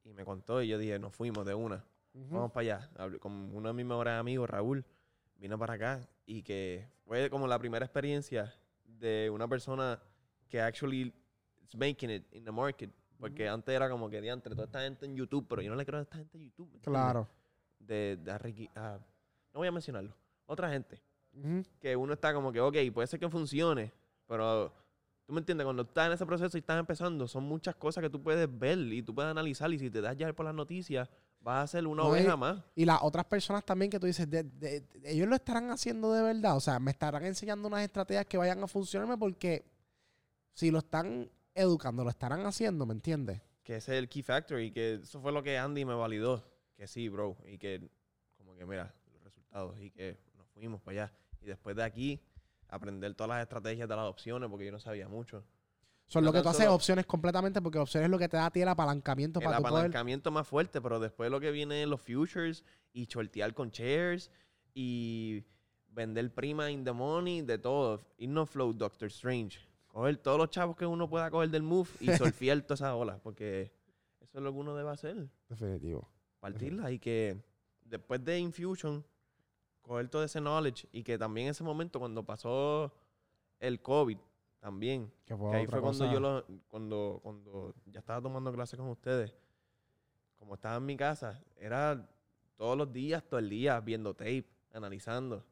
Y 0.05 0.13
me 0.13 0.25
contó 0.25 0.63
y 0.63 0.69
yo 0.69 0.79
dije, 0.79 0.99
nos 0.99 1.13
fuimos 1.15 1.45
de 1.45 1.55
una. 1.55 1.85
Ujú. 2.15 2.35
Vamos 2.35 2.53
para 2.53 2.63
allá. 2.77 2.91
Hablé 2.97 3.19
Con 3.19 3.33
uno 3.55 3.69
de 3.69 3.75
mis 3.75 3.85
mejores 3.85 4.15
amigos, 4.15 4.49
Raúl, 4.49 4.85
vino 5.37 5.59
para 5.59 5.75
acá 5.75 6.09
y 6.25 6.43
que 6.43 6.87
fue 7.05 7.29
como 7.31 7.47
la 7.47 7.59
primera 7.59 7.85
experiencia 7.85 8.55
de 8.85 9.29
una 9.31 9.47
persona 9.49 10.01
que 10.49 10.61
actually 10.63 11.13
is 11.63 11.75
making 11.77 12.11
it 12.11 12.27
in 12.33 12.45
the 12.45 12.53
market. 12.53 12.91
Porque 13.19 13.49
antes 13.49 13.75
era 13.75 13.91
como 13.91 14.09
que 14.09 14.21
diantre, 14.21 14.55
toda 14.55 14.67
esta 14.67 14.81
gente 14.83 15.05
en 15.07 15.17
YouTube, 15.17 15.47
pero 15.49 15.61
yo 15.63 15.71
no 15.71 15.77
le 15.77 15.85
creo 15.85 15.99
a 15.99 16.03
esta 16.03 16.17
gente 16.19 16.39
en 16.39 16.45
YouTube. 16.45 16.81
Claro. 16.83 17.29
De, 17.79 18.17
de 18.23 18.31
a 18.31 18.39
Ricky- 18.39 18.71
a- 18.77 18.99
no 19.53 19.59
voy 19.61 19.69
a 19.69 19.73
mencionarlo. 19.73 20.15
Otra 20.47 20.71
gente. 20.71 21.01
Que 21.81 21.95
uno 21.97 22.13
está 22.15 22.33
como 22.35 22.51
que, 22.53 22.61
ok, 22.61 22.77
puede 22.93 23.07
ser 23.07 23.21
que 23.21 23.29
funcione, 23.29 23.93
pero 24.27 24.73
tú 25.27 25.33
me 25.33 25.39
entiendes, 25.41 25.65
cuando 25.65 25.83
estás 25.83 26.07
en 26.07 26.13
ese 26.13 26.27
proceso 26.27 26.57
y 26.57 26.61
estás 26.61 26.79
empezando, 26.81 27.29
son 27.29 27.45
muchas 27.45 27.77
cosas 27.77 28.03
que 28.03 28.11
tú 28.11 28.21
puedes 28.23 28.49
ver 28.59 28.79
y 28.79 29.03
tú 29.03 29.15
puedes 29.15 29.31
analizar. 29.31 29.73
Y 29.73 29.79
si 29.79 29.91
te 29.91 30.01
das 30.01 30.17
ya 30.17 30.33
por 30.33 30.47
las 30.47 30.55
noticias, 30.55 31.09
vas 31.41 31.65
a 31.65 31.67
ser 31.67 31.87
una 31.87 32.03
No, 32.03 32.09
y- 32.09 32.13
oveja 32.21 32.37
más. 32.37 32.61
Y 32.75 32.85
las 32.85 32.99
otras 33.03 33.25
personas 33.27 33.65
también 33.65 33.91
que 33.91 34.01
tú 34.01 34.07
dices, 34.07 34.29
de- 34.29 34.43
de- 34.45 34.81
de- 34.81 35.13
ellos 35.13 35.29
lo 35.29 35.35
estarán 35.37 35.71
haciendo 35.71 36.13
de 36.13 36.23
verdad. 36.23 36.57
O 36.57 36.61
sea, 36.61 36.81
me 36.81 36.91
estarán 36.91 37.25
enseñando 37.25 37.69
unas 37.69 37.83
estrategias 37.83 38.27
que 38.27 38.37
vayan 38.39 38.63
a 38.63 38.67
funcionarme 38.67 39.17
porque 39.19 39.65
si 40.55 40.71
lo 40.73 40.79
están 40.79 41.31
educando, 41.59 42.05
lo 42.05 42.11
estarán 42.11 42.45
haciendo, 42.47 42.87
¿me 42.87 42.95
entiendes? 42.95 43.41
que 43.63 43.77
ese 43.77 43.93
es 43.93 43.99
el 43.99 44.09
key 44.09 44.23
factor 44.23 44.61
y 44.63 44.71
que 44.71 44.95
eso 45.03 45.21
fue 45.21 45.31
lo 45.31 45.43
que 45.43 45.59
Andy 45.59 45.85
me 45.85 45.93
validó. 45.93 46.43
Que 46.75 46.87
sí, 46.87 47.11
bro. 47.11 47.37
Y 47.47 47.59
que, 47.59 47.87
como 48.39 48.55
que 48.55 48.65
mira, 48.65 48.95
los 49.13 49.23
resultados 49.23 49.79
y 49.79 49.91
que 49.91 50.17
nos 50.39 50.49
fuimos 50.49 50.81
para 50.81 51.03
allá. 51.05 51.13
Y 51.43 51.47
después 51.49 51.77
de 51.77 51.83
aquí, 51.83 52.19
aprender 52.69 53.13
todas 53.15 53.29
las 53.29 53.43
estrategias 53.43 53.87
de 53.87 53.95
las 53.95 54.07
opciones 54.07 54.49
porque 54.49 54.65
yo 54.65 54.73
no 54.73 54.81
sabía 54.81 55.07
mucho. 55.07 55.45
Son 56.07 56.25
No 56.25 56.29
lo 56.31 56.33
que 56.33 56.41
tú 56.41 56.49
haces 56.49 56.63
solo- 56.65 56.77
opciones 56.77 57.05
completamente 57.05 57.61
porque 57.61 57.79
opciones 57.79 58.07
es 58.07 58.11
lo 58.11 58.19
que 58.19 58.31
te 58.31 58.39
da 58.39 58.47
a 58.47 58.51
ti 58.51 58.63
el 58.63 58.69
apalancamiento 58.69 59.39
El 59.41 59.45
para 59.45 59.59
poder... 59.59 59.73
apalancamiento 59.75 60.31
más 60.31 60.49
fuerte, 60.49 60.81
pero 60.81 60.99
después 60.99 61.31
lo 61.31 61.39
que 61.39 61.51
viene 61.51 61.85
los 61.85 62.01
futures 62.01 62.65
y 62.95 63.05
shortear 63.05 63.53
con 63.53 63.69
shares 63.69 64.31
y 64.73 65.45
vender 65.89 66.33
prima 66.33 66.71
in 66.71 66.85
the 66.85 66.93
money, 66.93 67.43
de 67.43 67.59
todo. 67.59 68.01
Irnos 68.17 68.49
flow 68.49 68.73
Doctor 68.73 69.09
Strange. 69.09 69.59
Coger 69.89 70.17
todos 70.19 70.39
los 70.39 70.51
chavos 70.51 70.77
que 70.77 70.87
uno 70.87 71.09
pueda 71.09 71.31
coger 71.31 71.51
del 71.51 71.63
move 71.63 71.89
y 72.01 72.07
surfear 72.17 72.63
todas 72.63 72.81
esas 72.81 72.95
olas, 72.95 73.19
porque 73.21 73.73
eso 74.21 74.39
es 74.39 74.45
lo 74.45 74.53
que 74.53 74.59
uno 74.59 74.75
debe 74.77 74.91
hacer. 74.91 75.29
Definitivo. 75.49 76.09
partirla 76.41 76.93
y 76.93 76.99
que 76.99 77.43
después 77.85 78.25
de 78.25 78.39
Infusion, 78.39 79.05
coger 79.83 80.09
todo 80.09 80.23
ese 80.23 80.41
knowledge 80.41 80.87
y 80.93 81.03
que 81.03 81.19
también 81.19 81.49
en 81.49 81.51
ese 81.53 81.65
momento 81.65 81.99
cuando 81.99 82.25
pasó 82.25 82.93
el 83.59 83.81
COVID, 83.81 84.19
también, 84.61 85.13
Que 85.25 85.35
ahí 85.53 85.67
fue 85.67 85.81
cuando 85.81 86.13
yo 86.13 86.19
lo, 86.19 86.45
cuando, 86.69 87.21
cuando 87.23 87.75
ya 87.87 88.01
estaba 88.01 88.21
tomando 88.21 88.53
clases 88.53 88.79
con 88.79 88.89
ustedes, 88.89 89.35
como 90.37 90.55
estaba 90.55 90.77
en 90.77 90.87
mi 90.87 90.97
casa, 90.97 91.41
era 91.57 92.09
todos 92.57 92.77
los 92.77 92.93
días, 92.93 93.23
todo 93.25 93.39
el 93.39 93.49
día, 93.49 93.79
viendo 93.81 94.15
tape, 94.15 94.47
analizando, 94.73 95.45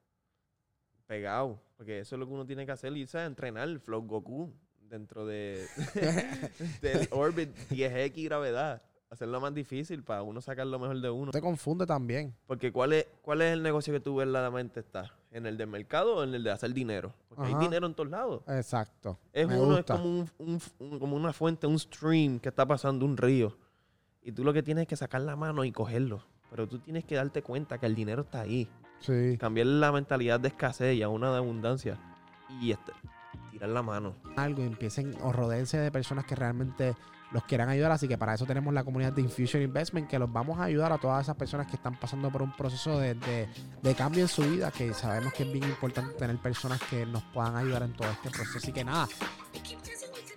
pegado, 1.07 1.61
porque 1.77 2.01
eso 2.01 2.17
es 2.17 2.21
lo 2.21 2.27
que 2.27 2.33
uno 2.33 2.47
tiene 2.47 2.65
que 2.67 2.73
hacer, 2.73 2.97
irse 2.97 3.19
a 3.19 3.27
entrenar 3.27 3.69
el 3.69 3.81
Flow 3.81 4.03
Goku 4.03 4.53
dentro 4.89 5.27
de 5.27 5.67
del 6.83 7.09
Orbit 7.11 7.51
10X 7.71 8.25
gravedad. 8.25 8.83
Hacerlo 9.09 9.41
más 9.41 9.55
difícil 9.55 10.03
para 10.03 10.23
uno 10.23 10.41
sacar 10.41 10.67
lo 10.67 10.81
mejor 10.81 11.01
de 11.01 11.09
uno. 11.11 11.31
te 11.31 11.41
confunde 11.41 11.87
también. 11.87 12.35
Porque 12.47 12.73
¿cuál 12.73 12.93
es, 12.93 13.07
¿cuál 13.23 13.41
es 13.41 13.53
el 13.53 13.62
negocio 13.62 13.93
que 13.93 14.01
tú 14.01 14.17
verdaderamente 14.17 14.81
está? 14.81 15.15
¿En 15.31 15.47
el 15.47 15.57
del 15.57 15.69
mercado 15.69 16.17
o 16.17 16.25
en 16.25 16.35
el 16.35 16.43
de 16.43 16.51
hacer 16.51 16.73
dinero? 16.73 17.15
Porque 17.29 17.45
Ajá. 17.45 17.57
hay 17.57 17.65
dinero 17.65 17.87
en 17.87 17.95
todos 17.95 18.11
lados. 18.11 18.43
Exacto. 18.49 19.17
Es 19.33 19.47
Me 19.47 19.61
uno, 19.61 19.77
gusta. 19.77 19.95
es 19.95 20.01
como, 20.01 20.12
un, 20.12 20.31
un- 20.39 20.61
un- 20.81 20.99
como 20.99 21.15
una 21.15 21.33
fuente, 21.33 21.69
un 21.69 21.79
stream 21.79 22.41
que 22.41 22.49
está 22.49 22.67
pasando, 22.67 23.05
un 23.07 23.17
río. 23.17 23.57
Y 24.23 24.33
tú 24.33 24.43
lo 24.43 24.53
que 24.53 24.65
tienes 24.65 24.83
es 24.83 24.89
que 24.89 24.97
sacar 24.97 25.21
la 25.21 25.37
mano 25.37 25.65
y 25.65 25.71
cogerlo. 25.71 26.25
Pero 26.51 26.67
tú 26.67 26.81
tienes 26.81 27.05
que 27.05 27.15
darte 27.15 27.43
cuenta 27.43 27.79
que 27.79 27.87
el 27.87 27.95
dinero 27.95 28.23
está 28.23 28.41
ahí. 28.41 28.69
Sí. 29.00 29.37
Cambiar 29.38 29.66
la 29.66 29.92
mentalidad 29.92 30.40
de 30.40 30.48
escasez 30.48 30.96
y 30.96 31.02
a 31.02 31.09
una 31.09 31.30
de 31.30 31.38
abundancia. 31.38 31.98
Y 32.61 32.72
este, 32.72 32.92
tirar 33.50 33.70
la 33.70 33.82
mano. 33.82 34.14
Algo 34.37 34.62
y 34.62 34.66
empiecen 34.66 35.14
o 35.22 35.32
rodense 35.32 35.78
de 35.78 35.90
personas 35.90 36.24
que 36.24 36.35
realmente 36.35 36.94
los 37.32 37.44
quieran 37.44 37.68
ayudar. 37.68 37.90
Así 37.92 38.06
que 38.09 38.16
para 38.16 38.35
eso 38.35 38.46
tenemos 38.46 38.72
la 38.72 38.85
comunidad 38.85 39.12
de 39.12 39.20
Infusion 39.22 39.62
Investment, 39.62 40.09
que 40.09 40.18
los 40.18 40.32
vamos 40.32 40.59
a 40.59 40.64
ayudar 40.64 40.92
a 40.92 40.98
todas 40.98 41.22
esas 41.24 41.37
personas 41.37 41.66
que 41.66 41.74
están 41.76 41.96
pasando 41.98 42.30
por 42.30 42.42
un 42.42 42.52
proceso 42.56 42.98
de, 42.98 43.14
de- 43.14 43.48
de 43.82 43.94
cambio 43.94 44.22
en 44.22 44.28
su 44.28 44.42
vida, 44.42 44.70
que 44.70 44.94
sabemos 44.94 45.32
que 45.32 45.42
es 45.42 45.52
bien 45.52 45.64
importante 45.64 46.14
tener 46.14 46.37
personas 46.38 46.80
que 46.88 47.04
nos 47.04 47.22
puedan 47.24 47.56
ayudar 47.56 47.82
en 47.82 47.92
todo 47.94 48.09
este 48.09 48.30
proceso. 48.30 48.59
Así 48.59 48.72
que 48.72 48.85
nada. 48.85 49.09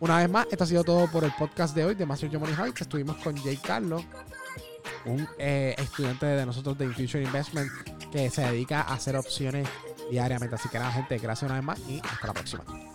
Una 0.01 0.17
vez 0.17 0.29
más, 0.29 0.47
esto 0.49 0.63
ha 0.63 0.67
sido 0.67 0.83
todo 0.83 1.07
por 1.11 1.23
el 1.23 1.31
podcast 1.37 1.75
de 1.75 1.85
hoy 1.85 1.93
de 1.95 2.05
Master 2.05 2.29
Your 2.29 2.39
Money 2.41 2.55
Heights. 2.55 2.81
Estuvimos 2.81 3.17
con 3.17 3.35
Jay 3.37 3.57
Carlos, 3.57 4.03
un 5.05 5.27
eh, 5.37 5.75
estudiante 5.77 6.25
de 6.25 6.45
nosotros 6.45 6.77
de 6.77 6.85
Infusion 6.85 7.21
Investment 7.23 7.69
que 8.11 8.29
se 8.29 8.41
dedica 8.41 8.81
a 8.81 8.93
hacer 8.93 9.15
opciones 9.15 9.67
diariamente. 10.09 10.55
Así 10.55 10.69
que 10.69 10.79
nada, 10.79 10.91
gente, 10.91 11.17
gracias 11.17 11.49
una 11.49 11.55
vez 11.55 11.63
más 11.63 11.79
y 11.87 11.99
hasta 11.99 12.27
la 12.27 12.33
próxima. 12.33 12.88